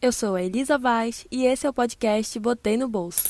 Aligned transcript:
Eu 0.00 0.12
sou 0.12 0.36
a 0.36 0.42
Elisa 0.44 0.78
Vaz 0.78 1.26
e 1.28 1.44
esse 1.44 1.66
é 1.66 1.70
o 1.70 1.72
podcast 1.72 2.38
Botei 2.38 2.76
no 2.76 2.88
Bolso. 2.88 3.26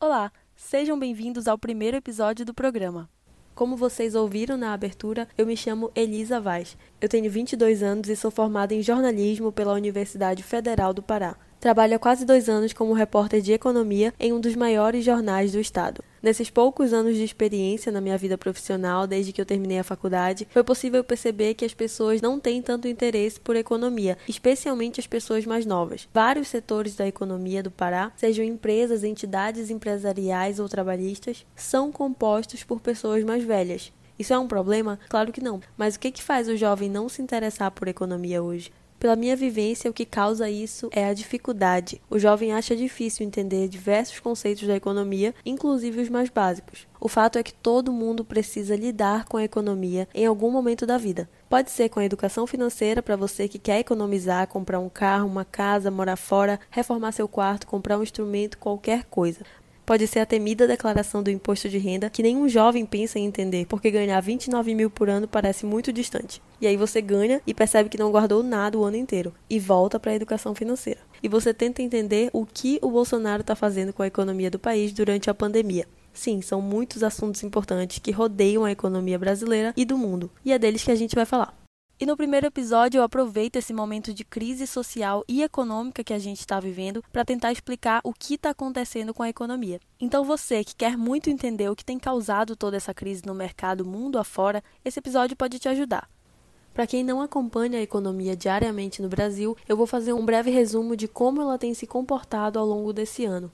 Olá, 0.00 0.32
sejam 0.56 0.98
bem-vindos 0.98 1.46
ao 1.46 1.58
primeiro 1.58 1.98
episódio 1.98 2.46
do 2.46 2.54
programa. 2.54 3.10
Como 3.54 3.76
vocês 3.76 4.16
ouviram 4.16 4.56
na 4.56 4.72
abertura, 4.72 5.28
eu 5.38 5.46
me 5.46 5.56
chamo 5.56 5.92
Elisa 5.94 6.40
Vaz. 6.40 6.76
Eu 7.00 7.08
tenho 7.08 7.30
22 7.30 7.84
anos 7.84 8.08
e 8.08 8.16
sou 8.16 8.28
formada 8.28 8.74
em 8.74 8.82
jornalismo 8.82 9.52
pela 9.52 9.74
Universidade 9.74 10.42
Federal 10.42 10.92
do 10.92 11.00
Pará. 11.00 11.36
Trabalho 11.60 11.94
há 11.94 11.98
quase 12.00 12.24
dois 12.24 12.48
anos 12.48 12.72
como 12.72 12.92
repórter 12.92 13.40
de 13.40 13.52
economia 13.52 14.12
em 14.18 14.32
um 14.32 14.40
dos 14.40 14.56
maiores 14.56 15.04
jornais 15.04 15.52
do 15.52 15.60
estado. 15.60 16.02
Nesses 16.24 16.48
poucos 16.48 16.94
anos 16.94 17.16
de 17.16 17.22
experiência 17.22 17.92
na 17.92 18.00
minha 18.00 18.16
vida 18.16 18.38
profissional, 18.38 19.06
desde 19.06 19.30
que 19.30 19.38
eu 19.38 19.44
terminei 19.44 19.78
a 19.78 19.84
faculdade, 19.84 20.48
foi 20.50 20.64
possível 20.64 21.04
perceber 21.04 21.52
que 21.52 21.66
as 21.66 21.74
pessoas 21.74 22.22
não 22.22 22.40
têm 22.40 22.62
tanto 22.62 22.88
interesse 22.88 23.38
por 23.38 23.54
economia, 23.56 24.16
especialmente 24.26 24.98
as 24.98 25.06
pessoas 25.06 25.44
mais 25.44 25.66
novas. 25.66 26.08
Vários 26.14 26.48
setores 26.48 26.96
da 26.96 27.06
economia 27.06 27.62
do 27.62 27.70
Pará, 27.70 28.10
sejam 28.16 28.42
empresas, 28.42 29.04
entidades 29.04 29.68
empresariais 29.68 30.58
ou 30.58 30.66
trabalhistas, 30.66 31.44
são 31.54 31.92
compostos 31.92 32.64
por 32.64 32.80
pessoas 32.80 33.22
mais 33.22 33.44
velhas. 33.44 33.92
Isso 34.18 34.32
é 34.32 34.38
um 34.38 34.48
problema? 34.48 34.98
Claro 35.10 35.30
que 35.30 35.42
não. 35.42 35.60
Mas 35.76 35.96
o 35.96 36.00
que, 36.00 36.10
que 36.10 36.22
faz 36.22 36.48
o 36.48 36.56
jovem 36.56 36.88
não 36.88 37.06
se 37.06 37.20
interessar 37.20 37.70
por 37.70 37.86
economia 37.86 38.42
hoje? 38.42 38.72
Pela 39.04 39.16
minha 39.16 39.36
vivência, 39.36 39.90
o 39.90 39.92
que 39.92 40.06
causa 40.06 40.48
isso 40.48 40.88
é 40.90 41.04
a 41.04 41.12
dificuldade. 41.12 42.00
O 42.08 42.18
jovem 42.18 42.54
acha 42.54 42.74
difícil 42.74 43.26
entender 43.26 43.68
diversos 43.68 44.18
conceitos 44.18 44.66
da 44.66 44.76
economia, 44.76 45.34
inclusive 45.44 46.00
os 46.00 46.08
mais 46.08 46.30
básicos. 46.30 46.86
O 46.98 47.06
fato 47.06 47.38
é 47.38 47.42
que 47.42 47.52
todo 47.52 47.92
mundo 47.92 48.24
precisa 48.24 48.74
lidar 48.74 49.26
com 49.26 49.36
a 49.36 49.44
economia 49.44 50.08
em 50.14 50.24
algum 50.24 50.50
momento 50.50 50.86
da 50.86 50.96
vida. 50.96 51.28
Pode 51.50 51.70
ser 51.70 51.90
com 51.90 52.00
a 52.00 52.04
educação 52.06 52.46
financeira 52.46 53.02
para 53.02 53.14
você 53.14 53.46
que 53.46 53.58
quer 53.58 53.80
economizar, 53.80 54.48
comprar 54.48 54.80
um 54.80 54.88
carro, 54.88 55.28
uma 55.28 55.44
casa, 55.44 55.90
morar 55.90 56.16
fora, 56.16 56.58
reformar 56.70 57.12
seu 57.12 57.28
quarto, 57.28 57.66
comprar 57.66 57.98
um 57.98 58.02
instrumento, 58.02 58.56
qualquer 58.56 59.04
coisa 59.04 59.44
pode 59.84 60.06
ser 60.06 60.20
a 60.20 60.26
temida 60.26 60.66
declaração 60.66 61.22
do 61.22 61.30
imposto 61.30 61.68
de 61.68 61.78
renda 61.78 62.10
que 62.10 62.22
nenhum 62.22 62.48
jovem 62.48 62.84
pensa 62.86 63.18
em 63.18 63.26
entender, 63.26 63.66
porque 63.66 63.90
ganhar 63.90 64.20
29 64.20 64.74
mil 64.74 64.90
por 64.90 65.08
ano 65.08 65.28
parece 65.28 65.66
muito 65.66 65.92
distante. 65.92 66.42
E 66.60 66.66
aí 66.66 66.76
você 66.76 67.00
ganha 67.00 67.40
e 67.46 67.54
percebe 67.54 67.88
que 67.88 67.98
não 67.98 68.10
guardou 68.10 68.42
nada 68.42 68.78
o 68.78 68.84
ano 68.84 68.96
inteiro 68.96 69.32
e 69.48 69.58
volta 69.58 70.00
para 70.00 70.12
a 70.12 70.14
educação 70.14 70.54
financeira. 70.54 71.00
E 71.22 71.28
você 71.28 71.54
tenta 71.54 71.82
entender 71.82 72.30
o 72.32 72.46
que 72.46 72.78
o 72.82 72.90
Bolsonaro 72.90 73.40
está 73.40 73.54
fazendo 73.54 73.92
com 73.92 74.02
a 74.02 74.06
economia 74.06 74.50
do 74.50 74.58
país 74.58 74.92
durante 74.92 75.30
a 75.30 75.34
pandemia. 75.34 75.86
Sim, 76.12 76.40
são 76.40 76.60
muitos 76.60 77.02
assuntos 77.02 77.42
importantes 77.42 77.98
que 77.98 78.12
rodeiam 78.12 78.64
a 78.64 78.70
economia 78.70 79.18
brasileira 79.18 79.74
e 79.76 79.84
do 79.84 79.98
mundo, 79.98 80.30
e 80.44 80.52
é 80.52 80.58
deles 80.58 80.84
que 80.84 80.92
a 80.92 80.94
gente 80.94 81.16
vai 81.16 81.26
falar. 81.26 81.63
E 81.98 82.04
no 82.04 82.16
primeiro 82.16 82.48
episódio 82.48 82.98
eu 82.98 83.04
aproveito 83.04 83.54
esse 83.54 83.72
momento 83.72 84.12
de 84.12 84.24
crise 84.24 84.66
social 84.66 85.24
e 85.28 85.44
econômica 85.44 86.02
que 86.02 86.12
a 86.12 86.18
gente 86.18 86.40
está 86.40 86.58
vivendo 86.58 87.04
para 87.12 87.24
tentar 87.24 87.52
explicar 87.52 88.00
o 88.02 88.12
que 88.12 88.34
está 88.34 88.50
acontecendo 88.50 89.14
com 89.14 89.22
a 89.22 89.28
economia. 89.28 89.80
Então 90.00 90.24
você 90.24 90.64
que 90.64 90.74
quer 90.74 90.96
muito 90.98 91.30
entender 91.30 91.68
o 91.70 91.76
que 91.76 91.84
tem 91.84 91.96
causado 91.96 92.56
toda 92.56 92.76
essa 92.76 92.92
crise 92.92 93.22
no 93.24 93.32
mercado 93.32 93.84
mundo 93.84 94.18
afora, 94.18 94.62
esse 94.84 94.98
episódio 94.98 95.36
pode 95.36 95.60
te 95.60 95.68
ajudar. 95.68 96.10
Para 96.74 96.88
quem 96.88 97.04
não 97.04 97.22
acompanha 97.22 97.78
a 97.78 97.82
economia 97.82 98.36
diariamente 98.36 99.00
no 99.00 99.08
Brasil, 99.08 99.56
eu 99.68 99.76
vou 99.76 99.86
fazer 99.86 100.12
um 100.12 100.26
breve 100.26 100.50
resumo 100.50 100.96
de 100.96 101.06
como 101.06 101.40
ela 101.40 101.56
tem 101.56 101.74
se 101.74 101.86
comportado 101.86 102.58
ao 102.58 102.66
longo 102.66 102.92
desse 102.92 103.24
ano. 103.24 103.52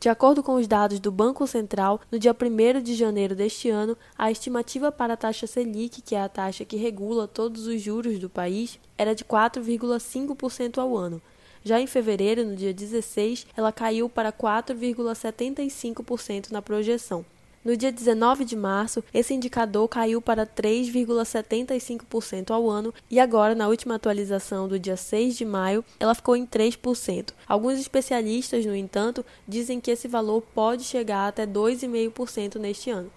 De 0.00 0.08
acordo 0.08 0.44
com 0.44 0.54
os 0.54 0.68
dados 0.68 1.00
do 1.00 1.10
Banco 1.10 1.44
Central, 1.44 2.00
no 2.10 2.20
dia 2.20 2.32
1 2.32 2.80
de 2.80 2.94
janeiro 2.94 3.34
deste 3.34 3.68
ano, 3.68 3.98
a 4.16 4.30
estimativa 4.30 4.92
para 4.92 5.14
a 5.14 5.16
taxa 5.16 5.44
Selic, 5.44 6.00
que 6.00 6.14
é 6.14 6.22
a 6.22 6.28
taxa 6.28 6.64
que 6.64 6.76
regula 6.76 7.26
todos 7.26 7.66
os 7.66 7.82
juros 7.82 8.20
do 8.20 8.30
país, 8.30 8.78
era 8.96 9.12
de 9.12 9.24
4,5% 9.24 10.78
ao 10.78 10.96
ano. 10.96 11.20
Já 11.64 11.80
em 11.80 11.88
fevereiro, 11.88 12.44
no 12.44 12.54
dia 12.54 12.72
16, 12.72 13.44
ela 13.56 13.72
caiu 13.72 14.08
para 14.08 14.32
4,75% 14.32 16.52
na 16.52 16.62
projeção. 16.62 17.26
No 17.64 17.76
dia 17.76 17.90
19 17.90 18.44
de 18.44 18.56
março, 18.56 19.02
esse 19.12 19.34
indicador 19.34 19.88
caiu 19.88 20.22
para 20.22 20.46
3,75% 20.46 22.50
ao 22.50 22.70
ano 22.70 22.94
e 23.10 23.18
agora, 23.18 23.54
na 23.54 23.68
última 23.68 23.96
atualização 23.96 24.68
do 24.68 24.78
dia 24.78 24.96
6 24.96 25.36
de 25.36 25.44
maio, 25.44 25.84
ela 25.98 26.14
ficou 26.14 26.36
em 26.36 26.46
3%. 26.46 27.32
Alguns 27.46 27.78
especialistas, 27.78 28.64
no 28.64 28.76
entanto, 28.76 29.26
dizem 29.46 29.80
que 29.80 29.90
esse 29.90 30.06
valor 30.06 30.42
pode 30.54 30.84
chegar 30.84 31.28
até 31.28 31.46
2,5% 31.46 32.56
neste 32.56 32.90
ano. 32.90 33.10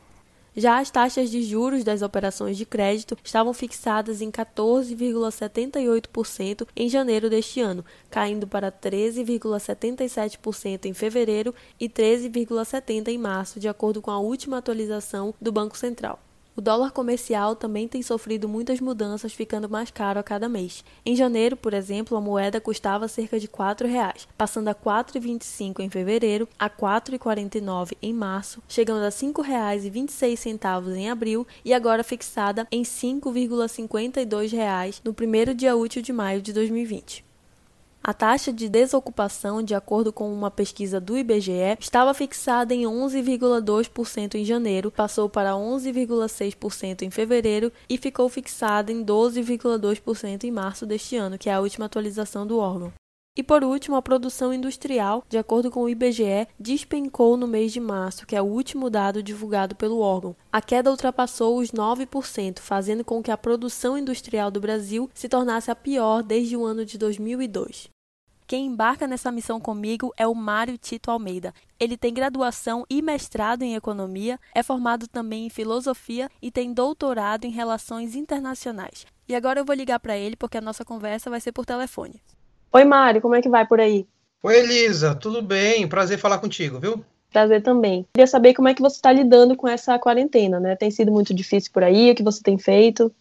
Já 0.55 0.79
as 0.79 0.89
taxas 0.91 1.29
de 1.29 1.43
juros 1.43 1.83
das 1.83 2.01
operações 2.01 2.55
de 2.57 2.65
crédito 2.65 3.17
estavam 3.23 3.53
fixadas 3.53 4.21
em 4.21 4.29
14,78% 4.29 6.67
em 6.75 6.89
janeiro 6.89 7.29
deste 7.29 7.61
ano, 7.61 7.85
caindo 8.09 8.45
para 8.45 8.69
13,77% 8.71 10.85
em 10.85 10.93
fevereiro 10.93 11.55
e 11.79 11.87
13,70% 11.87 13.07
em 13.07 13.17
março, 13.17 13.57
de 13.59 13.69
acordo 13.69 14.01
com 14.01 14.11
a 14.11 14.19
última 14.19 14.57
atualização 14.57 15.33
do 15.39 15.53
Banco 15.53 15.77
Central. 15.77 16.19
O 16.53 16.59
dólar 16.59 16.91
comercial 16.91 17.55
também 17.55 17.87
tem 17.87 18.01
sofrido 18.01 18.49
muitas 18.49 18.81
mudanças, 18.81 19.31
ficando 19.31 19.69
mais 19.69 19.89
caro 19.89 20.19
a 20.19 20.23
cada 20.23 20.49
mês. 20.49 20.83
Em 21.05 21.15
janeiro, 21.15 21.55
por 21.55 21.73
exemplo, 21.73 22.17
a 22.17 22.21
moeda 22.21 22.59
custava 22.59 23.07
cerca 23.07 23.39
de 23.39 23.45
R$ 23.45 23.53
4,00, 23.53 24.27
passando 24.37 24.67
a 24.67 24.71
R$ 24.71 24.77
4,25 24.83 25.79
em 25.79 25.89
fevereiro, 25.89 26.49
a 26.59 26.65
R$ 26.65 26.73
4,49 26.77 27.93
em 28.01 28.13
março, 28.13 28.61
chegando 28.67 29.03
a 29.03 29.05
R$ 29.05 29.11
5,26 29.11 30.97
em 30.97 31.09
abril 31.09 31.47
e 31.63 31.73
agora 31.73 32.03
fixada 32.03 32.67
em 32.69 32.81
R$ 32.81 32.85
5,52 32.85 34.99
no 35.05 35.13
primeiro 35.13 35.55
dia 35.55 35.73
útil 35.75 36.01
de 36.01 36.11
maio 36.11 36.41
de 36.41 36.51
2020. 36.51 37.30
A 38.03 38.15
taxa 38.15 38.51
de 38.51 38.67
desocupação, 38.67 39.61
de 39.61 39.75
acordo 39.75 40.11
com 40.11 40.33
uma 40.33 40.49
pesquisa 40.49 40.99
do 40.99 41.15
IBGE, 41.15 41.77
estava 41.79 42.11
fixada 42.15 42.73
em 42.73 42.81
11,2% 42.81 44.35
em 44.35 44.43
janeiro, 44.43 44.89
passou 44.89 45.29
para 45.29 45.51
11,6% 45.51 47.03
em 47.03 47.11
fevereiro 47.11 47.71
e 47.87 47.99
ficou 47.99 48.27
fixada 48.27 48.91
em 48.91 49.05
12,2% 49.05 50.43
em 50.45 50.51
março 50.51 50.83
deste 50.83 51.15
ano, 51.15 51.37
que 51.37 51.47
é 51.47 51.53
a 51.53 51.59
última 51.59 51.85
atualização 51.85 52.47
do 52.47 52.57
órgão. 52.57 52.91
E 53.33 53.41
por 53.41 53.63
último, 53.63 53.95
a 53.95 54.01
produção 54.01 54.53
industrial, 54.53 55.23
de 55.29 55.37
acordo 55.37 55.71
com 55.71 55.83
o 55.83 55.89
IBGE, 55.89 56.47
despencou 56.59 57.37
no 57.37 57.47
mês 57.47 57.71
de 57.71 57.79
março, 57.79 58.27
que 58.27 58.35
é 58.35 58.41
o 58.41 58.45
último 58.45 58.89
dado 58.89 59.23
divulgado 59.23 59.73
pelo 59.73 59.99
órgão. 59.99 60.35
A 60.51 60.61
queda 60.61 60.91
ultrapassou 60.91 61.57
os 61.57 61.71
9%, 61.71 62.59
fazendo 62.59 63.05
com 63.05 63.23
que 63.23 63.31
a 63.31 63.37
produção 63.37 63.97
industrial 63.97 64.51
do 64.51 64.59
Brasil 64.59 65.09
se 65.13 65.29
tornasse 65.29 65.71
a 65.71 65.75
pior 65.75 66.21
desde 66.21 66.57
o 66.57 66.65
ano 66.65 66.85
de 66.85 66.97
2002. 66.97 67.89
Quem 68.45 68.65
embarca 68.65 69.07
nessa 69.07 69.31
missão 69.31 69.61
comigo 69.61 70.11
é 70.17 70.27
o 70.27 70.35
Mário 70.35 70.77
Tito 70.77 71.09
Almeida. 71.09 71.53
Ele 71.79 71.95
tem 71.95 72.13
graduação 72.13 72.85
e 72.89 73.01
mestrado 73.01 73.61
em 73.61 73.75
economia, 73.75 74.37
é 74.53 74.61
formado 74.61 75.07
também 75.07 75.45
em 75.45 75.49
filosofia 75.49 76.29
e 76.41 76.51
tem 76.51 76.73
doutorado 76.73 77.45
em 77.45 77.49
relações 77.49 78.13
internacionais. 78.13 79.05
E 79.25 79.33
agora 79.33 79.61
eu 79.61 79.65
vou 79.65 79.73
ligar 79.73 80.01
para 80.01 80.17
ele 80.17 80.35
porque 80.35 80.57
a 80.57 80.61
nossa 80.61 80.83
conversa 80.83 81.29
vai 81.29 81.39
ser 81.39 81.53
por 81.53 81.65
telefone. 81.65 82.21
Oi, 82.73 82.85
Mário, 82.85 83.21
como 83.21 83.35
é 83.35 83.41
que 83.41 83.49
vai 83.49 83.67
por 83.67 83.81
aí? 83.81 84.07
Oi, 84.41 84.57
Elisa, 84.59 85.13
tudo 85.13 85.41
bem? 85.41 85.85
Prazer 85.89 86.17
falar 86.17 86.37
contigo, 86.39 86.79
viu? 86.79 87.03
Prazer 87.29 87.61
também. 87.61 88.07
Queria 88.13 88.25
saber 88.25 88.53
como 88.53 88.69
é 88.69 88.73
que 88.73 88.81
você 88.81 88.95
está 88.95 89.11
lidando 89.11 89.57
com 89.57 89.67
essa 89.67 89.99
quarentena, 89.99 90.57
né? 90.57 90.73
Tem 90.77 90.89
sido 90.89 91.11
muito 91.11 91.33
difícil 91.33 91.69
por 91.73 91.83
aí? 91.83 92.11
O 92.11 92.15
que 92.15 92.23
você 92.23 92.41
tem 92.41 92.57
feito? 92.57 93.13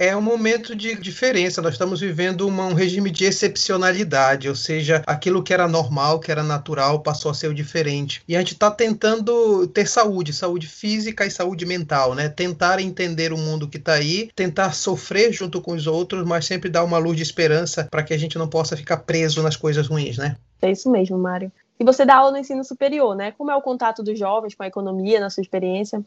É 0.00 0.16
um 0.16 0.22
momento 0.22 0.74
de 0.74 0.98
diferença. 0.98 1.60
Nós 1.60 1.74
estamos 1.74 2.00
vivendo 2.00 2.48
uma, 2.48 2.64
um 2.64 2.72
regime 2.72 3.10
de 3.10 3.26
excepcionalidade, 3.26 4.48
ou 4.48 4.54
seja, 4.54 5.02
aquilo 5.06 5.42
que 5.42 5.52
era 5.52 5.68
normal, 5.68 6.18
que 6.18 6.32
era 6.32 6.42
natural, 6.42 7.00
passou 7.00 7.30
a 7.30 7.34
ser 7.34 7.48
o 7.48 7.54
diferente. 7.54 8.22
E 8.26 8.34
a 8.34 8.38
gente 8.38 8.54
está 8.54 8.70
tentando 8.70 9.68
ter 9.68 9.86
saúde, 9.86 10.32
saúde 10.32 10.66
física 10.66 11.26
e 11.26 11.30
saúde 11.30 11.66
mental, 11.66 12.14
né? 12.14 12.30
Tentar 12.30 12.80
entender 12.80 13.30
o 13.30 13.36
mundo 13.36 13.68
que 13.68 13.76
está 13.76 13.92
aí, 13.92 14.30
tentar 14.34 14.72
sofrer 14.72 15.34
junto 15.34 15.60
com 15.60 15.72
os 15.74 15.86
outros, 15.86 16.26
mas 16.26 16.46
sempre 16.46 16.70
dar 16.70 16.82
uma 16.82 16.96
luz 16.96 17.18
de 17.18 17.22
esperança 17.22 17.86
para 17.90 18.02
que 18.02 18.14
a 18.14 18.18
gente 18.18 18.38
não 18.38 18.48
possa 18.48 18.78
ficar 18.78 18.96
preso 18.98 19.42
nas 19.42 19.54
coisas 19.54 19.86
ruins, 19.86 20.16
né? 20.16 20.34
É 20.62 20.70
isso 20.70 20.90
mesmo, 20.90 21.18
Mário. 21.18 21.52
E 21.78 21.84
você 21.84 22.06
dá 22.06 22.16
aula 22.16 22.32
no 22.32 22.38
ensino 22.38 22.64
superior, 22.64 23.14
né? 23.14 23.32
Como 23.32 23.50
é 23.50 23.56
o 23.56 23.60
contato 23.60 24.02
dos 24.02 24.18
jovens 24.18 24.54
com 24.54 24.62
a 24.62 24.66
economia, 24.66 25.20
na 25.20 25.28
sua 25.28 25.42
experiência? 25.42 26.02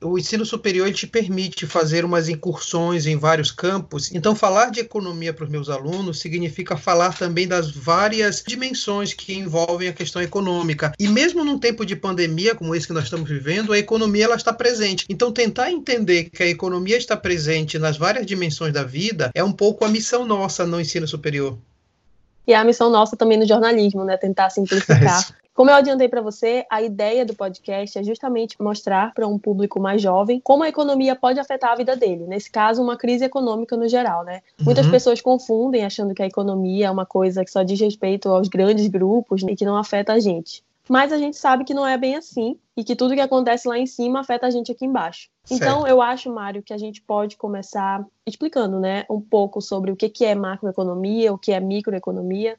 O 0.00 0.18
ensino 0.18 0.44
superior 0.44 0.92
te 0.92 1.06
permite 1.06 1.66
fazer 1.66 2.04
umas 2.04 2.28
incursões 2.28 3.06
em 3.06 3.16
vários 3.16 3.50
campos. 3.50 4.12
Então, 4.12 4.34
falar 4.34 4.70
de 4.70 4.80
economia 4.80 5.32
para 5.32 5.44
os 5.44 5.50
meus 5.50 5.68
alunos 5.68 6.20
significa 6.20 6.76
falar 6.76 7.16
também 7.16 7.48
das 7.48 7.70
várias 7.70 8.42
dimensões 8.46 9.14
que 9.14 9.34
envolvem 9.34 9.88
a 9.88 9.92
questão 9.92 10.20
econômica. 10.20 10.92
E 10.98 11.08
mesmo 11.08 11.44
num 11.44 11.58
tempo 11.58 11.84
de 11.84 11.96
pandemia 11.96 12.54
como 12.54 12.74
esse 12.74 12.86
que 12.86 12.92
nós 12.92 13.04
estamos 13.04 13.28
vivendo, 13.28 13.72
a 13.72 13.78
economia 13.78 14.24
ela 14.24 14.36
está 14.36 14.52
presente. 14.52 15.06
Então, 15.08 15.32
tentar 15.32 15.70
entender 15.70 16.24
que 16.24 16.42
a 16.42 16.48
economia 16.48 16.96
está 16.96 17.16
presente 17.16 17.78
nas 17.78 17.96
várias 17.96 18.26
dimensões 18.26 18.72
da 18.72 18.84
vida 18.84 19.30
é 19.34 19.42
um 19.42 19.52
pouco 19.52 19.84
a 19.84 19.88
missão 19.88 20.26
nossa 20.26 20.66
no 20.66 20.80
ensino 20.80 21.08
superior. 21.08 21.58
E 22.46 22.52
é 22.52 22.56
a 22.56 22.64
missão 22.64 22.90
nossa 22.90 23.16
também 23.16 23.38
no 23.38 23.46
jornalismo, 23.46 24.04
né? 24.04 24.16
Tentar 24.16 24.50
simplificar. 24.50 25.34
Como 25.54 25.70
eu 25.70 25.76
adiantei 25.76 26.08
para 26.08 26.20
você, 26.20 26.66
a 26.68 26.82
ideia 26.82 27.24
do 27.24 27.32
podcast 27.32 27.96
é 27.96 28.02
justamente 28.02 28.60
mostrar 28.60 29.14
para 29.14 29.28
um 29.28 29.38
público 29.38 29.78
mais 29.78 30.02
jovem 30.02 30.40
como 30.40 30.64
a 30.64 30.68
economia 30.68 31.14
pode 31.14 31.38
afetar 31.38 31.70
a 31.70 31.76
vida 31.76 31.94
dele. 31.94 32.26
Nesse 32.26 32.50
caso, 32.50 32.82
uma 32.82 32.96
crise 32.96 33.24
econômica 33.24 33.76
no 33.76 33.86
geral, 33.86 34.24
né? 34.24 34.42
Uhum. 34.58 34.64
Muitas 34.64 34.88
pessoas 34.88 35.20
confundem 35.20 35.84
achando 35.84 36.12
que 36.12 36.22
a 36.24 36.26
economia 36.26 36.86
é 36.86 36.90
uma 36.90 37.06
coisa 37.06 37.44
que 37.44 37.52
só 37.52 37.62
diz 37.62 37.80
respeito 37.80 38.28
aos 38.28 38.48
grandes 38.48 38.88
grupos 38.88 39.42
e 39.44 39.54
que 39.54 39.64
não 39.64 39.76
afeta 39.76 40.12
a 40.14 40.18
gente. 40.18 40.64
Mas 40.88 41.12
a 41.12 41.18
gente 41.18 41.36
sabe 41.36 41.64
que 41.64 41.72
não 41.72 41.86
é 41.86 41.96
bem 41.96 42.16
assim 42.16 42.58
e 42.76 42.82
que 42.82 42.96
tudo 42.96 43.14
que 43.14 43.20
acontece 43.20 43.68
lá 43.68 43.78
em 43.78 43.86
cima 43.86 44.20
afeta 44.20 44.48
a 44.48 44.50
gente 44.50 44.72
aqui 44.72 44.84
embaixo. 44.84 45.30
Certo. 45.44 45.62
Então, 45.62 45.86
eu 45.86 46.02
acho, 46.02 46.32
Mário, 46.32 46.64
que 46.64 46.74
a 46.74 46.78
gente 46.78 47.00
pode 47.00 47.36
começar 47.36 48.04
explicando, 48.26 48.80
né, 48.80 49.04
um 49.08 49.20
pouco 49.20 49.60
sobre 49.60 49.92
o 49.92 49.96
que 49.96 50.24
é 50.24 50.34
macroeconomia, 50.34 51.32
o 51.32 51.38
que 51.38 51.52
é 51.52 51.60
microeconomia, 51.60 52.58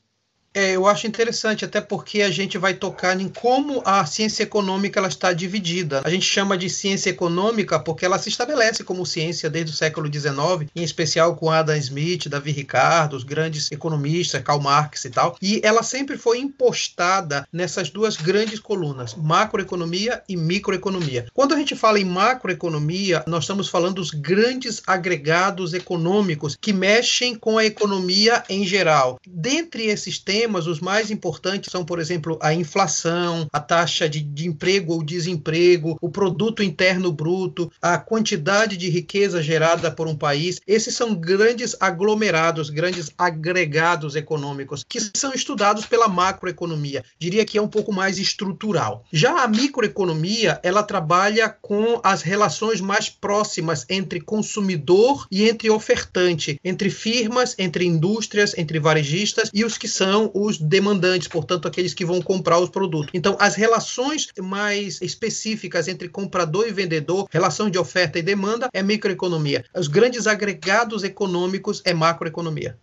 é, 0.55 0.71
eu 0.71 0.87
acho 0.87 1.05
interessante, 1.05 1.65
até 1.65 1.81
porque 1.81 2.21
a 2.21 2.31
gente 2.31 2.57
vai 2.57 2.73
tocar 2.73 3.19
em 3.19 3.27
como 3.27 3.81
a 3.85 4.05
ciência 4.05 4.43
econômica 4.43 4.99
ela 4.99 5.09
está 5.09 5.33
dividida. 5.33 6.01
A 6.05 6.09
gente 6.09 6.25
chama 6.25 6.57
de 6.57 6.69
ciência 6.69 7.09
econômica 7.09 7.77
porque 7.77 8.05
ela 8.05 8.17
se 8.17 8.29
estabelece 8.29 8.81
como 8.83 9.05
ciência 9.05 9.49
desde 9.49 9.73
o 9.73 9.75
século 9.75 10.11
XIX, 10.11 10.69
em 10.73 10.81
especial 10.81 11.35
com 11.35 11.51
Adam 11.51 11.75
Smith, 11.75 12.29
Davi 12.29 12.51
Ricardo, 12.51 13.17
os 13.17 13.25
grandes 13.25 13.69
economistas, 13.69 14.41
Karl 14.41 14.61
Marx 14.61 15.03
e 15.03 15.09
tal. 15.09 15.37
E 15.41 15.59
ela 15.61 15.83
sempre 15.83 16.17
foi 16.17 16.39
impostada 16.39 17.45
nessas 17.51 17.89
duas 17.89 18.15
grandes 18.15 18.59
colunas, 18.59 19.13
macroeconomia 19.13 20.23
e 20.29 20.37
microeconomia. 20.37 21.25
Quando 21.33 21.53
a 21.53 21.57
gente 21.57 21.75
fala 21.75 21.99
em 21.99 22.05
macroeconomia, 22.05 23.23
nós 23.27 23.43
estamos 23.43 23.67
falando 23.67 23.95
dos 23.95 24.11
grandes 24.11 24.81
agregados 24.87 25.73
econômicos 25.73 26.57
que 26.59 26.71
mexem 26.71 27.35
com 27.35 27.57
a 27.57 27.65
economia 27.65 28.41
em 28.47 28.65
geral. 28.65 29.19
Dentre 29.27 29.87
esses 29.87 30.17
temas, 30.17 30.44
temas, 30.45 30.67
os 30.67 30.79
mais 30.79 31.09
importantes 31.09 31.71
são, 31.71 31.83
por 31.83 31.99
exemplo, 31.99 32.37
a 32.39 32.53
inflação, 32.53 33.47
a 33.51 33.59
taxa 33.59 34.07
de, 34.07 34.21
de 34.21 34.47
emprego 34.47 34.93
ou 34.93 35.03
desemprego, 35.03 35.97
o 35.99 36.07
produto 36.07 36.61
interno 36.61 37.11
bruto, 37.11 37.71
a 37.81 37.97
quantidade 37.97 38.77
de 38.77 38.87
riqueza 38.87 39.41
gerada 39.41 39.89
por 39.89 40.07
um 40.07 40.15
país. 40.15 40.61
Esses 40.67 40.93
são 40.93 41.15
grandes 41.15 41.75
aglomerados, 41.79 42.69
grandes 42.69 43.09
agregados 43.17 44.15
econômicos 44.15 44.85
que 44.87 44.99
são 45.17 45.33
estudados 45.33 45.87
pela 45.87 46.07
macroeconomia. 46.07 47.03
Diria 47.17 47.43
que 47.43 47.57
é 47.57 47.61
um 47.61 47.67
pouco 47.67 47.91
mais 47.91 48.19
estrutural. 48.19 49.03
Já 49.11 49.43
a 49.43 49.47
microeconomia, 49.47 50.59
ela 50.61 50.83
trabalha 50.83 51.49
com 51.49 51.99
as 52.03 52.21
relações 52.21 52.79
mais 52.79 53.09
próximas 53.09 53.83
entre 53.89 54.21
consumidor 54.21 55.25
e 55.31 55.49
entre 55.49 55.71
ofertante, 55.71 56.59
entre 56.63 56.91
firmas, 56.91 57.55
entre 57.57 57.83
indústrias, 57.83 58.55
entre 58.55 58.79
varejistas 58.79 59.49
e 59.51 59.65
os 59.65 59.75
que 59.75 59.87
são 59.87 60.29
os 60.35 60.57
demandantes, 60.57 61.29
portanto, 61.29 61.65
aqueles 61.65 61.93
que 61.93 62.03
vão 62.03 62.21
comprar 62.21 62.59
os 62.59 62.69
produtos. 62.69 63.09
Então, 63.13 63.37
as 63.39 63.55
relações 63.55 64.27
mais 64.37 65.01
específicas 65.01 65.87
entre 65.87 66.09
comprador 66.09 66.67
e 66.67 66.73
vendedor, 66.73 67.25
relação 67.31 67.69
de 67.69 67.79
oferta 67.79 68.19
e 68.19 68.21
demanda, 68.21 68.67
é 68.73 68.83
microeconomia. 68.83 69.63
Os 69.73 69.87
grandes 69.87 70.27
agregados 70.27 71.05
econômicos 71.05 71.81
é 71.85 71.93
macroeconomia. 71.93 72.77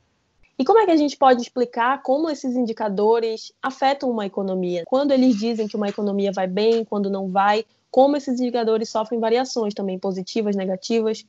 E 0.59 0.65
como 0.65 0.79
é 0.79 0.87
que 0.87 0.93
a 0.93 0.97
gente 0.97 1.17
pode 1.17 1.43
explicar 1.43 2.03
como 2.03 2.31
esses 2.31 2.57
indicadores 2.57 3.53
afetam 3.63 4.11
uma 4.11 4.25
economia? 4.25 4.85
Quando 4.87 5.13
eles 5.13 5.37
dizem 5.37 5.69
que 5.69 5.77
uma 5.77 5.89
economia 5.89 6.33
vai 6.33 6.47
bem, 6.47 6.85
quando 6.87 7.11
não 7.11 7.29
vai, 7.29 7.67
como 7.91 8.17
esses 8.17 8.41
indicadores 8.41 8.89
sofrem 8.89 9.21
variações 9.21 9.75
também 9.75 9.99
positivas, 9.99 10.57
negativas? 10.57 11.27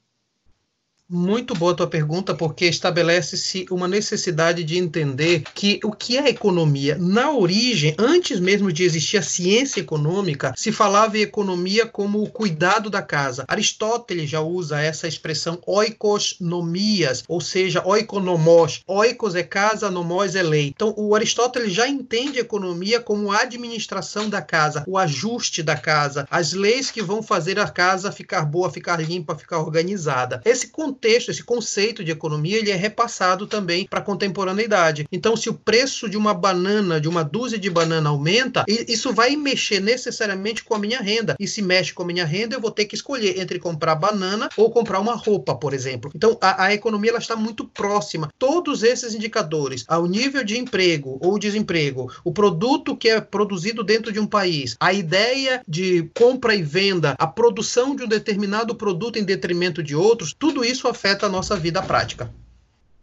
Muito 1.09 1.53
boa 1.53 1.73
a 1.73 1.75
tua 1.75 1.87
pergunta, 1.87 2.33
porque 2.33 2.65
estabelece-se 2.65 3.65
uma 3.69 3.89
necessidade 3.89 4.63
de 4.63 4.77
entender 4.77 5.43
que 5.53 5.79
o 5.83 5.91
que 5.91 6.17
é 6.17 6.29
economia? 6.29 6.97
Na 6.97 7.29
origem, 7.29 7.93
antes 7.99 8.39
mesmo 8.39 8.71
de 8.71 8.83
existir 8.83 9.17
a 9.17 9.21
ciência 9.21 9.81
econômica, 9.81 10.53
se 10.55 10.71
falava 10.71 11.17
em 11.17 11.21
economia 11.21 11.85
como 11.85 12.23
o 12.23 12.29
cuidado 12.29 12.89
da 12.89 13.01
casa. 13.01 13.43
Aristóteles 13.49 14.29
já 14.29 14.39
usa 14.39 14.79
essa 14.79 15.05
expressão 15.05 15.59
oikosnomias, 15.67 17.23
ou 17.27 17.41
seja, 17.41 17.85
oikonomos. 17.85 18.81
Oikos 18.87 19.35
é 19.35 19.43
casa, 19.43 19.91
nomos 19.91 20.35
é 20.35 20.41
lei. 20.41 20.67
Então, 20.73 20.93
o 20.97 21.13
Aristóteles 21.13 21.73
já 21.73 21.87
entende 21.87 22.39
economia 22.39 23.01
como 23.01 23.29
a 23.29 23.41
administração 23.41 24.29
da 24.29 24.41
casa, 24.41 24.85
o 24.87 24.97
ajuste 24.97 25.61
da 25.61 25.75
casa, 25.75 26.25
as 26.31 26.53
leis 26.53 26.89
que 26.89 27.03
vão 27.03 27.21
fazer 27.21 27.59
a 27.59 27.67
casa 27.67 28.11
ficar 28.11 28.45
boa, 28.45 28.71
ficar 28.71 29.01
limpa, 29.01 29.35
ficar 29.35 29.59
organizada. 29.59 30.41
Esse 30.45 30.69
contexto, 30.93 31.31
esse 31.31 31.43
conceito 31.43 32.03
de 32.03 32.11
economia, 32.11 32.59
ele 32.59 32.69
é 32.69 32.75
repassado 32.75 33.47
também 33.47 33.87
para 33.87 33.99
a 33.99 34.03
contemporaneidade. 34.03 35.05
Então, 35.11 35.35
se 35.35 35.49
o 35.49 35.53
preço 35.53 36.07
de 36.07 36.15
uma 36.15 36.33
banana, 36.33 37.01
de 37.01 37.09
uma 37.09 37.23
dúzia 37.23 37.57
de 37.57 37.69
banana 37.69 38.09
aumenta, 38.09 38.63
isso 38.67 39.11
vai 39.11 39.35
mexer 39.35 39.81
necessariamente 39.81 40.63
com 40.63 40.75
a 40.75 40.79
minha 40.79 41.01
renda. 41.01 41.35
E 41.39 41.47
se 41.47 41.61
mexe 41.61 41.93
com 41.93 42.03
a 42.03 42.05
minha 42.05 42.25
renda, 42.25 42.55
eu 42.55 42.61
vou 42.61 42.71
ter 42.71 42.85
que 42.85 42.95
escolher 42.95 43.39
entre 43.39 43.59
comprar 43.59 43.95
banana 43.95 44.49
ou 44.55 44.69
comprar 44.69 44.99
uma 44.99 45.15
roupa, 45.15 45.55
por 45.55 45.73
exemplo. 45.73 46.11
Então, 46.13 46.37
a, 46.39 46.65
a 46.65 46.73
economia 46.73 47.09
ela 47.09 47.19
está 47.19 47.35
muito 47.35 47.65
próxima. 47.65 48.29
Todos 48.37 48.83
esses 48.83 49.15
indicadores, 49.15 49.83
ao 49.87 50.05
nível 50.05 50.43
de 50.43 50.59
emprego 50.59 51.17
ou 51.21 51.39
desemprego, 51.39 52.11
o 52.23 52.31
produto 52.31 52.95
que 52.95 53.09
é 53.09 53.19
produzido 53.19 53.83
dentro 53.83 54.11
de 54.11 54.19
um 54.19 54.27
país, 54.27 54.75
a 54.79 54.93
ideia 54.93 55.61
de 55.67 56.09
compra 56.13 56.53
e 56.53 56.61
venda, 56.61 57.15
a 57.17 57.25
produção 57.25 57.95
de 57.95 58.03
um 58.03 58.07
determinado 58.07 58.75
produto 58.75 59.17
em 59.17 59.23
detrimento 59.23 59.81
de 59.81 59.95
outros, 59.95 60.35
tudo 60.37 60.63
isso 60.63 60.82
isso 60.83 60.87
afeta 60.89 61.27
a 61.27 61.29
nossa 61.29 61.55
vida 61.55 61.81
prática. 61.81 62.29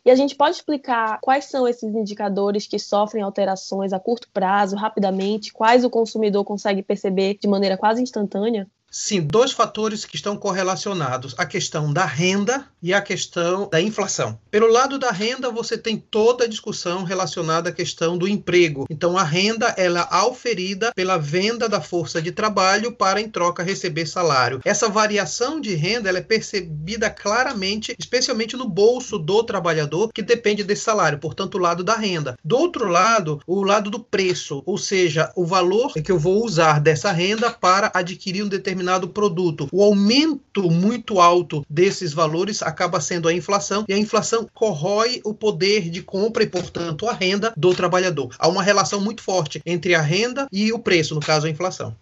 E 0.05 0.11
a 0.11 0.15
gente 0.15 0.35
pode 0.35 0.57
explicar 0.57 1.19
quais 1.21 1.47
são 1.47 1.67
esses 1.67 1.95
indicadores 1.95 2.67
que 2.67 2.79
sofrem 2.79 3.23
alterações 3.23 3.93
a 3.93 3.99
curto 3.99 4.29
prazo, 4.33 4.77
rapidamente, 4.77 5.53
quais 5.53 5.85
o 5.85 5.91
consumidor 5.91 6.45
consegue 6.45 6.83
perceber 6.83 7.39
de 7.41 7.49
maneira 7.49 7.77
quase 7.77 8.03
instantânea? 8.03 8.67
Sim, 8.93 9.21
dois 9.21 9.53
fatores 9.53 10.05
que 10.05 10.17
estão 10.17 10.37
correlacionados: 10.37 11.33
a 11.39 11.47
questão 11.47 11.93
da 11.93 12.05
renda 12.05 12.67
e 12.83 12.93
a 12.93 13.01
questão 13.01 13.69
da 13.71 13.81
inflação. 13.81 14.37
Pelo 14.51 14.67
lado 14.67 14.99
da 14.99 15.13
renda, 15.13 15.49
você 15.49 15.79
tem 15.79 15.97
toda 15.97 16.45
a 16.45 16.49
discussão 16.49 17.05
relacionada 17.05 17.69
à 17.69 17.73
questão 17.73 18.19
do 18.19 18.27
emprego. 18.27 18.87
Então, 18.91 19.17
a 19.17 19.23
renda 19.23 19.73
ela 19.77 20.01
é 20.01 20.07
auferida 20.11 20.91
pela 20.93 21.19
venda 21.19 21.69
da 21.69 21.81
força 21.81 22.21
de 22.21 22.33
trabalho 22.33 22.91
para, 22.91 23.21
em 23.21 23.31
troca, 23.31 23.63
receber 23.63 24.07
salário. 24.07 24.61
Essa 24.65 24.89
variação 24.89 25.61
de 25.61 25.73
renda 25.75 26.09
ela 26.09 26.19
é 26.19 26.23
percebida 26.23 27.09
claramente, 27.09 27.95
especialmente 27.97 28.57
no 28.57 28.69
bolso 28.69 29.19
do 29.19 29.45
trabalhador, 29.45 30.11
que 30.13 30.23
depende 30.23 30.65
desse 30.65 30.83
salário, 30.83 31.19
portanto, 31.19 31.55
o 31.55 31.61
lado 31.61 31.85
da 31.85 31.95
renda. 31.95 32.37
Do 32.45 32.59
outro 32.59 32.89
lado, 32.89 33.41
o 33.47 33.63
lado 33.63 33.89
do 33.89 34.01
preço, 34.01 34.65
ou 34.67 34.77
seja, 34.77 35.31
o 35.37 35.47
valor 35.47 35.93
que 35.93 36.11
eu 36.11 36.19
vou 36.19 36.45
usar 36.45 36.81
dessa 36.81 37.13
renda 37.13 37.51
para 37.53 37.93
adquirir 37.95 38.43
um 38.43 38.49
determinado 38.49 38.80
determinado 38.81 39.09
produto. 39.09 39.69
O 39.71 39.83
aumento 39.83 40.71
muito 40.71 41.21
alto 41.21 41.65
desses 41.69 42.13
valores 42.13 42.63
acaba 42.63 43.01
sendo 43.01 43.29
a 43.29 43.33
inflação, 43.33 43.85
e 43.89 43.93
a 43.93 43.99
inflação 43.99 44.49
corrói 44.53 45.21
o 45.25 45.35
poder 45.35 45.91
de 45.91 46.03
compra 46.03 46.43
e, 46.43 46.47
portanto, 46.47 47.07
a 47.07 47.13
renda 47.13 47.53
do 47.57 47.75
trabalhador. 47.75 48.35
Há 48.39 48.49
uma 48.49 48.63
relação 48.63 49.01
muito 49.01 49.23
forte 49.23 49.61
entre 49.65 49.95
a 49.95 50.01
renda 50.01 50.49
e 50.51 50.73
o 50.73 50.79
preço, 50.79 51.15
no 51.15 51.21
caso, 51.21 51.47
a 51.47 51.51
inflação. 51.51 51.95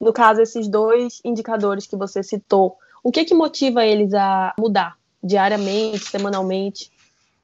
No 0.00 0.12
caso, 0.12 0.40
esses 0.40 0.66
dois 0.66 1.20
indicadores 1.24 1.86
que 1.86 1.96
você 1.96 2.22
citou, 2.22 2.76
o 3.04 3.12
que, 3.12 3.24
que 3.24 3.34
motiva 3.34 3.84
eles 3.84 4.14
a 4.14 4.54
mudar 4.58 4.96
diariamente, 5.22 6.06
semanalmente? 6.06 6.90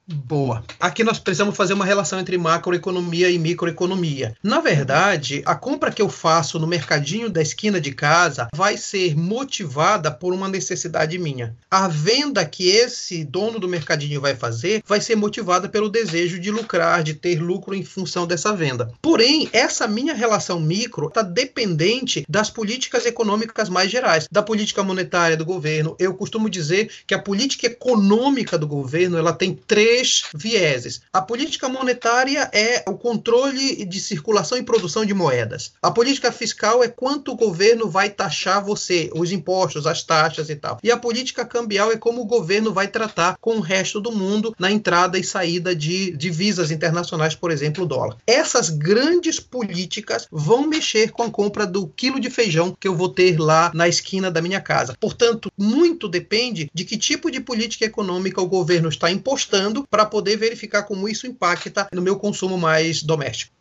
Boa. 0.09 0.63
Aqui 0.79 1.03
nós 1.03 1.19
precisamos 1.19 1.57
fazer 1.57 1.73
uma 1.73 1.83
relação 1.83 2.17
entre 2.17 2.37
macroeconomia 2.37 3.29
e 3.29 3.37
microeconomia. 3.37 4.33
Na 4.41 4.61
verdade, 4.61 5.43
a 5.45 5.53
compra 5.53 5.91
que 5.91 6.01
eu 6.01 6.07
faço 6.07 6.57
no 6.57 6.65
mercadinho 6.65 7.29
da 7.29 7.41
esquina 7.41 7.81
de 7.81 7.91
casa 7.91 8.47
vai 8.55 8.77
ser 8.77 9.17
motivada 9.17 10.09
por 10.09 10.33
uma 10.33 10.47
necessidade 10.47 11.17
minha. 11.17 11.53
A 11.69 11.89
venda 11.89 12.45
que 12.45 12.69
esse 12.69 13.25
dono 13.25 13.59
do 13.59 13.67
mercadinho 13.67 14.21
vai 14.21 14.33
fazer 14.33 14.81
vai 14.87 15.01
ser 15.01 15.17
motivada 15.17 15.67
pelo 15.67 15.89
desejo 15.89 16.39
de 16.39 16.51
lucrar, 16.51 17.03
de 17.03 17.13
ter 17.13 17.41
lucro 17.41 17.75
em 17.75 17.83
função 17.83 18.25
dessa 18.25 18.53
venda. 18.55 18.89
Porém, 19.01 19.49
essa 19.51 19.89
minha 19.89 20.13
relação 20.13 20.57
micro 20.57 21.07
está 21.07 21.21
dependente 21.21 22.23
das 22.29 22.49
políticas 22.49 23.05
econômicas 23.05 23.67
mais 23.67 23.91
gerais, 23.91 24.25
da 24.31 24.41
política 24.41 24.81
monetária 24.83 25.35
do 25.35 25.43
governo. 25.43 25.97
Eu 25.99 26.13
costumo 26.13 26.49
dizer 26.49 26.89
que 27.05 27.13
a 27.13 27.19
política 27.19 27.67
econômica 27.67 28.57
do 28.57 28.67
governo 28.67 29.17
ela 29.17 29.33
tem 29.33 29.53
três 29.53 29.96
três 29.97 30.23
vieses. 30.33 31.01
A 31.11 31.21
política 31.21 31.67
monetária 31.67 32.49
é 32.53 32.83
o 32.87 32.95
controle 32.95 33.83
de 33.85 33.99
circulação 33.99 34.57
e 34.57 34.63
produção 34.63 35.03
de 35.05 35.13
moedas. 35.13 35.73
A 35.81 35.89
política 35.89 36.31
fiscal 36.31 36.83
é 36.83 36.87
quanto 36.87 37.31
o 37.31 37.35
governo 37.35 37.89
vai 37.89 38.09
taxar 38.09 38.63
você, 38.63 39.09
os 39.15 39.31
impostos, 39.31 39.87
as 39.87 40.03
taxas 40.03 40.49
e 40.49 40.55
tal. 40.55 40.77
E 40.83 40.91
a 40.91 40.97
política 40.97 41.43
cambial 41.45 41.91
é 41.91 41.97
como 41.97 42.21
o 42.21 42.25
governo 42.25 42.71
vai 42.71 42.87
tratar 42.87 43.37
com 43.41 43.57
o 43.57 43.61
resto 43.61 43.99
do 43.99 44.11
mundo 44.11 44.53
na 44.59 44.69
entrada 44.69 45.17
e 45.17 45.23
saída 45.23 45.75
de 45.75 46.15
divisas 46.15 46.69
internacionais, 46.69 47.33
por 47.33 47.49
exemplo, 47.49 47.83
o 47.83 47.87
dólar. 47.87 48.17
Essas 48.27 48.69
grandes 48.69 49.39
políticas 49.39 50.27
vão 50.31 50.67
mexer 50.67 51.11
com 51.11 51.23
a 51.23 51.31
compra 51.31 51.65
do 51.65 51.87
quilo 51.87 52.19
de 52.19 52.29
feijão 52.29 52.75
que 52.79 52.87
eu 52.87 52.95
vou 52.95 53.09
ter 53.09 53.39
lá 53.39 53.71
na 53.73 53.87
esquina 53.87 54.29
da 54.29 54.41
minha 54.41 54.61
casa. 54.61 54.95
Portanto, 54.99 55.51
muito 55.57 56.07
depende 56.07 56.69
de 56.71 56.85
que 56.85 56.97
tipo 56.97 57.31
de 57.31 57.39
política 57.39 57.85
econômica 57.85 58.41
o 58.41 58.47
governo 58.47 58.89
está 58.89 59.09
impostando 59.09 59.86
para 59.89 60.05
poder 60.05 60.37
verificar 60.37 60.83
como 60.83 61.07
isso 61.07 61.27
impacta 61.27 61.87
no 61.93 62.01
meu 62.01 62.17
consumo 62.17 62.57
mais 62.57 63.03
doméstico. 63.03 63.57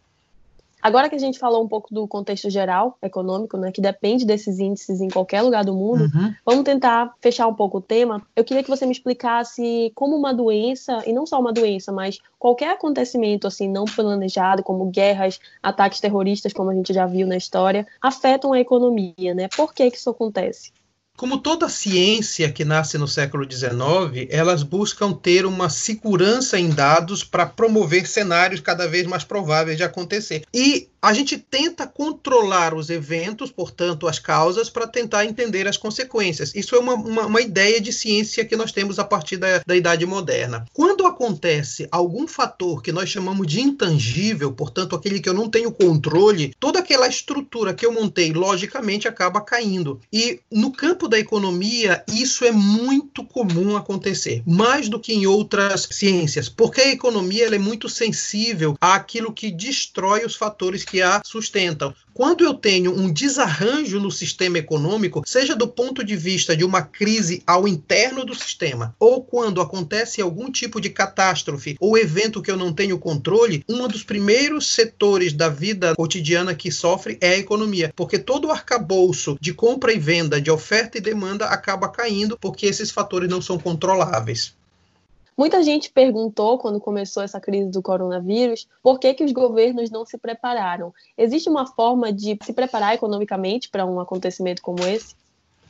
Agora 0.87 1.09
que 1.09 1.17
a 1.17 1.19
gente 1.19 1.39
falou 1.39 1.65
um 1.65 1.67
pouco 1.67 1.93
do 1.93 2.07
contexto 2.07 2.49
geral 2.49 2.97
econômico, 3.03 3.57
né, 3.57 3.73
que 3.73 3.81
depende 3.81 4.25
desses 4.25 4.61
índices 4.61 5.01
em 5.01 5.09
qualquer 5.09 5.43
lugar 5.43 5.65
do 5.65 5.75
mundo, 5.75 6.03
uhum. 6.03 6.33
vamos 6.45 6.65
tentar 6.65 7.13
fechar 7.21 7.49
um 7.49 7.55
pouco 7.55 7.79
o 7.79 7.81
tema. 7.81 8.23
Eu 8.37 8.45
queria 8.45 8.63
que 8.63 8.69
você 8.69 8.87
me 8.87 8.93
explicasse 8.93 9.91
como 9.97 10.15
uma 10.15 10.33
doença, 10.33 11.03
e 11.05 11.13
não 11.13 11.27
só 11.27 11.41
uma 11.41 11.53
doença, 11.53 11.91
mas 11.91 12.21
qualquer 12.39 12.71
acontecimento 12.71 13.49
assim 13.49 13.69
não 13.69 13.85
planejado, 13.85 14.63
como 14.63 14.87
guerras, 14.87 15.41
ataques 15.61 15.99
terroristas, 15.99 16.53
como 16.53 16.71
a 16.71 16.75
gente 16.75 16.93
já 16.93 17.05
viu 17.05 17.27
na 17.27 17.37
história, 17.37 17.85
afetam 18.01 18.53
a 18.53 18.61
economia, 18.61 19.35
né? 19.35 19.49
Por 19.57 19.75
que 19.75 19.91
que 19.91 19.97
isso 19.97 20.11
acontece? 20.11 20.71
Como 21.17 21.39
toda 21.39 21.69
ciência 21.69 22.53
que 22.53 22.65
nasce 22.65 22.99
no 22.99 23.09
século 23.09 23.51
XIX, 23.51 24.29
elas 24.29 24.63
buscam 24.63 25.15
ter 25.15 25.47
uma 25.47 25.71
segurança 25.71 26.59
em 26.59 26.69
dados 26.69 27.25
para 27.25 27.47
promover 27.47 28.07
cenários 28.07 28.61
cada 28.61 28.87
vez 28.87 29.07
mais 29.07 29.25
prováveis 29.25 29.79
de 29.79 29.83
acontecer. 29.83 30.45
E 30.53 30.89
a 31.07 31.13
gente 31.13 31.39
tenta 31.39 31.87
controlar 31.87 32.75
os 32.75 32.91
eventos, 32.91 33.53
portanto, 33.53 34.09
as 34.09 34.19
causas, 34.19 34.69
para 34.69 34.89
tentar 34.89 35.25
entender 35.25 35.69
as 35.69 35.77
consequências. 35.77 36.53
Isso 36.53 36.75
é 36.75 36.81
uma, 36.81 36.95
uma, 36.95 37.27
uma, 37.27 37.41
ideia 37.41 37.81
de 37.81 37.93
ciência 37.93 38.45
que 38.45 38.57
nós 38.57 38.73
temos 38.73 38.99
a 38.99 39.05
partir 39.05 39.37
da, 39.37 39.63
da 39.65 39.77
Idade 39.77 40.05
Moderna. 40.05 40.67
Quando 40.73 41.07
acontece 41.07 41.87
algum 41.93 42.27
fator 42.27 42.83
que 42.83 42.91
nós 42.91 43.09
chamamos 43.09 43.47
de 43.47 43.61
intangível, 43.61 44.51
portanto, 44.51 44.97
aquele 44.97 45.21
que 45.21 45.29
eu 45.29 45.35
não 45.35 45.49
tenho 45.49 45.71
controle, 45.71 46.53
toda 46.59 46.81
aquela 46.81 47.07
estrutura 47.07 47.73
que 47.73 47.87
eu 47.87 47.93
montei, 47.93 48.33
logicamente, 48.33 49.07
acaba 49.07 49.41
caindo. 49.41 50.01
E 50.13 50.41
no 50.51 50.73
campo 50.73 51.06
da 51.07 51.19
economia, 51.19 52.03
isso 52.13 52.45
é 52.45 52.51
muito 52.51 53.25
comum 53.25 53.77
acontecer, 53.77 54.43
mais 54.45 54.89
do 54.89 54.99
que 54.99 55.13
em 55.13 55.27
outras 55.27 55.87
ciências, 55.91 56.49
porque 56.49 56.81
a 56.81 56.93
economia 56.93 57.47
é 57.47 57.59
muito 57.59 57.89
sensível 57.89 58.77
àquilo 58.81 59.33
que 59.33 59.53
destrói 59.53 60.25
os 60.25 60.35
fatores 60.35 60.85
que 60.85 60.97
que 60.97 61.03
a 61.03 61.21
sustentam. 61.23 61.95
Quando 62.15 62.43
eu 62.43 62.55
tenho 62.55 62.99
um 62.99 63.13
desarranjo 63.13 64.01
no 64.01 64.11
sistema 64.11 64.57
econômico, 64.57 65.23
seja 65.27 65.55
do 65.55 65.69
ponto 65.69 66.03
de 66.03 66.17
vista 66.17 66.57
de 66.57 66.65
uma 66.65 66.81
crise 66.81 67.43
ao 67.47 67.69
interno 67.69 68.25
do 68.25 68.35
sistema, 68.35 68.97
ou 68.99 69.23
quando 69.23 69.61
acontece 69.61 70.23
algum 70.23 70.51
tipo 70.51 70.81
de 70.81 70.89
catástrofe 70.89 71.77
ou 71.79 71.99
evento 71.99 72.41
que 72.41 72.51
eu 72.51 72.57
não 72.57 72.73
tenho 72.73 72.99
controle, 72.99 73.63
um 73.69 73.87
dos 73.87 74.03
primeiros 74.03 74.73
setores 74.73 75.35
da 75.35 75.51
vida 75.51 75.95
cotidiana 75.95 76.55
que 76.55 76.71
sofre 76.71 77.19
é 77.21 77.33
a 77.33 77.39
economia, 77.39 77.93
porque 77.95 78.19
todo 78.19 78.49
o 78.49 78.51
arcabouço 78.51 79.37
de 79.39 79.53
compra 79.53 79.93
e 79.93 79.99
venda, 79.99 80.41
de 80.41 80.51
oferta 80.51 80.96
e 80.97 81.01
demanda 81.01 81.47
acaba 81.47 81.89
caindo 81.89 82.37
porque 82.39 82.67
esses 82.67 82.91
fatores 82.91 83.29
não 83.29 83.43
são 83.43 83.59
controláveis. 83.59 84.55
Muita 85.37 85.63
gente 85.63 85.91
perguntou, 85.91 86.57
quando 86.57 86.81
começou 86.81 87.23
essa 87.23 87.39
crise 87.39 87.69
do 87.71 87.83
coronavírus, 87.83 88.67
por 88.83 88.99
que, 88.99 89.13
que 89.13 89.23
os 89.23 89.33
governos 89.33 89.91
não 89.91 90.07
se 90.07 90.17
prepararam. 90.17 90.95
Existe 91.17 91.51
uma 91.51 91.67
forma 91.67 92.11
de 92.11 92.39
se 92.43 92.55
preparar 92.55 92.95
economicamente 92.95 93.69
para 93.69 93.85
um 93.85 94.01
acontecimento 94.01 94.63
como 94.63 94.83
esse? 94.87 95.15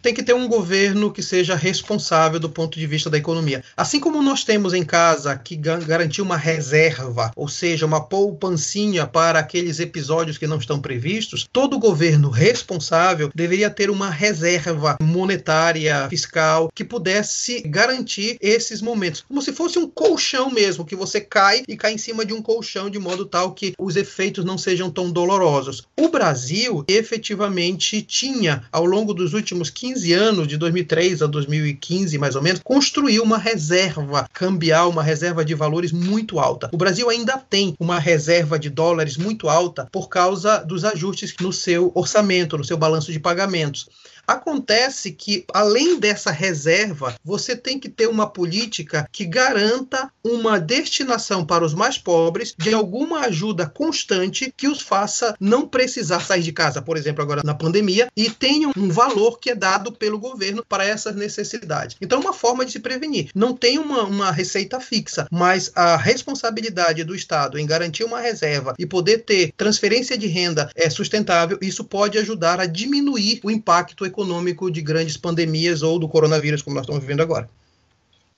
Tem 0.03 0.15
que 0.15 0.23
ter 0.23 0.35
um 0.35 0.49
governo 0.49 1.13
que 1.13 1.23
seja 1.23 1.55
responsável 1.55 2.39
do 2.39 2.49
ponto 2.49 2.79
de 2.79 2.87
vista 2.87 3.11
da 3.11 3.19
economia. 3.19 3.65
Assim 3.77 3.99
como 3.99 4.23
nós 4.23 4.45
temos 4.45 4.73
em 4.73 4.85
casa 4.85 5.37
que 5.37 5.57
garantir 5.57 6.23
uma 6.23 6.37
reserva, 6.37 7.33
ou 7.35 7.49
seja, 7.49 7.87
uma 7.87 8.01
poupancinha 8.01 9.07
para 9.07 9.39
aqueles 9.39 9.81
episódios 9.81 10.39
que 10.39 10.47
não 10.47 10.59
estão 10.59 10.81
previstos, 10.81 11.49
todo 11.53 11.79
governo 11.79 12.31
responsável 12.31 13.31
deveria 13.35 13.71
ter 13.71 13.91
uma 13.91 14.11
reserva 14.11 14.97
monetária, 15.01 16.09
fiscal, 16.09 16.71
que 16.75 16.85
pudesse 16.85 17.63
garantir 17.63 18.37
esses 18.41 18.81
momentos. 18.81 19.25
Como 19.27 19.43
se 19.43 19.53
fosse 19.53 19.79
um 19.79 19.89
colchão 19.89 20.51
mesmo, 20.51 20.85
que 20.85 20.95
você 20.95 21.21
cai 21.21 21.65
e 21.67 21.77
cai 21.77 21.93
em 21.93 21.99
cima 21.99 22.25
de 22.25 22.33
um 22.33 22.43
colchão 22.43 22.89
de 22.89 22.99
modo 22.99 23.27
tal 23.27 23.53
que 23.53 23.75
os 23.79 23.97
efeitos 23.97 24.45
não 24.45 24.59
sejam 24.59 24.91
tão 24.91 25.11
dolorosos. 25.11 25.83
O 25.97 26.09
Brasil 26.09 26.85
efetivamente 26.87 28.03
tinha, 28.03 28.65
ao 28.71 28.85
longo 28.85 29.13
dos 29.13 29.35
últimos 29.35 29.71
15 29.71 29.86
15 29.87 30.13
anos, 30.15 30.49
de 30.49 30.57
2003 30.57 31.23
a 31.23 31.27
2015 31.27 32.19
mais 32.19 32.35
ou 32.35 32.43
menos, 32.43 32.61
construiu 32.65 33.23
uma 33.23 33.39
reserva 33.39 34.29
cambial, 34.33 34.91
uma 34.91 35.03
reserva 35.03 35.45
de 35.45 35.55
valores 35.55 35.93
muito 35.93 36.41
alta. 36.41 36.69
O 36.73 36.77
Brasil 36.77 37.09
ainda 37.09 37.39
tem 37.39 37.77
uma 37.79 38.01
reserva 38.01 38.59
de 38.59 38.69
dólares 38.69 39.17
muito 39.17 39.49
alta 39.49 39.89
por 39.93 40.09
causa 40.09 40.59
dos 40.59 40.85
ajustes 40.85 41.35
no 41.41 41.53
seu 41.53 41.93
orçamento, 41.95 42.59
no 42.59 42.65
seu 42.65 42.77
balanço 42.77 43.13
de 43.13 43.21
pagamentos. 43.21 43.89
Acontece 44.27 45.13
que, 45.13 45.45
além 45.55 46.01
dessa 46.01 46.33
reserva, 46.33 47.15
você 47.25 47.55
tem 47.55 47.79
que 47.79 47.89
ter 47.89 48.09
uma 48.09 48.27
política 48.27 49.09
que 49.13 49.25
garanta 49.25 50.11
uma 50.25 50.59
destinação 50.59 51.45
para 51.45 51.65
os 51.65 51.73
mais 51.73 51.97
pobres 51.97 52.53
de 52.59 52.75
alguma 52.75 53.21
ajuda 53.21 53.67
constante 53.69 54.53
que 54.57 54.67
os 54.67 54.81
faça 54.81 55.37
não 55.39 55.69
precisar 55.69 56.21
sair 56.21 56.43
de 56.43 56.53
casa, 56.53 56.83
por 56.83 56.97
exemplo, 56.97 57.23
agora 57.23 57.43
na 57.45 57.55
pandemia, 57.55 58.09
e 58.17 58.29
tenham 58.29 58.73
um 58.77 58.89
valor 58.89 59.39
que 59.39 59.51
é 59.51 59.55
dado 59.55 59.93
pelo 59.93 60.19
governo 60.19 60.65
para 60.69 60.85
essas 60.85 61.15
necessidades. 61.15 61.97
Então, 62.01 62.21
uma 62.21 62.33
forma 62.33 62.65
de 62.65 62.73
se 62.73 62.81
prevenir. 62.81 63.31
Não 63.35 63.55
tem 63.55 63.79
uma, 63.79 64.03
uma 64.03 64.33
receita 64.33 64.81
fixa, 64.81 65.29
mas 65.31 65.71
a 65.75 65.97
responsabilidade 65.97 67.05
do 67.05 67.15
Estado 67.15 67.59
em 67.59 67.67
garantir 67.67 68.03
uma 68.03 68.21
reserva 68.21 68.75
e 68.77 68.87
poder 68.87 69.19
ter 69.19 69.53
transferência 69.57 70.19
de 70.19 70.27
renda 70.27 70.69
é 70.75 70.91
sustentável, 70.91 71.59
isso 71.63 71.85
pode 71.85 72.19
ajudar 72.19 72.59
a 72.59 72.67
diminuir 72.67 73.41
o 73.45 73.51
impacto 73.51 74.05
econômico 74.05 74.16
econômico 74.17 74.71
de 74.71 74.81
grandes 74.81 75.19
pandemias 75.19 75.83
ou 75.83 75.99
do 75.99 76.09
coronavírus, 76.09 76.63
como 76.63 76.75
nós 76.75 76.85
estamos 76.85 77.03
vivendo 77.03 77.21
agora. 77.21 77.49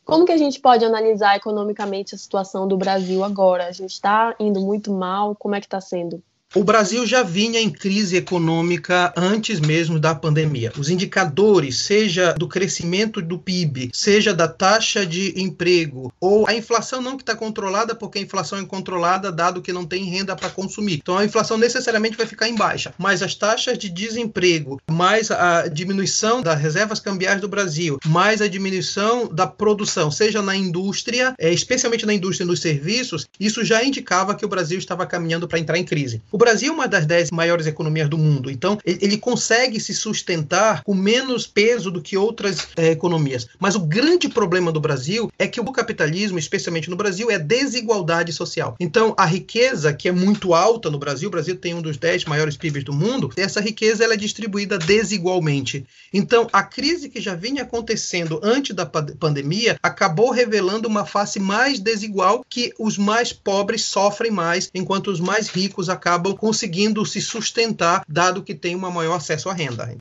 Como 0.04 0.25
que 0.25 0.32
a 0.32 0.37
gente 0.37 0.58
pode 0.58 0.85
analisar 0.85 1.37
economicamente 1.37 2.14
a 2.14 2.18
situação 2.18 2.66
do 2.66 2.76
Brasil 2.76 3.23
agora? 3.23 3.66
A 3.66 3.73
gente 3.73 3.92
está 3.92 4.35
indo 4.40 4.61
muito 4.61 4.92
mal? 4.92 5.37
Como 5.37 5.54
é 5.54 5.61
que 5.61 5.66
está 5.66 5.80
sendo? 5.80 6.23
O 6.55 6.64
Brasil 6.64 7.05
já 7.05 7.23
vinha 7.23 7.61
em 7.61 7.69
crise 7.69 8.17
econômica 8.17 9.12
antes 9.14 9.61
mesmo 9.61 10.00
da 10.00 10.14
pandemia. 10.14 10.73
Os 10.78 10.88
indicadores, 10.88 11.76
seja 11.76 12.33
do 12.33 12.49
crescimento 12.49 13.21
do 13.21 13.38
PIB, 13.38 13.90
seja 13.93 14.33
da 14.33 14.49
taxa 14.49 15.05
de 15.05 15.38
emprego, 15.38 16.11
ou 16.19 16.49
a 16.49 16.55
inflação 16.55 17.02
não 17.02 17.19
que 17.19 17.23
está 17.23 17.37
controlada, 17.37 17.95
porque 17.95 18.19
a 18.19 18.23
inflação 18.23 18.59
é 18.59 18.64
controlada 18.64 19.31
dado 19.31 19.61
que 19.61 19.75
não 19.75 19.85
tem 19.85 20.05
renda 20.05 20.35
para 20.35 20.49
consumir. 20.49 20.95
Então 20.95 21.19
a 21.19 21.25
inflação 21.25 21.59
necessariamente 21.59 22.17
vai 22.17 22.25
ficar 22.25 22.49
em 22.49 22.55
baixa. 22.55 22.95
Mas 22.97 23.23
as 23.23 23.35
taxas 23.35 23.76
de 23.76 23.90
desemprego, 23.90 24.81
mais 24.90 25.31
a 25.31 25.69
diminuição 25.69 26.40
das 26.40 26.59
reservas 26.59 26.99
cambiais 26.99 27.43
do 27.43 27.49
Brasil, 27.49 27.99
mais 28.07 28.40
a 28.40 28.49
diminuição 28.49 29.26
da 29.26 29.47
produção, 29.47 30.11
seja 30.11 30.40
na 30.40 30.57
indústria, 30.57 31.35
é, 31.38 31.52
especialmente 31.52 32.07
na 32.07 32.14
indústria 32.14 32.47
nos 32.47 32.62
serviços, 32.62 33.26
isso 33.38 33.62
já 33.62 33.85
indicava 33.85 34.35
que 34.35 34.47
o 34.47 34.49
Brasil 34.49 34.78
estava 34.78 35.05
caminhando 35.05 35.47
para 35.47 35.59
entrar 35.59 35.76
em 35.76 35.85
crise. 35.85 36.23
O 36.38 36.47
Brasil 36.49 36.71
é 36.71 36.73
uma 36.73 36.87
das 36.87 37.04
dez 37.04 37.33
maiores 37.33 37.66
economias 37.66 38.09
do 38.09 38.16
mundo, 38.16 38.49
então 38.49 38.78
ele 38.85 39.18
consegue 39.18 39.80
se 39.80 39.92
sustentar 39.92 40.85
com 40.85 40.95
menos 40.95 41.49
peso 41.49 41.90
do 41.90 42.00
que 42.00 42.16
outras 42.16 42.68
é, 42.76 42.92
economias. 42.92 43.49
Mas 43.59 43.75
o 43.75 43.80
grande 43.80 44.28
problema 44.28 44.71
do 44.71 44.80
Brasil 44.80 45.33
é 45.37 45.49
que 45.49 45.61
o 45.61 45.64
capitalismo, 45.73 46.38
especialmente 46.38 46.88
no 46.88 46.95
Brasil, 46.95 47.28
é 47.28 47.40
desigualdade 47.40 48.33
social. 48.33 48.76
Então, 48.78 49.16
a 49.18 49.26
riqueza, 49.26 49.92
que 49.92 50.09
é 50.09 50.12
muito 50.12 50.54
alta 50.54 50.88
no 50.88 50.97
Brasil, 50.97 51.26
o 51.26 51.33
Brasil 51.33 51.57
tem 51.57 51.75
um 51.75 51.83
dos 51.83 51.97
dez 51.97 52.25
maiores 52.25 52.57
PIBs 52.57 52.85
do 52.85 52.92
mundo, 52.92 53.33
essa 53.37 53.61
riqueza 53.61 54.04
ela 54.04 54.14
é 54.14 54.16
distribuída 54.16 54.78
desigualmente. 54.78 55.85
Então, 56.14 56.47
a 56.52 56.62
crise 56.62 57.09
que 57.09 57.21
já 57.21 57.35
vinha 57.35 57.64
acontecendo 57.64 58.38
antes 58.45 58.76
da 58.76 58.87
pandemia 58.87 59.76
acabou 59.83 60.30
revelando 60.30 60.87
uma 60.87 61.04
face 61.04 61.40
mais 61.40 61.80
desigual 61.80 62.47
que 62.49 62.73
os 62.78 62.97
mais 62.97 63.33
pobres 63.33 63.83
sofrem 63.83 64.30
mais, 64.30 64.71
enquanto 64.73 65.11
os 65.11 65.18
mais 65.18 65.49
ricos 65.49 65.88
acabam 65.88 66.27
acabam 66.28 66.37
conseguindo 66.37 67.04
se 67.06 67.20
sustentar, 67.20 68.04
dado 68.08 68.42
que 68.42 68.54
tem 68.54 68.76
um 68.76 68.90
maior 68.90 69.16
acesso 69.16 69.49
à 69.49 69.52
renda. 69.52 69.97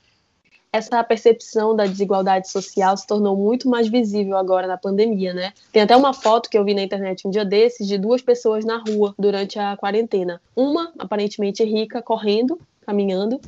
Essa 0.70 1.02
percepção 1.02 1.74
da 1.74 1.86
desigualdade 1.86 2.50
social 2.50 2.94
se 2.96 3.06
tornou 3.06 3.34
muito 3.36 3.68
mais 3.68 3.88
visível 3.88 4.36
agora 4.36 4.66
na 4.66 4.76
pandemia, 4.76 5.32
né? 5.32 5.52
Tem 5.72 5.82
até 5.82 5.96
uma 5.96 6.12
foto 6.12 6.50
que 6.50 6.58
eu 6.58 6.64
vi 6.64 6.74
na 6.74 6.82
internet 6.82 7.26
um 7.26 7.30
dia 7.30 7.44
desses 7.44 7.86
de 7.86 7.96
duas 7.96 8.20
pessoas 8.20 8.66
na 8.66 8.76
rua 8.76 9.14
durante 9.18 9.58
a 9.58 9.76
quarentena. 9.78 10.40
Uma, 10.54 10.92
aparentemente 10.98 11.64
rica, 11.64 12.02
correndo, 12.02 12.60
caminhando, 12.84 13.40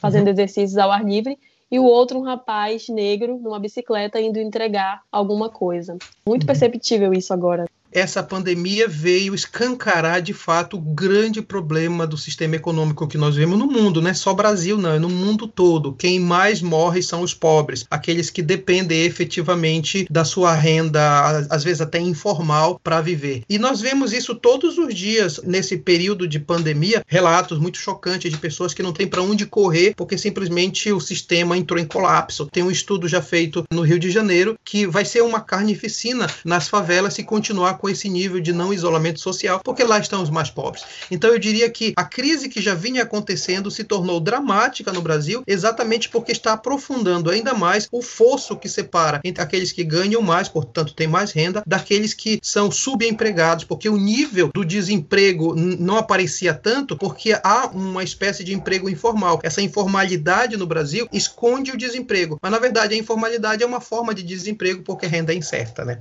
fazendo 0.00 0.26
uhum. 0.26 0.32
exercícios 0.32 0.78
ao 0.78 0.90
ar 0.90 1.04
livre, 1.04 1.38
e 1.70 1.78
o 1.78 1.84
outro 1.84 2.18
um 2.18 2.22
rapaz 2.22 2.88
negro 2.88 3.38
numa 3.38 3.58
bicicleta 3.58 4.20
indo 4.20 4.38
entregar 4.38 5.02
alguma 5.12 5.50
coisa. 5.50 5.98
Muito 6.26 6.42
uhum. 6.42 6.46
perceptível 6.46 7.12
isso 7.12 7.34
agora 7.34 7.66
essa 7.92 8.22
pandemia 8.22 8.88
veio 8.88 9.34
escancarar 9.34 10.22
de 10.22 10.32
fato 10.32 10.76
o 10.76 10.80
grande 10.80 11.42
problema 11.42 12.06
do 12.06 12.16
sistema 12.16 12.56
econômico 12.56 13.06
que 13.06 13.18
nós 13.18 13.36
vemos 13.36 13.58
no 13.58 13.66
mundo, 13.66 14.00
não 14.00 14.10
é 14.10 14.14
só 14.14 14.32
Brasil, 14.32 14.78
não, 14.78 14.92
é 14.92 14.98
no 14.98 15.08
mundo 15.08 15.46
todo. 15.46 15.92
Quem 15.92 16.18
mais 16.18 16.62
morre 16.62 17.02
são 17.02 17.22
os 17.22 17.34
pobres, 17.34 17.84
aqueles 17.90 18.30
que 18.30 18.42
dependem 18.42 19.04
efetivamente 19.04 20.06
da 20.10 20.24
sua 20.24 20.54
renda, 20.54 21.46
às 21.50 21.62
vezes 21.62 21.80
até 21.80 21.98
informal, 21.98 22.80
para 22.82 23.00
viver. 23.00 23.42
E 23.48 23.58
nós 23.58 23.80
vemos 23.80 24.12
isso 24.12 24.34
todos 24.34 24.78
os 24.78 24.94
dias 24.94 25.40
nesse 25.44 25.76
período 25.76 26.26
de 26.26 26.38
pandemia, 26.38 27.02
relatos 27.06 27.58
muito 27.58 27.78
chocantes 27.78 28.30
de 28.30 28.38
pessoas 28.38 28.72
que 28.74 28.82
não 28.82 28.92
têm 28.92 29.06
para 29.06 29.22
onde 29.22 29.46
correr 29.46 29.94
porque 29.96 30.16
simplesmente 30.16 30.92
o 30.92 31.00
sistema 31.00 31.56
entrou 31.56 31.78
em 31.78 31.84
colapso. 31.84 32.46
Tem 32.46 32.62
um 32.62 32.70
estudo 32.70 33.08
já 33.08 33.20
feito 33.20 33.64
no 33.72 33.82
Rio 33.82 33.98
de 33.98 34.10
Janeiro 34.10 34.56
que 34.64 34.86
vai 34.86 35.04
ser 35.04 35.22
uma 35.22 35.40
carnificina 35.40 36.26
nas 36.44 36.68
favelas 36.68 37.14
se 37.14 37.24
continuar 37.24 37.74
com 37.82 37.88
esse 37.88 38.08
nível 38.08 38.40
de 38.40 38.52
não 38.52 38.72
isolamento 38.72 39.18
social, 39.18 39.60
porque 39.64 39.82
lá 39.82 39.98
estão 39.98 40.22
os 40.22 40.30
mais 40.30 40.48
pobres. 40.48 40.84
Então 41.10 41.30
eu 41.30 41.38
diria 41.38 41.68
que 41.68 41.92
a 41.96 42.04
crise 42.04 42.48
que 42.48 42.62
já 42.62 42.74
vinha 42.74 43.02
acontecendo 43.02 43.72
se 43.72 43.82
tornou 43.82 44.20
dramática 44.20 44.92
no 44.92 45.02
Brasil, 45.02 45.42
exatamente 45.48 46.08
porque 46.08 46.30
está 46.30 46.52
aprofundando 46.52 47.28
ainda 47.28 47.52
mais 47.54 47.88
o 47.90 48.00
fosso 48.00 48.56
que 48.56 48.68
separa 48.68 49.20
entre 49.24 49.42
aqueles 49.42 49.72
que 49.72 49.82
ganham 49.82 50.22
mais, 50.22 50.48
portanto 50.48 50.94
têm 50.94 51.08
mais 51.08 51.32
renda, 51.32 51.64
daqueles 51.66 52.14
que 52.14 52.38
são 52.40 52.70
subempregados, 52.70 53.64
porque 53.64 53.88
o 53.88 53.96
nível 53.96 54.50
do 54.54 54.64
desemprego 54.64 55.56
não 55.56 55.96
aparecia 55.96 56.54
tanto 56.54 56.96
porque 56.96 57.36
há 57.42 57.66
uma 57.66 58.04
espécie 58.04 58.44
de 58.44 58.54
emprego 58.54 58.88
informal. 58.88 59.40
Essa 59.42 59.60
informalidade 59.60 60.56
no 60.56 60.68
Brasil 60.68 61.08
esconde 61.12 61.72
o 61.72 61.76
desemprego, 61.76 62.38
mas 62.40 62.52
na 62.52 62.60
verdade 62.60 62.94
a 62.94 62.98
informalidade 62.98 63.64
é 63.64 63.66
uma 63.66 63.80
forma 63.80 64.14
de 64.14 64.22
desemprego 64.22 64.84
porque 64.84 65.04
renda 65.04 65.32
é 65.32 65.36
incerta, 65.36 65.84
né? 65.84 65.98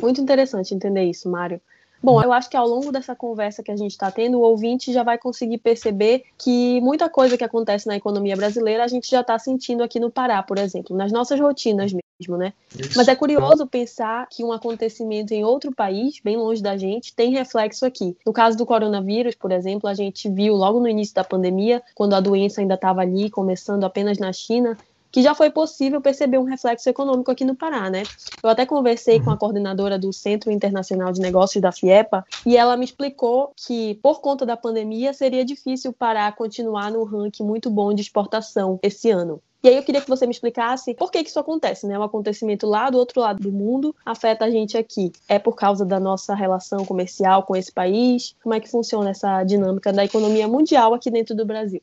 Muito 0.00 0.20
interessante 0.20 0.74
entender 0.74 1.04
isso, 1.04 1.28
Mário. 1.28 1.60
Bom, 2.04 2.22
eu 2.22 2.34
acho 2.34 2.50
que 2.50 2.56
ao 2.56 2.68
longo 2.68 2.92
dessa 2.92 3.16
conversa 3.16 3.62
que 3.62 3.70
a 3.70 3.76
gente 3.76 3.92
está 3.92 4.10
tendo, 4.10 4.38
o 4.38 4.42
ouvinte 4.42 4.92
já 4.92 5.02
vai 5.02 5.16
conseguir 5.16 5.56
perceber 5.56 6.24
que 6.36 6.78
muita 6.82 7.08
coisa 7.08 7.34
que 7.34 7.42
acontece 7.42 7.86
na 7.86 7.96
economia 7.96 8.36
brasileira 8.36 8.84
a 8.84 8.88
gente 8.88 9.10
já 9.10 9.22
está 9.22 9.38
sentindo 9.38 9.82
aqui 9.82 9.98
no 9.98 10.10
Pará, 10.10 10.42
por 10.42 10.58
exemplo, 10.58 10.94
nas 10.94 11.10
nossas 11.10 11.40
rotinas 11.40 11.94
mesmo, 11.94 12.36
né? 12.36 12.52
Isso. 12.78 12.92
Mas 12.94 13.08
é 13.08 13.16
curioso 13.16 13.66
pensar 13.66 14.28
que 14.28 14.44
um 14.44 14.52
acontecimento 14.52 15.32
em 15.32 15.44
outro 15.44 15.74
país, 15.74 16.20
bem 16.22 16.36
longe 16.36 16.62
da 16.62 16.76
gente, 16.76 17.14
tem 17.14 17.32
reflexo 17.32 17.86
aqui. 17.86 18.14
No 18.26 18.34
caso 18.34 18.58
do 18.58 18.66
coronavírus, 18.66 19.34
por 19.34 19.50
exemplo, 19.50 19.88
a 19.88 19.94
gente 19.94 20.28
viu 20.28 20.54
logo 20.54 20.80
no 20.80 20.88
início 20.88 21.14
da 21.14 21.24
pandemia, 21.24 21.82
quando 21.94 22.12
a 22.12 22.20
doença 22.20 22.60
ainda 22.60 22.74
estava 22.74 23.00
ali, 23.00 23.30
começando 23.30 23.82
apenas 23.82 24.18
na 24.18 24.30
China, 24.30 24.76
que 25.14 25.22
já 25.22 25.32
foi 25.32 25.48
possível 25.48 26.00
perceber 26.00 26.38
um 26.38 26.42
reflexo 26.42 26.88
econômico 26.88 27.30
aqui 27.30 27.44
no 27.44 27.54
Pará, 27.54 27.88
né? 27.88 28.02
Eu 28.42 28.50
até 28.50 28.66
conversei 28.66 29.20
com 29.20 29.30
a 29.30 29.36
coordenadora 29.36 29.96
do 29.96 30.12
Centro 30.12 30.50
Internacional 30.50 31.12
de 31.12 31.20
Negócios 31.20 31.62
da 31.62 31.70
FIEPA 31.70 32.26
e 32.44 32.56
ela 32.56 32.76
me 32.76 32.84
explicou 32.84 33.52
que, 33.56 33.94
por 34.02 34.20
conta 34.20 34.44
da 34.44 34.56
pandemia, 34.56 35.12
seria 35.12 35.44
difícil 35.44 35.92
o 35.92 35.94
Pará 35.94 36.32
continuar 36.32 36.90
no 36.90 37.04
ranking 37.04 37.44
muito 37.44 37.70
bom 37.70 37.94
de 37.94 38.02
exportação 38.02 38.80
esse 38.82 39.08
ano. 39.08 39.40
E 39.62 39.68
aí 39.68 39.76
eu 39.76 39.84
queria 39.84 40.00
que 40.00 40.08
você 40.08 40.26
me 40.26 40.32
explicasse 40.32 40.94
por 40.94 41.12
que, 41.12 41.22
que 41.22 41.30
isso 41.30 41.38
acontece, 41.38 41.86
né? 41.86 41.96
Um 41.96 42.02
acontecimento 42.02 42.66
lá 42.66 42.90
do 42.90 42.98
outro 42.98 43.20
lado 43.20 43.40
do 43.40 43.52
mundo 43.52 43.94
afeta 44.04 44.46
a 44.46 44.50
gente 44.50 44.76
aqui. 44.76 45.12
É 45.28 45.38
por 45.38 45.54
causa 45.54 45.86
da 45.86 46.00
nossa 46.00 46.34
relação 46.34 46.84
comercial 46.84 47.44
com 47.44 47.54
esse 47.54 47.70
país? 47.70 48.34
Como 48.42 48.52
é 48.52 48.58
que 48.58 48.68
funciona 48.68 49.10
essa 49.10 49.44
dinâmica 49.44 49.92
da 49.92 50.04
economia 50.04 50.48
mundial 50.48 50.92
aqui 50.92 51.08
dentro 51.08 51.36
do 51.36 51.46
Brasil? 51.46 51.80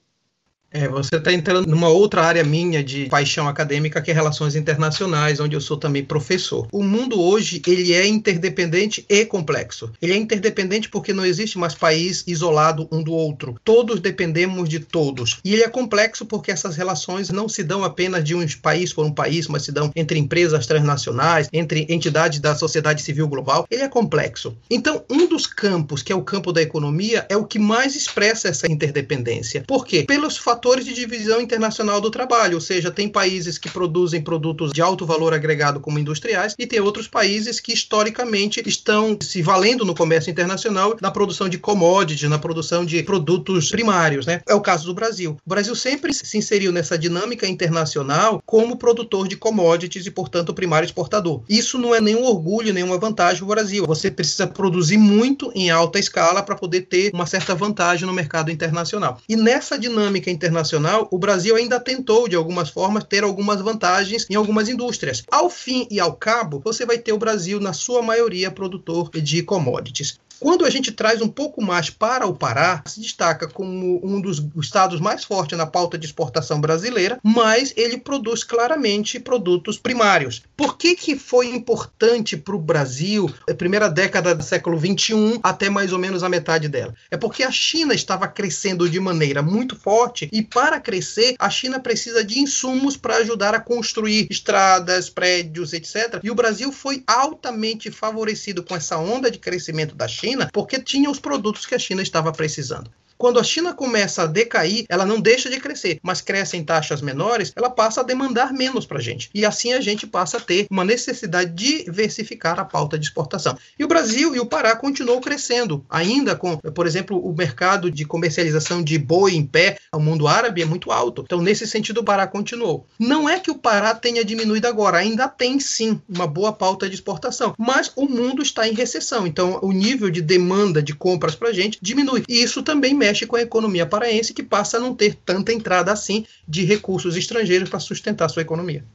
É, 0.74 0.88
você 0.88 1.18
está 1.18 1.34
entrando 1.34 1.68
numa 1.68 1.90
outra 1.90 2.24
área 2.24 2.44
minha 2.46 2.82
de 2.82 3.06
paixão 3.08 3.48
acadêmica, 3.48 4.02
que 4.02 4.10
é 4.10 4.14
relações 4.14 4.56
internacionais, 4.56 5.42
onde 5.42 5.54
eu 5.54 5.60
sou 5.60 5.76
também 5.76 6.04
professor. 6.04 6.68
O 6.72 6.82
mundo 6.82 7.20
hoje, 7.22 7.62
ele 7.68 7.94
é 7.94 8.08
interdependente 8.08 9.06
e 9.10 9.26
complexo. 9.26 9.92
Ele 10.02 10.14
é 10.14 10.16
interdependente 10.16 10.88
porque 10.88 11.12
não 11.12 11.26
existe 11.26 11.58
mais 11.58 11.76
país 11.76 12.24
isolado 12.26 12.88
um 12.90 13.04
do 13.04 13.12
outro. 13.12 13.56
Todos 13.66 14.00
dependemos 14.00 14.70
de 14.70 14.80
todos. 14.80 15.40
E 15.44 15.54
ele 15.54 15.64
é 15.64 15.68
complexo 15.68 16.26
porque 16.26 16.52
essas 16.52 16.78
relações 16.78 17.30
não 17.30 17.50
se 17.50 17.64
dão 17.64 17.84
apenas 17.84 18.24
de 18.24 18.34
um 18.34 18.46
país 18.62 18.94
por 18.94 19.06
um 19.06 19.12
país, 19.12 19.48
mas 19.48 19.64
se 19.64 19.74
dão 19.74 19.92
entre 19.94 20.18
empresas 20.18 20.66
transnacionais, 20.66 21.50
entre 21.52 21.86
entidades 21.90 22.40
da 22.40 22.56
sociedade 22.56 23.02
civil 23.02 23.28
global. 23.28 23.68
Ele 23.70 23.84
é 23.84 23.90
complexo. 23.90 24.56
Então, 24.70 25.04
um 25.10 25.28
dos 25.28 25.46
campos, 25.46 26.02
que 26.02 26.14
é 26.14 26.16
o 26.16 26.24
campo 26.24 26.54
da 26.54 26.62
economia, 26.62 27.26
é 27.28 27.36
o 27.36 27.46
que 27.46 27.60
mais 27.60 27.96
expressa 27.96 28.48
essa 28.48 28.72
interdependência. 28.72 29.66
Por 29.68 29.86
quê? 29.86 30.04
Pelos 30.08 30.38
fatores 30.38 30.61
fatores 30.62 30.86
de 30.86 30.94
divisão 30.94 31.42
internacional 31.42 32.00
do 32.00 32.12
trabalho, 32.12 32.54
ou 32.54 32.62
seja, 32.62 32.92
tem 32.92 33.10
países 33.10 33.58
que 33.58 33.68
produzem 33.68 34.22
produtos 34.22 34.72
de 34.72 34.80
alto 34.80 35.08
valor 35.08 35.34
agregado 35.34 35.80
como 35.80 35.98
industriais 35.98 36.54
e 36.56 36.68
tem 36.68 36.80
outros 36.80 37.08
países 37.08 37.60
que 37.60 37.74
historicamente 37.74 38.62
estão 38.68 39.18
se 39.20 39.42
valendo 39.42 39.84
no 39.84 39.96
comércio 39.96 40.30
internacional 40.30 40.96
na 41.02 41.10
produção 41.10 41.50
de 41.50 41.58
commodities, 41.58 42.30
na 42.30 42.38
produção 42.38 42.86
de 42.86 43.02
produtos 43.02 43.72
primários, 43.72 44.28
né? 44.28 44.42
É 44.48 44.54
o 44.54 44.62
caso 44.62 44.86
do 44.86 44.94
Brasil. 44.94 45.36
O 45.44 45.50
Brasil 45.50 45.76
sempre 45.76 46.14
se 46.14 46.38
inseriu 46.38 46.72
nessa 46.72 46.96
dinâmica 46.96 47.48
internacional 47.48 48.40
como 48.46 48.78
produtor 48.78 49.28
de 49.28 49.36
commodities 49.36 50.06
e, 50.06 50.12
portanto, 50.12 50.54
primário 50.54 50.86
exportador. 50.86 51.42
Isso 51.50 51.80
não 51.80 51.96
é 51.96 52.00
nenhum 52.00 52.26
orgulho, 52.26 52.72
nenhuma 52.72 53.00
vantagem 53.00 53.40
para 53.40 53.46
o 53.46 53.56
Brasil. 53.56 53.88
Você 53.88 54.12
precisa 54.12 54.46
produzir 54.46 54.98
muito 54.98 55.52
em 55.56 55.72
alta 55.72 55.98
escala 55.98 56.44
para 56.44 56.56
poder 56.56 56.82
ter 56.82 57.10
uma 57.16 57.26
certa 57.26 57.56
vantagem 57.56 58.06
no 58.06 58.14
mercado 58.14 58.52
internacional. 58.52 59.20
E 59.28 59.36
nessa 59.36 59.76
dinâmica 59.76 60.30
internacional 60.30 60.51
internacional, 60.52 61.08
o 61.10 61.18
Brasil 61.18 61.56
ainda 61.56 61.80
tentou, 61.80 62.28
de 62.28 62.36
algumas 62.36 62.70
formas, 62.70 63.06
ter 63.06 63.24
algumas 63.24 63.62
vantagens 63.62 64.28
em 64.30 64.36
algumas 64.36 64.68
indústrias. 64.68 65.24
Ao 65.32 65.50
fim 65.50 65.88
e 65.90 66.00
ao 66.00 66.14
cabo, 66.14 66.62
você 66.64 66.86
vai 66.86 66.98
ter 66.98 67.14
o 67.14 67.18
Brasil, 67.18 67.60
na 67.60 67.74
sua 67.74 68.02
maioria, 68.02 68.52
produtor 68.52 69.10
de 69.10 69.42
commodities. 69.42 70.20
Quando 70.42 70.66
a 70.66 70.72
gente 70.72 70.92
traz 70.92 71.22
um 71.22 71.28
pouco 71.28 71.62
mais 71.62 71.92
para 71.92 72.26
o 72.26 72.34
Pará, 72.34 72.82
se 72.88 73.00
destaca 73.00 73.48
como 73.48 74.02
um 74.04 74.20
dos 74.20 74.44
estados 74.60 75.00
mais 75.00 75.24
fortes 75.24 75.56
na 75.56 75.68
pauta 75.68 76.00
de 76.00 76.08
exportação 76.08 76.60
brasileira, 76.60 77.20
mas 77.22 77.72
ele 77.78 78.00
produz 78.00 78.44
claramente 78.44 79.20
produtos 79.20 79.78
primários. 79.78 80.42
Por 80.58 80.80
que, 80.80 80.96
que 80.96 81.16
foi 81.16 81.50
importante 81.50 82.36
para 82.36 82.56
o 82.56 82.60
Brasil, 82.60 83.30
a 83.48 83.54
primeira 83.54 83.88
década 83.88 84.34
do 84.34 84.42
século 84.42 84.80
XXI 84.80 85.40
até 85.44 85.70
mais 85.70 85.94
ou 85.94 86.00
menos 86.00 86.24
a 86.24 86.30
metade 86.30 86.68
dela? 86.68 86.96
É 87.12 87.18
porque 87.18 87.44
a 87.44 87.52
China 87.52 87.94
estava 87.94 88.28
crescendo 88.28 88.90
de 88.90 89.00
maneira 89.00 89.44
muito 89.44 89.76
forte 89.76 90.28
e 90.34 90.41
para 90.44 90.80
crescer, 90.80 91.36
a 91.40 91.50
China 91.50 91.80
precisa 91.80 92.24
de 92.24 92.40
insumos 92.40 92.98
para 92.98 93.18
ajudar 93.18 93.54
a 93.54 93.60
construir 93.60 94.28
estradas, 94.30 95.10
prédios, 95.10 95.74
etc. 95.74 96.20
E 96.24 96.32
o 96.32 96.36
Brasil 96.36 96.72
foi 96.72 97.04
altamente 97.08 97.92
favorecido 97.92 98.64
com 98.64 98.76
essa 98.76 98.98
onda 98.98 99.30
de 99.30 99.40
crescimento 99.40 99.96
da 99.96 100.08
China 100.08 100.50
porque 100.52 100.80
tinha 100.80 101.10
os 101.10 101.20
produtos 101.20 101.66
que 101.66 101.76
a 101.76 101.80
China 101.80 102.02
estava 102.02 102.32
precisando. 102.32 102.92
Quando 103.22 103.40
a 103.40 103.44
China 103.44 103.72
começa 103.72 104.24
a 104.24 104.26
decair, 104.26 104.84
ela 104.90 105.06
não 105.06 105.22
deixa 105.22 105.48
de 105.48 105.60
crescer, 105.60 106.00
mas 106.02 106.22
cresce 106.22 106.58
em 106.58 106.64
taxas 106.64 107.04
menores, 107.04 107.54
ela 107.56 107.70
passa 107.70 108.02
a 108.02 108.04
demandar 108.04 108.52
menos 108.52 108.84
para 108.84 108.98
a 108.98 109.02
gente. 109.02 109.30
E 109.32 109.46
assim 109.46 109.74
a 109.74 109.80
gente 109.80 110.08
passa 110.08 110.38
a 110.38 110.40
ter 110.40 110.66
uma 110.72 110.84
necessidade 110.84 111.52
de 111.52 111.84
diversificar 111.84 112.60
a 112.60 112.66
pauta 112.66 112.98
de 112.98 113.06
exportação. 113.06 113.56
E 113.78 113.84
o 113.84 113.88
Brasil 113.88 114.36
e 114.36 114.40
o 114.40 114.46
Pará 114.48 114.76
continuam 114.76 115.22
crescendo, 115.22 115.86
ainda 115.88 116.36
com, 116.36 116.58
por 116.58 116.88
exemplo, 116.88 117.24
o 117.24 117.32
mercado 117.32 117.92
de 117.92 118.06
comercialização 118.06 118.82
de 118.82 118.98
boi 118.98 119.36
em 119.36 119.46
pé 119.46 119.78
ao 119.92 120.00
mundo 120.00 120.28
árabe 120.28 120.64
é 120.64 120.66
muito 120.66 120.92
alto. 120.92 121.22
Então, 121.24 121.44
nesse 121.44 121.68
sentido, 121.68 122.00
o 122.00 122.04
Pará 122.04 122.26
continuou. 122.26 122.88
Não 122.98 123.30
é 123.30 123.40
que 123.40 123.52
o 123.52 123.56
Pará 123.60 123.94
tenha 123.94 124.26
diminuído 124.26 124.68
agora, 124.68 124.98
ainda 124.98 125.28
tem 125.28 125.60
sim 125.60 126.02
uma 126.10 126.26
boa 126.26 126.52
pauta 126.52 126.90
de 126.90 126.96
exportação, 126.96 127.54
mas 127.56 127.92
o 127.96 128.08
mundo 128.08 128.42
está 128.42 128.68
em 128.68 128.74
recessão. 128.74 129.28
Então, 129.28 129.60
o 129.62 129.72
nível 129.72 130.10
de 130.10 130.24
demanda 130.24 130.82
de 130.82 130.96
compras 130.96 131.36
para 131.36 131.50
a 131.50 131.54
gente 131.54 131.78
diminui. 131.80 132.24
E 132.28 132.42
isso 132.42 132.64
também 132.64 132.96
mexe 132.96 133.11
mexe 133.12 133.28
com 133.28 133.36
a 133.36 133.42
economia 133.42 133.86
paraense, 133.86 134.34
que 134.34 134.42
passa 134.42 134.78
a 134.78 134.80
não 134.80 134.96
ter 134.96 135.16
tanta 135.16 135.52
entrada 135.52 135.92
assim 135.92 136.26
de 136.48 136.64
recursos 136.64 137.18
estrangeiros 137.18 137.70
para 137.70 137.80
sustentar 137.80 138.30
sua 138.30 138.42
economia. 138.42 138.86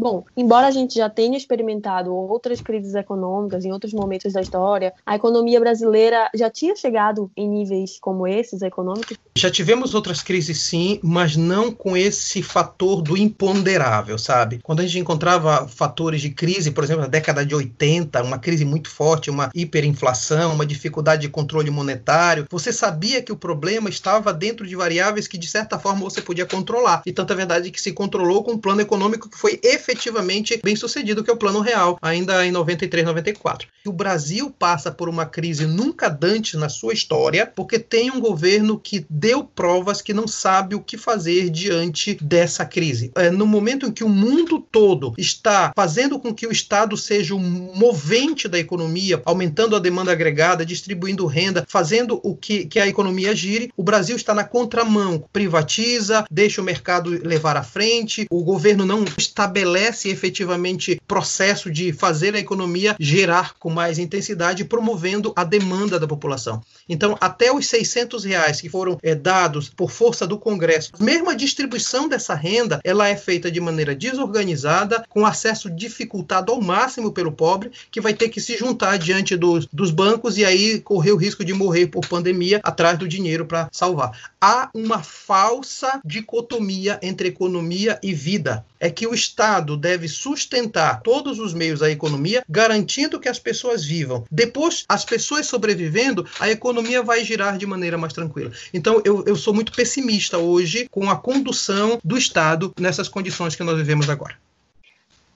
Bom, 0.00 0.24
embora 0.36 0.68
a 0.68 0.70
gente 0.70 0.94
já 0.94 1.10
tenha 1.10 1.36
experimentado 1.36 2.14
outras 2.14 2.60
crises 2.60 2.94
econômicas 2.94 3.64
em 3.64 3.72
outros 3.72 3.92
momentos 3.92 4.32
da 4.32 4.40
história, 4.40 4.94
a 5.04 5.16
economia 5.16 5.58
brasileira 5.58 6.30
já 6.36 6.48
tinha 6.48 6.76
chegado 6.76 7.28
em 7.36 7.48
níveis 7.48 7.98
como 8.00 8.24
esses 8.24 8.62
econômicos? 8.62 9.16
Já 9.36 9.50
tivemos 9.50 9.96
outras 9.96 10.22
crises 10.22 10.62
sim, 10.62 11.00
mas 11.02 11.36
não 11.36 11.72
com 11.72 11.96
esse 11.96 12.44
fator 12.44 13.02
do 13.02 13.16
imponderável, 13.16 14.16
sabe? 14.18 14.60
Quando 14.62 14.80
a 14.80 14.82
gente 14.84 15.00
encontrava 15.00 15.66
fatores 15.66 16.20
de 16.20 16.30
crise, 16.30 16.70
por 16.70 16.84
exemplo, 16.84 17.02
na 17.02 17.08
década 17.08 17.44
de 17.44 17.56
80, 17.56 18.22
uma 18.22 18.38
crise 18.38 18.64
muito 18.64 18.88
forte, 18.88 19.30
uma 19.30 19.50
hiperinflação, 19.52 20.54
uma 20.54 20.64
dificuldade 20.64 21.22
de 21.22 21.28
controle 21.28 21.72
monetário, 21.72 22.46
você 22.48 22.72
sabia 22.72 23.20
que 23.20 23.32
o 23.32 23.36
problema 23.36 23.88
estava 23.88 24.32
dentro 24.32 24.64
de 24.64 24.76
variáveis 24.76 25.26
que 25.26 25.36
de 25.36 25.48
certa 25.48 25.76
forma 25.76 26.02
você 26.02 26.22
podia 26.22 26.46
controlar. 26.46 27.02
E 27.04 27.12
tanta 27.12 27.34
verdade 27.34 27.72
que 27.72 27.82
se 27.82 27.90
controlou 27.90 28.44
com 28.44 28.52
um 28.52 28.58
plano 28.58 28.80
econômico 28.80 29.28
que 29.28 29.36
foi 29.36 29.58
efetivo 29.60 29.87
efetivamente 29.88 30.60
bem 30.62 30.76
sucedido, 30.76 31.24
que 31.24 31.30
é 31.30 31.32
o 31.32 31.36
Plano 31.36 31.60
Real, 31.60 31.98
ainda 32.02 32.44
em 32.44 32.52
93, 32.52 33.06
94. 33.06 33.68
O 33.86 33.92
Brasil 33.92 34.50
passa 34.50 34.90
por 34.90 35.08
uma 35.08 35.24
crise 35.24 35.66
nunca 35.66 36.10
dante 36.10 36.56
na 36.58 36.68
sua 36.68 36.92
história, 36.92 37.46
porque 37.46 37.78
tem 37.78 38.10
um 38.10 38.20
governo 38.20 38.78
que 38.78 39.06
deu 39.08 39.42
provas 39.42 40.02
que 40.02 40.12
não 40.12 40.28
sabe 40.28 40.74
o 40.74 40.80
que 40.80 40.98
fazer 40.98 41.48
diante 41.48 42.18
dessa 42.20 42.66
crise. 42.66 43.10
É, 43.16 43.30
no 43.30 43.46
momento 43.46 43.86
em 43.86 43.92
que 43.92 44.04
o 44.04 44.08
mundo 44.08 44.60
todo 44.60 45.14
está 45.16 45.72
fazendo 45.74 46.18
com 46.18 46.34
que 46.34 46.46
o 46.46 46.52
Estado 46.52 46.96
seja 46.96 47.34
o 47.34 47.40
movente 47.40 48.46
da 48.46 48.58
economia, 48.58 49.22
aumentando 49.24 49.74
a 49.74 49.78
demanda 49.78 50.12
agregada, 50.12 50.66
distribuindo 50.66 51.24
renda, 51.26 51.64
fazendo 51.66 52.20
o 52.22 52.36
que, 52.36 52.66
que 52.66 52.78
a 52.78 52.86
economia 52.86 53.34
gire, 53.34 53.72
o 53.76 53.82
Brasil 53.82 54.16
está 54.16 54.34
na 54.34 54.44
contramão, 54.44 55.24
privatiza, 55.32 56.24
deixa 56.30 56.60
o 56.60 56.64
mercado 56.64 57.10
levar 57.10 57.56
à 57.56 57.62
frente, 57.62 58.26
o 58.30 58.42
governo 58.42 58.84
não 58.84 59.04
estabelece 59.16 59.77
estabelece 59.78 60.08
efetivamente 60.08 61.00
processo 61.06 61.70
de 61.70 61.92
fazer 61.92 62.34
a 62.34 62.38
economia 62.38 62.96
gerar 62.98 63.54
com 63.58 63.70
mais 63.70 63.98
intensidade, 63.98 64.64
promovendo 64.64 65.32
a 65.36 65.44
demanda 65.44 65.98
da 65.98 66.06
população. 66.06 66.60
Então, 66.88 67.16
até 67.20 67.52
os 67.52 67.66
600 67.66 68.24
reais 68.24 68.60
que 68.60 68.68
foram 68.68 68.98
é, 69.02 69.14
dados 69.14 69.68
por 69.68 69.90
força 69.90 70.26
do 70.26 70.38
Congresso, 70.38 70.92
mesmo 70.98 71.30
a 71.30 71.34
distribuição 71.34 72.08
dessa 72.08 72.34
renda, 72.34 72.80
ela 72.82 73.08
é 73.08 73.16
feita 73.16 73.50
de 73.50 73.60
maneira 73.60 73.94
desorganizada, 73.94 75.04
com 75.08 75.24
acesso 75.24 75.70
dificultado 75.70 76.52
ao 76.52 76.60
máximo 76.60 77.12
pelo 77.12 77.32
pobre, 77.32 77.70
que 77.90 78.00
vai 78.00 78.14
ter 78.14 78.28
que 78.28 78.40
se 78.40 78.56
juntar 78.56 78.96
diante 78.98 79.36
dos, 79.36 79.66
dos 79.72 79.90
bancos 79.90 80.36
e 80.38 80.44
aí 80.44 80.80
correr 80.80 81.12
o 81.12 81.16
risco 81.16 81.44
de 81.44 81.52
morrer 81.52 81.86
por 81.86 82.06
pandemia 82.06 82.60
atrás 82.62 82.98
do 82.98 83.06
dinheiro 83.06 83.46
para 83.46 83.68
salvar. 83.70 84.12
Há 84.40 84.70
uma 84.74 85.02
falsa 85.02 86.00
dicotomia 86.04 86.98
entre 87.02 87.28
economia 87.28 87.98
e 88.02 88.14
vida. 88.14 88.64
É 88.80 88.88
que 88.88 89.06
o 89.06 89.14
Estado 89.14 89.67
deve 89.76 90.08
sustentar 90.08 91.02
todos 91.02 91.38
os 91.38 91.52
meios 91.52 91.80
da 91.80 91.90
economia, 91.90 92.42
garantindo 92.48 93.20
que 93.20 93.28
as 93.28 93.38
pessoas 93.38 93.84
vivam. 93.84 94.24
Depois, 94.30 94.84
as 94.88 95.04
pessoas 95.04 95.46
sobrevivendo, 95.46 96.26
a 96.38 96.50
economia 96.50 97.02
vai 97.02 97.24
girar 97.24 97.58
de 97.58 97.66
maneira 97.66 97.98
mais 97.98 98.12
tranquila. 98.12 98.52
Então, 98.72 99.00
eu, 99.04 99.24
eu 99.26 99.36
sou 99.36 99.54
muito 99.54 99.72
pessimista 99.72 100.38
hoje 100.38 100.88
com 100.90 101.10
a 101.10 101.16
condução 101.16 101.98
do 102.04 102.16
Estado 102.16 102.72
nessas 102.78 103.08
condições 103.08 103.54
que 103.54 103.64
nós 103.64 103.76
vivemos 103.76 104.08
agora. 104.08 104.36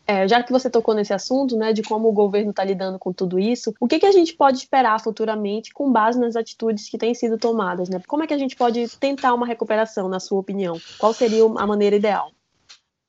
É, 0.06 0.26
já 0.26 0.42
que 0.42 0.52
você 0.52 0.68
tocou 0.68 0.94
nesse 0.94 1.12
assunto, 1.12 1.56
né, 1.56 1.72
de 1.72 1.82
como 1.82 2.08
o 2.08 2.12
governo 2.12 2.50
está 2.50 2.64
lidando 2.64 2.98
com 2.98 3.12
tudo 3.12 3.38
isso, 3.38 3.72
o 3.80 3.86
que, 3.86 4.00
que 4.00 4.06
a 4.06 4.12
gente 4.12 4.34
pode 4.34 4.58
esperar 4.58 5.00
futuramente 5.00 5.72
com 5.72 5.92
base 5.92 6.18
nas 6.18 6.34
atitudes 6.34 6.88
que 6.88 6.98
têm 6.98 7.14
sido 7.14 7.38
tomadas? 7.38 7.88
Né? 7.88 8.00
Como 8.06 8.22
é 8.22 8.26
que 8.26 8.34
a 8.34 8.38
gente 8.38 8.56
pode 8.56 8.88
tentar 8.98 9.32
uma 9.32 9.46
recuperação, 9.46 10.08
na 10.08 10.18
sua 10.18 10.40
opinião? 10.40 10.78
Qual 10.98 11.14
seria 11.14 11.44
a 11.44 11.66
maneira 11.66 11.96
ideal? 11.96 12.32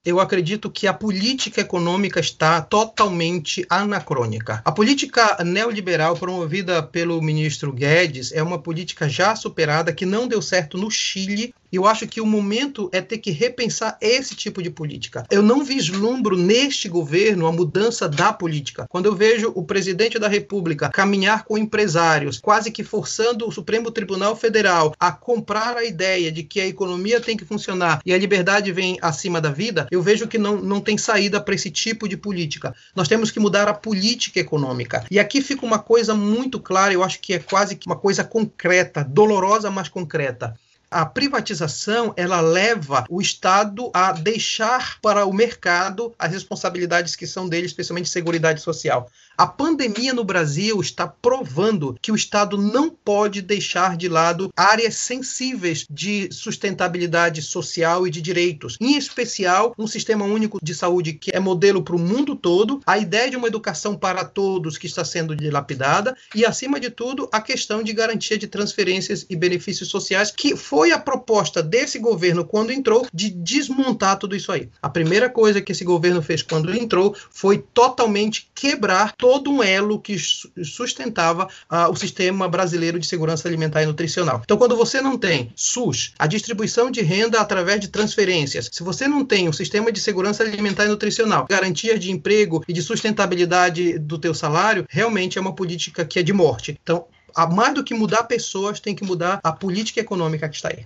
Eu 0.05 0.19
acredito 0.19 0.69
que 0.69 0.85
a 0.85 0.93
política 0.93 1.61
econômica 1.61 2.19
está 2.19 2.61
totalmente 2.61 3.65
anacrônica. 3.69 4.61
A 4.65 4.71
política 4.71 5.41
neoliberal 5.43 6.15
promovida 6.15 6.83
pelo 6.83 7.21
ministro 7.21 7.71
Guedes 7.71 8.31
é 8.33 8.43
uma 8.43 8.59
política 8.59 9.07
já 9.07 9.35
superada 9.35 9.93
que 9.93 10.05
não 10.05 10.27
deu 10.27 10.41
certo 10.41 10.77
no 10.77 10.91
Chile 10.91 11.53
eu 11.73 11.87
acho 11.87 12.05
que 12.05 12.21
o 12.21 12.25
momento 12.25 12.87
é 12.91 13.01
ter 13.01 13.17
que 13.17 13.31
repensar 13.31 13.97
esse 13.99 14.35
tipo 14.35 14.61
de 14.61 14.69
política. 14.69 15.25
Eu 15.31 15.41
não 15.41 15.63
vislumbro 15.63 16.37
neste 16.37 16.87
governo 16.87 17.47
a 17.47 17.51
mudança 17.51 18.07
da 18.07 18.31
política. 18.31 18.85
Quando 18.87 19.07
eu 19.07 19.15
vejo 19.15 19.51
o 19.55 19.63
presidente 19.63 20.19
da 20.19 20.27
República 20.27 20.89
caminhar 20.89 21.43
com 21.45 21.57
empresários, 21.57 22.39
quase 22.39 22.69
que 22.69 22.83
forçando 22.83 23.47
o 23.47 23.51
Supremo 23.51 23.89
Tribunal 23.89 24.35
Federal 24.35 24.93
a 24.99 25.11
comprar 25.11 25.75
a 25.75 25.83
ideia 25.83 26.31
de 26.31 26.43
que 26.43 26.61
a 26.61 26.67
economia 26.67 27.19
tem 27.19 27.35
que 27.35 27.43
funcionar 27.43 28.01
e 28.05 28.13
a 28.13 28.17
liberdade 28.19 28.71
vem 28.71 28.99
acima 29.01 29.41
da 29.41 29.49
vida, 29.49 29.87
eu 29.93 30.01
vejo 30.01 30.27
que 30.27 30.37
não, 30.37 30.57
não 30.59 30.81
tem 30.81 30.97
saída 30.97 31.39
para 31.39 31.53
esse 31.53 31.69
tipo 31.69 32.07
de 32.07 32.17
política. 32.17 32.75
Nós 32.95 33.07
temos 33.07 33.29
que 33.29 33.39
mudar 33.39 33.67
a 33.67 33.73
política 33.73 34.39
econômica. 34.39 35.05
E 35.11 35.19
aqui 35.19 35.39
fica 35.39 35.65
uma 35.65 35.77
coisa 35.77 36.15
muito 36.15 36.59
clara, 36.59 36.93
eu 36.93 37.03
acho 37.03 37.19
que 37.19 37.33
é 37.33 37.39
quase 37.39 37.75
que 37.75 37.85
uma 37.85 37.95
coisa 37.95 38.23
concreta, 38.23 39.03
dolorosa, 39.03 39.69
mas 39.69 39.87
concreta 39.87 40.55
a 40.93 41.05
privatização 41.07 42.13
ela 42.15 42.39
leva 42.39 43.03
o 43.09 43.19
Estado 43.19 43.89
a 43.93 44.11
deixar 44.11 44.99
para 45.01 45.25
o 45.25 45.33
mercado 45.33 46.13
as 46.19 46.31
responsabilidades 46.31 47.15
que 47.15 47.25
são 47.25 47.49
dele, 47.49 47.65
especialmente 47.65 48.07
seguridade 48.07 48.61
social. 48.61 49.09
A 49.35 49.47
pandemia 49.47 50.13
no 50.13 50.23
Brasil 50.23 50.79
está 50.79 51.07
provando 51.07 51.97
que 51.99 52.11
o 52.11 52.15
Estado 52.15 52.55
não 52.55 52.91
pode 52.91 53.41
deixar 53.41 53.97
de 53.97 54.07
lado 54.07 54.51
áreas 54.55 54.95
sensíveis 54.95 55.87
de 55.89 56.29
sustentabilidade 56.31 57.41
social 57.41 58.05
e 58.05 58.11
de 58.11 58.21
direitos, 58.21 58.77
em 58.79 58.95
especial 58.95 59.73
um 59.75 59.87
sistema 59.87 60.23
único 60.23 60.59
de 60.61 60.75
saúde 60.75 61.13
que 61.13 61.31
é 61.35 61.39
modelo 61.39 61.81
para 61.81 61.95
o 61.95 61.99
mundo 61.99 62.35
todo, 62.35 62.79
a 62.85 62.99
ideia 62.99 63.31
de 63.31 63.35
uma 63.35 63.47
educação 63.47 63.95
para 63.95 64.23
todos 64.23 64.77
que 64.77 64.85
está 64.85 65.03
sendo 65.03 65.35
dilapidada 65.35 66.15
e, 66.35 66.45
acima 66.45 66.79
de 66.79 66.91
tudo, 66.91 67.27
a 67.31 67.41
questão 67.41 67.81
de 67.81 67.91
garantia 67.91 68.37
de 68.37 68.45
transferências 68.45 69.25
e 69.27 69.35
benefícios 69.35 69.89
sociais, 69.89 70.29
que 70.29 70.55
foi 70.55 70.91
a 70.91 70.99
proposta 70.99 71.63
desse 71.63 71.97
governo 71.97 72.45
quando 72.45 72.71
entrou 72.71 73.07
de 73.11 73.31
desmontar 73.31 74.19
tudo 74.19 74.35
isso 74.35 74.51
aí. 74.51 74.69
A 74.79 74.89
primeira 74.89 75.27
coisa 75.27 75.59
que 75.59 75.71
esse 75.71 75.83
governo 75.83 76.21
fez 76.21 76.43
quando 76.43 76.71
entrou 76.71 77.15
foi 77.31 77.57
totalmente 77.73 78.51
quebrar 78.53 79.11
todo 79.23 79.49
um 79.49 79.63
elo 79.63 80.01
que 80.01 80.17
sustentava 80.17 81.45
uh, 81.71 81.89
o 81.89 81.95
sistema 81.95 82.49
brasileiro 82.49 82.99
de 82.99 83.07
segurança 83.07 83.47
alimentar 83.47 83.81
e 83.81 83.85
nutricional. 83.85 84.41
Então, 84.43 84.57
quando 84.57 84.75
você 84.75 84.99
não 84.99 85.17
tem 85.17 85.49
SUS, 85.55 86.11
a 86.19 86.27
distribuição 86.27 86.91
de 86.91 87.01
renda 87.01 87.39
através 87.39 87.79
de 87.79 87.87
transferências, 87.87 88.69
se 88.69 88.83
você 88.83 89.07
não 89.07 89.23
tem 89.23 89.47
um 89.47 89.53
sistema 89.53 89.93
de 89.93 90.01
segurança 90.01 90.43
alimentar 90.43 90.83
e 90.83 90.89
nutricional, 90.89 91.47
garantias 91.49 92.01
de 92.01 92.11
emprego 92.11 92.65
e 92.67 92.73
de 92.73 92.81
sustentabilidade 92.81 93.97
do 93.97 94.19
teu 94.19 94.33
salário, 94.33 94.85
realmente 94.89 95.37
é 95.37 95.41
uma 95.41 95.55
política 95.55 96.03
que 96.03 96.19
é 96.19 96.21
de 96.21 96.33
morte. 96.33 96.77
Então, 96.83 97.05
mais 97.53 97.73
do 97.73 97.81
que 97.81 97.93
mudar 97.93 98.23
pessoas, 98.23 98.81
tem 98.81 98.93
que 98.93 99.05
mudar 99.05 99.39
a 99.41 99.53
política 99.53 100.01
econômica 100.01 100.49
que 100.49 100.57
está 100.57 100.67
aí. 100.67 100.85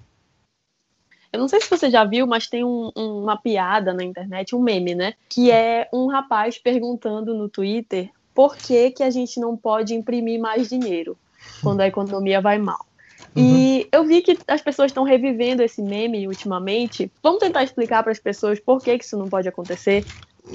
Eu 1.34 1.40
não 1.40 1.48
sei 1.48 1.60
se 1.60 1.70
você 1.70 1.90
já 1.90 2.06
viu, 2.06 2.28
mas 2.28 2.48
tem 2.48 2.64
um, 2.64 2.92
uma 2.96 3.36
piada 3.36 3.94
na 3.94 4.04
internet, 4.04 4.56
um 4.56 4.62
meme, 4.62 4.94
né? 4.94 5.14
Que 5.28 5.52
é 5.52 5.90
um 5.92 6.08
rapaz 6.08 6.60
perguntando 6.60 7.34
no 7.34 7.50
Twitter 7.50 8.12
por 8.38 8.56
que, 8.56 8.92
que 8.92 9.02
a 9.02 9.10
gente 9.10 9.40
não 9.40 9.58
pode 9.58 9.96
imprimir 9.96 10.40
mais 10.40 10.70
dinheiro 10.70 11.18
quando 11.64 11.82
a 11.82 11.88
economia 11.88 12.40
vai 12.40 12.60
mal. 12.60 12.86
Uhum. 13.36 13.42
E 13.44 13.88
eu 13.92 14.06
vi 14.06 14.22
que 14.22 14.38
as 14.48 14.62
pessoas 14.62 14.92
estão 14.92 15.04
revivendo 15.04 15.64
esse 15.64 15.82
meme 15.82 16.28
ultimamente. 16.28 17.12
Vamos 17.24 17.40
tentar 17.40 17.64
explicar 17.64 18.04
para 18.04 18.12
as 18.12 18.20
pessoas 18.20 18.60
por 18.60 18.80
que, 18.80 18.96
que 18.96 19.04
isso 19.04 19.18
não 19.18 19.28
pode 19.28 19.50
acontecer. 19.50 20.06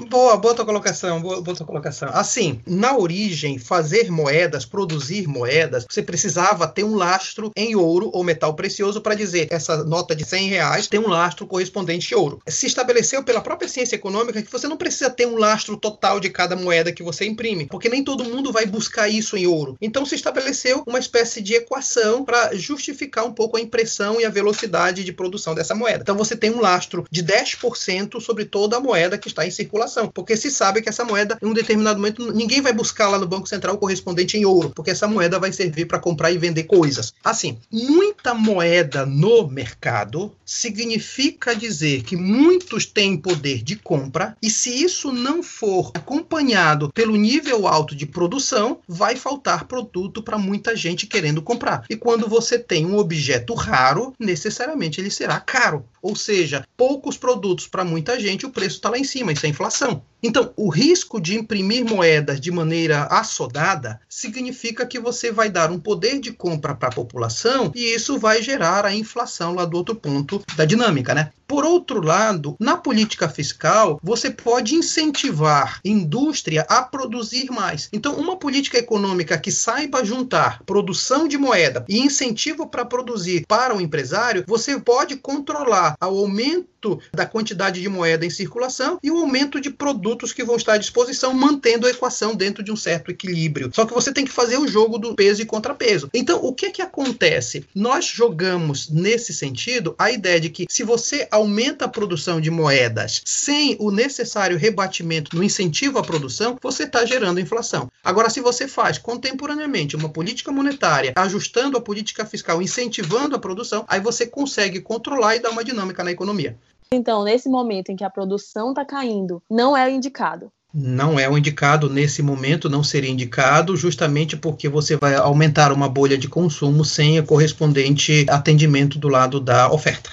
Boa, 0.09 0.37
boa 0.37 0.55
tua 0.55 0.65
colocação, 0.65 1.21
boa, 1.21 1.41
boa 1.41 1.55
tua 1.55 1.65
colocação. 1.65 2.09
Assim, 2.13 2.59
na 2.65 2.97
origem, 2.97 3.59
fazer 3.59 4.09
moedas, 4.09 4.65
produzir 4.65 5.27
moedas, 5.27 5.85
você 5.89 6.01
precisava 6.01 6.67
ter 6.67 6.83
um 6.83 6.95
lastro 6.95 7.51
em 7.55 7.75
ouro 7.75 8.09
ou 8.11 8.23
metal 8.23 8.55
precioso 8.55 9.01
para 9.01 9.13
dizer 9.13 9.47
essa 9.51 9.83
nota 9.83 10.15
de 10.15 10.25
100 10.25 10.47
reais 10.47 10.87
tem 10.87 10.99
um 10.99 11.09
lastro 11.09 11.45
correspondente 11.45 12.13
a 12.13 12.17
ouro. 12.17 12.41
Se 12.47 12.65
estabeleceu 12.65 13.23
pela 13.23 13.41
própria 13.41 13.69
ciência 13.69 13.95
econômica 13.95 14.41
que 14.41 14.51
você 14.51 14.67
não 14.67 14.77
precisa 14.77 15.09
ter 15.09 15.27
um 15.27 15.37
lastro 15.37 15.77
total 15.77 16.19
de 16.19 16.29
cada 16.29 16.55
moeda 16.55 16.91
que 16.91 17.03
você 17.03 17.25
imprime, 17.25 17.67
porque 17.67 17.89
nem 17.89 18.03
todo 18.03 18.25
mundo 18.25 18.51
vai 18.51 18.65
buscar 18.65 19.07
isso 19.07 19.37
em 19.37 19.45
ouro. 19.45 19.77
Então 19.79 20.05
se 20.05 20.15
estabeleceu 20.15 20.83
uma 20.87 20.99
espécie 20.99 21.41
de 21.41 21.53
equação 21.53 22.25
para 22.25 22.55
justificar 22.55 23.25
um 23.25 23.33
pouco 23.33 23.57
a 23.57 23.61
impressão 23.61 24.19
e 24.19 24.25
a 24.25 24.29
velocidade 24.29 25.03
de 25.03 25.13
produção 25.13 25.53
dessa 25.53 25.75
moeda. 25.75 25.99
Então 26.01 26.17
você 26.17 26.35
tem 26.35 26.51
um 26.51 26.61
lastro 26.61 27.05
de 27.11 27.23
10% 27.23 28.19
sobre 28.19 28.45
toda 28.45 28.77
a 28.77 28.79
moeda 28.79 29.17
que 29.17 29.27
está 29.27 29.45
em 29.45 29.51
circulação 29.51 29.82
porque 30.13 30.37
se 30.37 30.51
sabe 30.51 30.81
que 30.81 30.89
essa 30.89 31.03
moeda, 31.03 31.37
em 31.41 31.45
um 31.45 31.53
determinado 31.53 31.99
momento, 31.99 32.31
ninguém 32.31 32.61
vai 32.61 32.73
buscar 32.73 33.07
lá 33.09 33.17
no 33.17 33.27
Banco 33.27 33.47
Central 33.47 33.77
correspondente 33.77 34.37
em 34.37 34.45
ouro, 34.45 34.71
porque 34.75 34.91
essa 34.91 35.07
moeda 35.07 35.39
vai 35.39 35.51
servir 35.51 35.85
para 35.85 35.99
comprar 35.99 36.31
e 36.31 36.37
vender 36.37 36.63
coisas. 36.63 37.13
Assim, 37.23 37.57
muita 37.71 38.33
moeda 38.33 39.05
no 39.05 39.47
mercado 39.47 40.31
significa 40.45 41.55
dizer 41.55 42.03
que 42.03 42.15
muitos 42.15 42.85
têm 42.85 43.17
poder 43.17 43.63
de 43.63 43.75
compra, 43.75 44.37
e 44.41 44.49
se 44.49 44.83
isso 44.83 45.11
não 45.11 45.43
for 45.43 45.91
acompanhado 45.93 46.91
pelo 46.93 47.15
nível 47.15 47.67
alto 47.67 47.95
de 47.95 48.05
produção, 48.05 48.79
vai 48.87 49.15
faltar 49.15 49.65
produto 49.65 50.21
para 50.21 50.37
muita 50.37 50.75
gente 50.75 51.07
querendo 51.07 51.41
comprar. 51.41 51.85
E 51.89 51.95
quando 51.95 52.27
você 52.27 52.57
tem 52.57 52.85
um 52.85 52.97
objeto 52.97 53.53
raro, 53.53 54.13
necessariamente 54.19 54.99
ele 54.99 55.09
será 55.09 55.39
caro. 55.39 55.85
Ou 56.01 56.15
seja, 56.15 56.67
poucos 56.75 57.17
produtos 57.17 57.67
para 57.67 57.83
muita 57.83 58.19
gente, 58.19 58.45
o 58.45 58.49
preço 58.49 58.75
está 58.75 58.89
lá 58.89 58.97
em 58.97 59.03
cima, 59.03 59.31
isso 59.31 59.45
é 59.45 59.49
inflação 59.49 59.62
inflação. 59.63 60.12
Então, 60.23 60.53
o 60.55 60.69
risco 60.69 61.19
de 61.19 61.35
imprimir 61.35 61.83
moedas 61.83 62.39
de 62.39 62.49
maneira 62.49 63.03
assodada 63.07 63.99
significa 64.07 64.85
que 64.85 64.97
você 64.97 65.33
vai 65.33 65.49
dar 65.49 65.69
um 65.69 65.77
poder 65.77 66.17
de 66.19 66.31
compra 66.31 66.73
para 66.73 66.87
a 66.87 66.93
população 66.93 67.73
e 67.75 67.93
isso 67.93 68.17
vai 68.17 68.41
gerar 68.41 68.85
a 68.85 68.95
inflação 68.95 69.53
lá 69.53 69.65
do 69.65 69.75
outro 69.75 69.95
ponto 69.95 70.41
da 70.55 70.63
dinâmica, 70.63 71.13
né? 71.13 71.31
Por 71.45 71.65
outro 71.65 72.01
lado, 72.01 72.55
na 72.59 72.77
política 72.77 73.27
fiscal, 73.27 73.99
você 74.01 74.31
pode 74.31 74.75
incentivar 74.75 75.81
indústria 75.83 76.65
a 76.69 76.81
produzir 76.81 77.51
mais. 77.51 77.89
Então, 77.91 78.15
uma 78.15 78.37
política 78.37 78.77
econômica 78.77 79.37
que 79.37 79.51
saiba 79.51 80.05
juntar 80.05 80.63
produção 80.65 81.27
de 81.27 81.37
moeda 81.37 81.85
e 81.87 81.99
incentivo 81.99 82.65
para 82.67 82.85
produzir 82.85 83.45
para 83.45 83.75
o 83.75 83.81
empresário, 83.81 84.45
você 84.47 84.79
pode 84.79 85.17
controlar 85.17 85.95
o 86.01 86.05
aumento 86.05 86.99
da 87.13 87.25
quantidade 87.25 87.81
de 87.81 87.89
moeda 87.89 88.25
em 88.25 88.29
circulação 88.29 88.97
e 89.03 89.11
o 89.11 89.17
aumento 89.17 89.59
de 89.59 89.69
produtos 89.69 90.12
que 90.33 90.43
vão 90.43 90.55
estar 90.55 90.73
à 90.73 90.77
disposição, 90.77 91.33
mantendo 91.33 91.87
a 91.87 91.89
equação 91.89 92.35
dentro 92.35 92.63
de 92.63 92.71
um 92.71 92.75
certo 92.75 93.09
equilíbrio. 93.09 93.71
Só 93.73 93.85
que 93.85 93.93
você 93.93 94.11
tem 94.11 94.25
que 94.25 94.31
fazer 94.31 94.57
o 94.57 94.67
jogo 94.67 94.97
do 94.97 95.15
peso 95.15 95.41
e 95.41 95.45
contrapeso. 95.45 96.09
Então, 96.13 96.39
o 96.43 96.53
que 96.53 96.69
que 96.69 96.81
acontece? 96.81 97.65
Nós 97.73 98.05
jogamos 98.05 98.89
nesse 98.89 99.33
sentido 99.33 99.95
a 99.97 100.11
ideia 100.11 100.39
de 100.39 100.49
que 100.49 100.65
se 100.69 100.83
você 100.83 101.27
aumenta 101.31 101.85
a 101.85 101.87
produção 101.87 102.39
de 102.39 102.51
moedas 102.51 103.21
sem 103.25 103.75
o 103.79 103.91
necessário 103.91 104.57
rebatimento 104.57 105.35
no 105.35 105.43
incentivo 105.43 105.97
à 105.97 106.03
produção, 106.03 106.57
você 106.61 106.83
está 106.83 107.05
gerando 107.05 107.39
inflação. 107.39 107.89
Agora, 108.03 108.29
se 108.29 108.41
você 108.41 108.67
faz 108.67 108.97
contemporaneamente 108.97 109.95
uma 109.95 110.09
política 110.09 110.51
monetária, 110.51 111.13
ajustando 111.15 111.77
a 111.77 111.81
política 111.81 112.25
fiscal, 112.25 112.61
incentivando 112.61 113.35
a 113.35 113.39
produção, 113.39 113.85
aí 113.87 113.99
você 113.99 114.25
consegue 114.25 114.81
controlar 114.81 115.35
e 115.35 115.39
dar 115.39 115.49
uma 115.49 115.63
dinâmica 115.63 116.03
na 116.03 116.11
economia. 116.11 116.57
Então, 116.95 117.23
nesse 117.23 117.49
momento 117.49 117.91
em 117.91 117.95
que 117.95 118.03
a 118.03 118.09
produção 118.09 118.69
está 118.69 118.85
caindo, 118.85 119.41
não 119.49 119.75
é 119.75 119.89
indicado 119.91 120.51
não 120.73 121.19
é 121.19 121.29
o 121.29 121.37
indicado 121.37 121.87
nesse 121.87 122.23
momento, 122.23 122.67
não 122.67 122.83
seria 122.83 123.11
indicado, 123.11 123.77
justamente 123.77 124.35
porque 124.35 124.67
você 124.67 124.97
vai 124.97 125.13
aumentar 125.13 125.71
uma 125.71 125.87
bolha 125.87 126.17
de 126.17 126.27
consumo 126.27 126.83
sem 126.83 127.19
o 127.19 127.25
correspondente 127.25 128.25
atendimento 128.27 128.97
do 128.97 129.07
lado 129.07 129.39
da 129.39 129.71
oferta. 129.71 130.09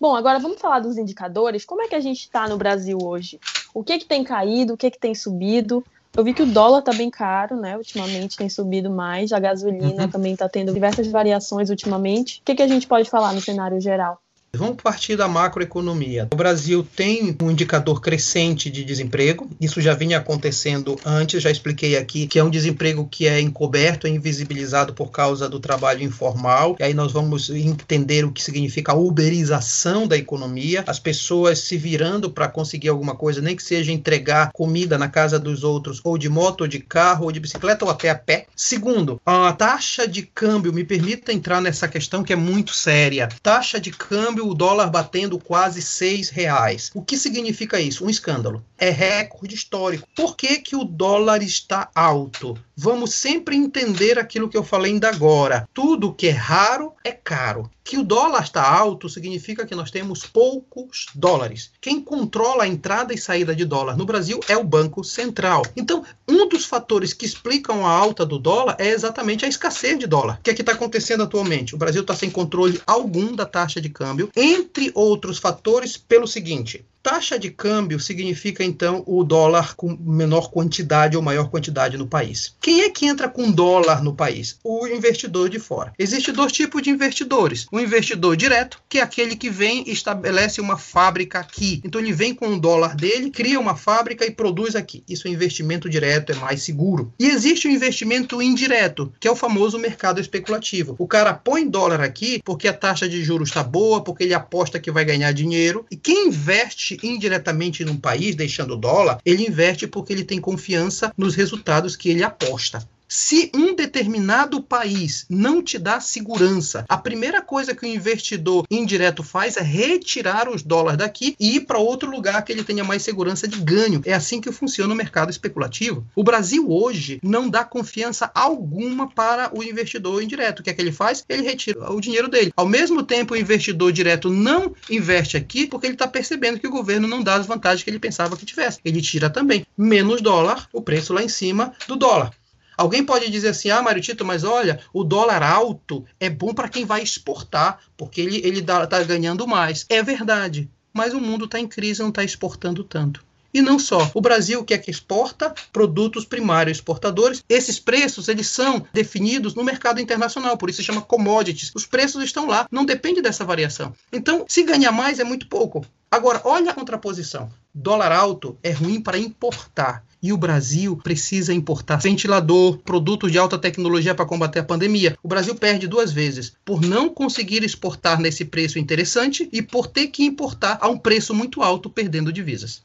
Bom, 0.00 0.14
agora 0.14 0.38
vamos 0.38 0.60
falar 0.60 0.78
dos 0.78 0.96
indicadores. 0.96 1.64
Como 1.64 1.82
é 1.82 1.88
que 1.88 1.96
a 1.96 2.00
gente 2.00 2.20
está 2.20 2.46
no 2.48 2.56
Brasil 2.56 2.96
hoje? 3.02 3.40
O 3.74 3.82
que, 3.82 3.98
que 3.98 4.04
tem 4.04 4.22
caído, 4.22 4.74
o 4.74 4.76
que, 4.76 4.90
que 4.90 5.00
tem 5.00 5.14
subido? 5.14 5.82
Eu 6.16 6.22
vi 6.22 6.32
que 6.32 6.42
o 6.42 6.46
dólar 6.46 6.78
está 6.78 6.92
bem 6.92 7.10
caro, 7.10 7.56
né? 7.56 7.76
Ultimamente 7.76 8.36
tem 8.36 8.48
subido 8.48 8.88
mais, 8.88 9.32
a 9.32 9.40
gasolina 9.40 10.04
uhum. 10.04 10.10
também 10.10 10.34
está 10.34 10.48
tendo 10.48 10.72
diversas 10.72 11.08
variações 11.08 11.70
ultimamente. 11.70 12.40
O 12.40 12.44
que, 12.44 12.54
que 12.54 12.62
a 12.62 12.68
gente 12.68 12.86
pode 12.86 13.10
falar 13.10 13.32
no 13.32 13.40
cenário 13.40 13.80
geral? 13.80 14.20
Vamos 14.56 14.76
partir 14.82 15.16
da 15.16 15.28
macroeconomia. 15.28 16.28
O 16.32 16.36
Brasil 16.36 16.86
tem 16.96 17.36
um 17.42 17.50
indicador 17.50 18.00
crescente 18.00 18.70
de 18.70 18.84
desemprego. 18.84 19.48
Isso 19.60 19.80
já 19.80 19.94
vinha 19.94 20.18
acontecendo 20.18 20.96
antes, 21.04 21.42
já 21.42 21.50
expliquei 21.50 21.96
aqui 21.96 22.26
que 22.26 22.38
é 22.38 22.44
um 22.44 22.50
desemprego 22.50 23.06
que 23.10 23.26
é 23.26 23.40
encoberto, 23.40 24.06
é 24.06 24.10
invisibilizado 24.10 24.94
por 24.94 25.10
causa 25.10 25.48
do 25.48 25.60
trabalho 25.60 26.02
informal. 26.02 26.76
E 26.78 26.82
aí 26.82 26.94
nós 26.94 27.12
vamos 27.12 27.50
entender 27.50 28.24
o 28.24 28.32
que 28.32 28.42
significa 28.42 28.92
a 28.92 28.96
uberização 28.96 30.06
da 30.06 30.16
economia, 30.16 30.84
as 30.86 30.98
pessoas 30.98 31.58
se 31.60 31.76
virando 31.76 32.30
para 32.30 32.48
conseguir 32.48 32.88
alguma 32.88 33.14
coisa, 33.14 33.40
nem 33.40 33.56
que 33.56 33.62
seja 33.62 33.92
entregar 33.92 34.50
comida 34.52 34.98
na 34.98 35.08
casa 35.08 35.38
dos 35.38 35.64
outros, 35.64 36.00
ou 36.04 36.16
de 36.16 36.28
moto, 36.28 36.62
ou 36.62 36.68
de 36.68 36.80
carro, 36.80 37.24
ou 37.24 37.32
de 37.32 37.40
bicicleta, 37.40 37.84
ou 37.84 37.90
até 37.90 38.10
a 38.10 38.14
pé. 38.14 38.46
Segundo, 38.54 39.20
a 39.24 39.52
taxa 39.52 40.06
de 40.06 40.22
câmbio, 40.22 40.72
me 40.72 40.84
permita 40.84 41.32
entrar 41.32 41.60
nessa 41.60 41.88
questão 41.88 42.22
que 42.22 42.32
é 42.32 42.36
muito 42.36 42.74
séria. 42.74 43.28
Taxa 43.42 43.80
de 43.80 43.90
câmbio 43.90 44.45
o 44.48 44.54
dólar 44.54 44.90
batendo 44.90 45.38
quase 45.38 45.82
seis 45.82 46.28
reais. 46.28 46.90
O 46.94 47.02
que 47.02 47.16
significa 47.16 47.80
isso? 47.80 48.04
Um 48.04 48.10
escândalo. 48.10 48.64
É 48.78 48.90
recorde 48.90 49.54
histórico. 49.54 50.06
Por 50.14 50.36
que, 50.36 50.58
que 50.58 50.76
o 50.76 50.84
dólar 50.84 51.42
está 51.42 51.90
alto? 51.94 52.58
Vamos 52.78 53.14
sempre 53.14 53.56
entender 53.56 54.18
aquilo 54.18 54.50
que 54.50 54.56
eu 54.56 54.62
falei 54.62 54.92
ainda 54.92 55.08
agora. 55.08 55.66
Tudo 55.72 56.12
que 56.12 56.28
é 56.28 56.32
raro 56.32 56.92
é 57.02 57.10
caro. 57.10 57.70
Que 57.82 57.96
o 57.96 58.02
dólar 58.02 58.42
está 58.42 58.68
alto 58.68 59.08
significa 59.08 59.64
que 59.64 59.74
nós 59.74 59.90
temos 59.90 60.26
poucos 60.26 61.06
dólares. 61.14 61.70
Quem 61.80 62.02
controla 62.02 62.64
a 62.64 62.68
entrada 62.68 63.14
e 63.14 63.18
saída 63.18 63.54
de 63.54 63.64
dólar 63.64 63.96
no 63.96 64.04
Brasil 64.04 64.40
é 64.46 64.56
o 64.56 64.64
Banco 64.64 65.02
Central. 65.02 65.62
Então, 65.74 66.04
um 66.28 66.48
dos 66.48 66.66
fatores 66.66 67.14
que 67.14 67.24
explicam 67.24 67.86
a 67.86 67.90
alta 67.90 68.26
do 68.26 68.38
dólar 68.38 68.76
é 68.78 68.88
exatamente 68.88 69.44
a 69.44 69.48
escassez 69.48 69.98
de 69.98 70.06
dólar. 70.06 70.36
O 70.38 70.42
que 70.42 70.50
é 70.50 70.54
que 70.54 70.60
está 70.60 70.72
acontecendo 70.72 71.22
atualmente? 71.22 71.74
O 71.74 71.78
Brasil 71.78 72.02
está 72.02 72.14
sem 72.14 72.30
controle 72.30 72.80
algum 72.86 73.34
da 73.34 73.46
taxa 73.46 73.80
de 73.80 73.88
câmbio, 73.88 74.25
entre 74.34 74.90
outros 74.94 75.38
fatores, 75.38 75.96
pelo 75.96 76.26
seguinte: 76.26 76.84
Taxa 77.06 77.38
de 77.38 77.52
câmbio 77.52 78.00
significa 78.00 78.64
então 78.64 79.04
o 79.06 79.22
dólar 79.22 79.76
com 79.76 79.96
menor 79.96 80.50
quantidade 80.50 81.16
ou 81.16 81.22
maior 81.22 81.48
quantidade 81.48 81.96
no 81.96 82.08
país. 82.08 82.56
Quem 82.60 82.80
é 82.80 82.90
que 82.90 83.06
entra 83.06 83.28
com 83.28 83.48
dólar 83.48 84.02
no 84.02 84.12
país? 84.12 84.58
O 84.64 84.88
investidor 84.88 85.48
de 85.48 85.60
fora. 85.60 85.92
Existem 85.96 86.34
dois 86.34 86.50
tipos 86.50 86.82
de 86.82 86.90
investidores. 86.90 87.68
O 87.70 87.78
investidor 87.78 88.36
direto, 88.36 88.82
que 88.88 88.98
é 88.98 89.02
aquele 89.02 89.36
que 89.36 89.48
vem 89.48 89.84
e 89.86 89.92
estabelece 89.92 90.60
uma 90.60 90.76
fábrica 90.76 91.38
aqui. 91.38 91.80
Então 91.84 92.00
ele 92.00 92.12
vem 92.12 92.34
com 92.34 92.48
o 92.48 92.58
dólar 92.58 92.96
dele, 92.96 93.30
cria 93.30 93.60
uma 93.60 93.76
fábrica 93.76 94.26
e 94.26 94.32
produz 94.32 94.74
aqui. 94.74 95.04
Isso 95.08 95.28
é 95.28 95.30
investimento 95.30 95.88
direto, 95.88 96.32
é 96.32 96.34
mais 96.34 96.64
seguro. 96.64 97.14
E 97.20 97.26
existe 97.26 97.68
o 97.68 97.70
investimento 97.70 98.42
indireto, 98.42 99.12
que 99.20 99.28
é 99.28 99.30
o 99.30 99.36
famoso 99.36 99.78
mercado 99.78 100.20
especulativo. 100.20 100.96
O 100.98 101.06
cara 101.06 101.32
põe 101.32 101.68
dólar 101.68 102.00
aqui 102.00 102.42
porque 102.44 102.66
a 102.66 102.72
taxa 102.72 103.08
de 103.08 103.22
juros 103.22 103.50
está 103.50 103.62
boa, 103.62 104.02
porque 104.02 104.24
ele 104.24 104.34
aposta 104.34 104.80
que 104.80 104.90
vai 104.90 105.04
ganhar 105.04 105.30
dinheiro. 105.30 105.86
E 105.88 105.94
quem 105.94 106.26
investe 106.26 106.95
indiretamente 107.02 107.84
num 107.84 107.96
país, 107.96 108.34
deixando 108.34 108.74
o 108.74 108.76
dólar, 108.76 109.18
ele 109.24 109.46
investe 109.46 109.86
porque 109.86 110.12
ele 110.12 110.24
tem 110.24 110.40
confiança 110.40 111.12
nos 111.16 111.34
resultados 111.34 111.96
que 111.96 112.08
ele 112.08 112.22
aposta. 112.22 112.86
Se 113.08 113.50
um 113.54 113.74
determinado 113.74 114.60
país 114.60 115.26
não 115.30 115.62
te 115.62 115.78
dá 115.78 116.00
segurança, 116.00 116.84
a 116.88 116.96
primeira 116.96 117.40
coisa 117.40 117.74
que 117.74 117.86
o 117.86 117.88
investidor 117.88 118.66
indireto 118.68 119.22
faz 119.22 119.56
é 119.56 119.62
retirar 119.62 120.48
os 120.48 120.62
dólares 120.62 120.98
daqui 120.98 121.36
e 121.38 121.56
ir 121.56 121.60
para 121.60 121.78
outro 121.78 122.10
lugar 122.10 122.44
que 122.44 122.52
ele 122.52 122.64
tenha 122.64 122.82
mais 122.82 123.02
segurança 123.02 123.46
de 123.46 123.60
ganho. 123.60 124.02
É 124.04 124.12
assim 124.12 124.40
que 124.40 124.50
funciona 124.50 124.92
o 124.92 124.96
mercado 124.96 125.30
especulativo. 125.30 126.04
O 126.16 126.24
Brasil 126.24 126.68
hoje 126.68 127.20
não 127.22 127.48
dá 127.48 127.64
confiança 127.64 128.30
alguma 128.34 129.08
para 129.08 129.56
o 129.56 129.62
investidor 129.62 130.20
indireto. 130.20 130.60
O 130.60 130.62
que 130.64 130.70
é 130.70 130.74
que 130.74 130.82
ele 130.82 130.92
faz? 130.92 131.24
Ele 131.28 131.42
retira 131.42 131.92
o 131.92 132.00
dinheiro 132.00 132.28
dele. 132.28 132.52
Ao 132.56 132.66
mesmo 132.66 133.04
tempo, 133.04 133.34
o 133.34 133.36
investidor 133.36 133.92
direto 133.92 134.28
não 134.28 134.74
investe 134.90 135.36
aqui 135.36 135.66
porque 135.66 135.86
ele 135.86 135.94
está 135.94 136.08
percebendo 136.08 136.58
que 136.58 136.66
o 136.66 136.72
governo 136.72 137.06
não 137.06 137.22
dá 137.22 137.36
as 137.36 137.46
vantagens 137.46 137.84
que 137.84 137.90
ele 137.90 138.00
pensava 138.00 138.36
que 138.36 138.44
tivesse. 138.44 138.80
Ele 138.84 139.00
tira 139.00 139.30
também. 139.30 139.64
Menos 139.78 140.20
dólar, 140.20 140.68
o 140.72 140.82
preço 140.82 141.12
lá 141.12 141.22
em 141.22 141.28
cima 141.28 141.72
do 141.86 141.94
dólar. 141.94 142.32
Alguém 142.76 143.04
pode 143.04 143.30
dizer 143.30 143.48
assim, 143.48 143.70
ah, 143.70 143.82
Mário 143.82 144.02
Tito, 144.02 144.24
mas 144.24 144.44
olha, 144.44 144.80
o 144.92 145.02
dólar 145.02 145.42
alto 145.42 146.04
é 146.20 146.28
bom 146.28 146.52
para 146.52 146.68
quem 146.68 146.84
vai 146.84 147.02
exportar, 147.02 147.80
porque 147.96 148.20
ele 148.20 148.36
ele 148.44 148.60
está 148.60 149.02
ganhando 149.02 149.46
mais. 149.46 149.86
É 149.88 150.02
verdade, 150.02 150.70
mas 150.92 151.14
o 151.14 151.20
mundo 151.20 151.46
está 151.46 151.58
em 151.58 151.66
crise, 151.66 152.00
não 152.02 152.10
está 152.10 152.22
exportando 152.22 152.84
tanto. 152.84 153.24
E 153.56 153.62
não 153.62 153.78
só. 153.78 154.10
O 154.12 154.20
Brasil 154.20 154.62
que 154.62 154.74
é 154.74 154.78
que 154.78 154.90
exporta 154.90 155.54
produtos 155.72 156.26
primários 156.26 156.76
exportadores. 156.76 157.42
Esses 157.48 157.80
preços 157.80 158.28
eles 158.28 158.48
são 158.48 158.86
definidos 158.92 159.54
no 159.54 159.64
mercado 159.64 159.98
internacional, 159.98 160.58
por 160.58 160.68
isso 160.68 160.82
se 160.82 160.84
chama 160.84 161.00
commodities. 161.00 161.72
Os 161.74 161.86
preços 161.86 162.22
estão 162.22 162.46
lá, 162.46 162.66
não 162.70 162.84
depende 162.84 163.22
dessa 163.22 163.46
variação. 163.46 163.94
Então, 164.12 164.44
se 164.46 164.62
ganhar 164.62 164.92
mais 164.92 165.20
é 165.20 165.24
muito 165.24 165.48
pouco. 165.48 165.86
Agora, 166.10 166.42
olha 166.44 166.70
a 166.70 166.74
contraposição. 166.74 167.48
Dólar 167.74 168.12
alto 168.12 168.58
é 168.62 168.72
ruim 168.72 169.00
para 169.00 169.16
importar. 169.16 170.04
E 170.22 170.34
o 170.34 170.36
Brasil 170.36 170.96
precisa 171.02 171.54
importar 171.54 171.96
ventilador, 171.96 172.78
produtos 172.78 173.32
de 173.32 173.38
alta 173.38 173.56
tecnologia 173.56 174.14
para 174.14 174.26
combater 174.26 174.58
a 174.58 174.64
pandemia. 174.64 175.16
O 175.22 175.28
Brasil 175.28 175.54
perde 175.54 175.86
duas 175.86 176.12
vezes 176.12 176.52
por 176.64 176.82
não 176.82 177.08
conseguir 177.08 177.62
exportar 177.64 178.20
nesse 178.20 178.44
preço 178.44 178.78
interessante 178.78 179.48
e 179.50 179.62
por 179.62 179.86
ter 179.86 180.08
que 180.08 180.24
importar 180.24 180.78
a 180.80 180.88
um 180.88 180.98
preço 180.98 181.34
muito 181.34 181.62
alto, 181.62 181.88
perdendo 181.88 182.32
divisas. 182.32 182.82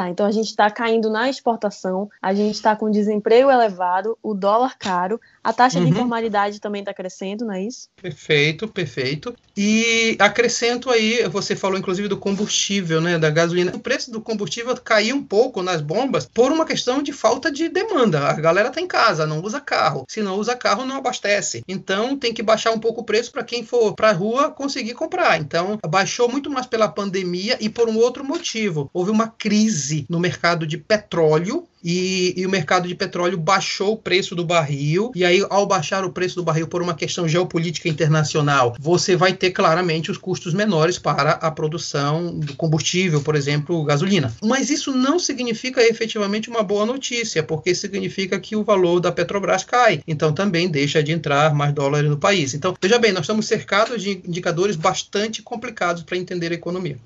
Tá, 0.00 0.08
então 0.08 0.24
a 0.24 0.30
gente 0.30 0.46
está 0.46 0.70
caindo 0.70 1.10
na 1.10 1.28
exportação, 1.28 2.08
a 2.22 2.32
gente 2.32 2.54
está 2.54 2.74
com 2.74 2.90
desemprego 2.90 3.50
elevado, 3.50 4.16
o 4.22 4.32
dólar 4.32 4.78
caro, 4.78 5.20
a 5.42 5.52
taxa 5.52 5.78
uhum. 5.78 5.86
de 5.86 5.90
informalidade 5.90 6.60
também 6.60 6.80
está 6.80 6.92
crescendo, 6.92 7.44
não 7.44 7.54
é 7.54 7.62
isso? 7.62 7.88
Perfeito, 8.00 8.68
perfeito. 8.68 9.34
E 9.56 10.16
acrescento 10.18 10.90
aí, 10.90 11.26
você 11.28 11.56
falou 11.56 11.78
inclusive 11.78 12.08
do 12.08 12.16
combustível, 12.16 13.00
né, 13.00 13.18
da 13.18 13.30
gasolina. 13.30 13.72
O 13.74 13.78
preço 13.78 14.10
do 14.10 14.20
combustível 14.20 14.76
caiu 14.76 15.16
um 15.16 15.22
pouco 15.22 15.62
nas 15.62 15.80
bombas 15.80 16.26
por 16.26 16.52
uma 16.52 16.64
questão 16.64 17.02
de 17.02 17.12
falta 17.12 17.50
de 17.50 17.68
demanda. 17.68 18.28
A 18.28 18.34
galera 18.34 18.68
está 18.68 18.80
em 18.80 18.86
casa, 18.86 19.26
não 19.26 19.42
usa 19.42 19.60
carro. 19.60 20.04
Se 20.08 20.20
não 20.20 20.36
usa 20.36 20.54
carro, 20.54 20.84
não 20.84 20.96
abastece. 20.96 21.62
Então 21.66 22.16
tem 22.16 22.32
que 22.32 22.42
baixar 22.42 22.72
um 22.72 22.78
pouco 22.78 23.00
o 23.00 23.04
preço 23.04 23.32
para 23.32 23.44
quem 23.44 23.64
for 23.64 23.94
para 23.94 24.10
a 24.10 24.12
rua 24.12 24.50
conseguir 24.50 24.94
comprar. 24.94 25.38
Então 25.38 25.78
baixou 25.88 26.28
muito 26.28 26.50
mais 26.50 26.66
pela 26.66 26.88
pandemia 26.88 27.56
e 27.60 27.68
por 27.68 27.88
um 27.88 27.96
outro 27.96 28.24
motivo. 28.24 28.90
Houve 28.92 29.10
uma 29.10 29.28
crise 29.28 30.06
no 30.08 30.20
mercado 30.20 30.66
de 30.66 30.76
petróleo 30.76 31.66
e, 31.82 32.34
e, 32.36 32.46
o 32.46 32.50
mercado 32.50 32.86
de 32.86 32.94
petróleo 32.94 33.38
baixou 33.38 33.92
o 33.92 33.96
preço 33.96 34.34
do 34.34 34.44
barril. 34.44 35.10
E 35.14 35.24
aí, 35.24 35.44
ao 35.48 35.66
baixar 35.66 36.04
o 36.04 36.12
preço 36.12 36.36
do 36.36 36.42
barril 36.42 36.66
por 36.66 36.82
uma 36.82 36.94
questão 36.94 37.28
geopolítica 37.28 37.88
internacional, 37.88 38.74
você 38.78 39.16
vai 39.16 39.32
ter 39.32 39.50
claramente 39.50 40.10
os 40.10 40.18
custos 40.18 40.54
menores 40.54 40.98
para 40.98 41.32
a 41.32 41.50
produção 41.50 42.38
do 42.38 42.54
combustível, 42.54 43.22
por 43.22 43.34
exemplo, 43.34 43.84
gasolina. 43.84 44.34
Mas 44.42 44.70
isso 44.70 44.92
não 44.92 45.18
significa 45.18 45.82
efetivamente 45.82 46.50
uma 46.50 46.62
boa 46.62 46.84
notícia, 46.84 47.42
porque 47.42 47.74
significa 47.74 48.38
que 48.38 48.56
o 48.56 48.64
valor 48.64 49.00
da 49.00 49.12
Petrobras 49.12 49.64
cai. 49.64 50.02
Então 50.06 50.32
também 50.32 50.68
deixa 50.68 51.02
de 51.02 51.12
entrar 51.12 51.54
mais 51.54 51.72
dólares 51.72 52.10
no 52.10 52.16
país. 52.16 52.54
Então, 52.54 52.74
veja 52.80 52.98
bem, 52.98 53.12
nós 53.12 53.22
estamos 53.22 53.46
cercados 53.46 54.02
de 54.02 54.22
indicadores 54.26 54.76
bastante 54.76 55.42
complicados 55.42 56.02
para 56.02 56.16
entender 56.16 56.52
a 56.52 56.54
economia. 56.54 56.98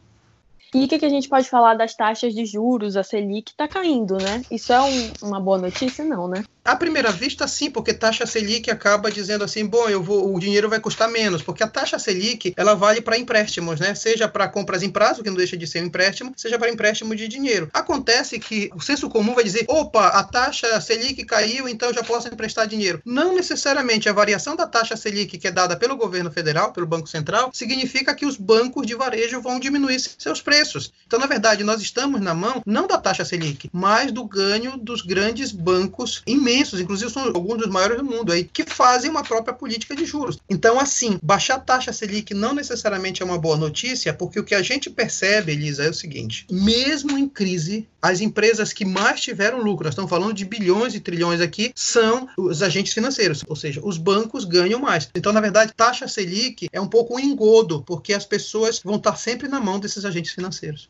E 0.75 0.85
o 0.85 0.89
que, 0.89 0.99
que, 0.99 1.07
a 1.07 1.09
gente 1.09 1.29
pode 1.29 1.49
falar 1.49 1.75
das 1.75 1.95
taxas 1.95 2.35
de 2.35 2.45
juros? 2.45 2.97
A 2.97 3.05
Selic 3.05 3.53
está 3.53 3.69
caindo, 3.69 4.19
né? 4.19 4.43
Isso 4.51 4.73
é 4.73 4.83
um, 4.83 5.13
uma 5.23 5.39
boa 5.39 5.57
notícia? 5.57 6.05
Não, 6.05 6.27
né? 6.27 6.43
À 6.65 6.75
primeira 6.77 7.13
vista, 7.13 7.47
sim, 7.47 7.71
porque 7.71 7.93
taxa 7.93 8.25
Selic 8.25 8.71
acaba 8.71 9.11
dizendo 9.11 9.45
assim, 9.45 9.67
bom, 9.67 9.87
eu 9.87 10.03
vou, 10.03 10.35
o 10.35 10.41
dinheiro 10.41 10.67
vai 10.67 10.81
custar 10.81 11.11
menos, 11.11 11.43
porque 11.43 11.63
a 11.63 11.69
taxa 11.69 11.99
Selic 11.99 12.55
ela 12.57 12.75
vale 12.75 13.03
para 13.03 13.19
empréstimos, 13.19 13.79
né? 13.79 13.95
Seja 13.95 14.27
para 14.27 14.49
compras 14.49 14.83
em 14.83 14.89
prazo, 14.89 15.23
que 15.23 15.29
não 15.29 15.37
deixa 15.37 15.59
de 15.59 15.67
ser 15.67 15.83
um 15.83 15.87
empréstimo, 15.89 16.33
seja 16.35 16.59
para 16.59 16.71
empréstimo 16.71 17.15
de 17.15 17.29
dinheiro. 17.29 17.69
Acontece 17.71 18.39
que 18.39 18.71
o 18.75 18.81
senso 18.81 19.11
comum 19.11 19.35
vai 19.35 19.45
dizer, 19.45 19.67
opa, 19.69 20.07
a 20.07 20.25
taxa 20.25 20.81
Selic 20.81 21.23
caiu, 21.27 21.69
então 21.69 21.91
eu 21.91 21.95
já 21.95 22.03
posso 22.03 22.29
emprestar 22.29 22.67
dinheiro. 22.67 23.03
Não 23.05 23.35
necessariamente 23.35 24.09
a 24.09 24.15
variação 24.15 24.57
da 24.57 24.67
taxa 24.67 24.97
Selic 24.97 25.37
que 25.37 25.47
é 25.47 25.51
dada 25.51 25.77
pelo 25.77 25.99
governo 25.99 26.31
federal, 26.31 26.73
pelo 26.73 26.87
Banco 26.87 27.09
Central, 27.11 27.51
significa 27.53 28.15
que 28.15 28.25
os 28.25 28.39
bancos 28.39 28.87
de 28.87 28.95
varejo 28.95 29.39
vão 29.43 29.61
diminuir 29.61 30.01
seus 30.01 30.41
preços. 30.41 30.95
Então, 31.07 31.19
na 31.19 31.27
verdade, 31.27 31.63
nós 31.63 31.83
estamos 31.83 32.23
na 32.23 32.33
mão 32.33 32.63
não 32.65 32.87
da 32.87 32.97
taxa 32.97 33.23
Selic, 33.23 33.69
mas 33.71 34.11
do 34.11 34.25
ganho 34.25 34.79
dos 34.79 35.03
grandes 35.03 35.53
bancos 35.53 36.23
imensos 36.27 36.54
imensos, 36.55 36.81
inclusive 36.81 37.11
são 37.11 37.25
alguns 37.25 37.59
dos 37.59 37.69
maiores 37.69 37.97
do 37.97 38.05
mundo 38.05 38.33
aí, 38.33 38.45
que 38.45 38.65
fazem 38.65 39.11
uma 39.11 39.23
própria 39.23 39.55
política 39.55 39.95
de 39.95 40.05
juros. 40.05 40.39
Então, 40.49 40.79
assim, 40.79 41.19
baixar 41.23 41.57
a 41.57 41.61
taxa 41.61 41.93
Selic 41.93 42.33
não 42.33 42.55
necessariamente 42.55 43.23
é 43.23 43.25
uma 43.25 43.39
boa 43.39 43.57
notícia, 43.57 44.13
porque 44.13 44.39
o 44.39 44.45
que 44.45 44.55
a 44.55 44.63
gente 44.63 44.91
percebe, 44.91 45.53
Elisa, 45.53 45.85
é 45.85 45.91
o 45.91 45.95
seguinte: 45.95 46.47
mesmo 46.51 47.19
em 47.19 47.29
crise, 47.29 47.89
as 48.01 48.21
empresas 48.21 48.73
que 48.73 48.85
mais 48.85 49.21
tiveram 49.21 49.63
lucro, 49.63 49.85
nós 49.85 49.93
estamos 49.93 50.11
falando 50.11 50.35
de 50.35 50.45
bilhões 50.45 50.95
e 50.95 51.01
trilhões 51.01 51.41
aqui, 51.41 51.73
são 51.75 52.29
os 52.37 52.63
agentes 52.63 52.93
financeiros, 52.93 53.43
ou 53.47 53.57
seja, 53.57 53.81
os 53.83 53.99
bancos 53.99 54.45
ganham 54.45 54.81
mais. 54.81 55.09
Então, 55.15 55.33
na 55.33 55.41
verdade, 55.41 55.73
taxa 55.77 56.07
Selic 56.07 56.69
é 56.73 56.81
um 56.81 56.89
pouco 56.89 57.17
um 57.17 57.21
engodo, 57.21 57.83
porque 57.87 58.13
as 58.13 58.25
pessoas 58.25 58.81
vão 58.85 58.97
estar 58.97 59.17
sempre 59.17 59.49
na 59.49 59.61
mão 59.61 59.79
desses 59.79 60.05
agentes 60.05 60.33
financeiros 60.33 60.89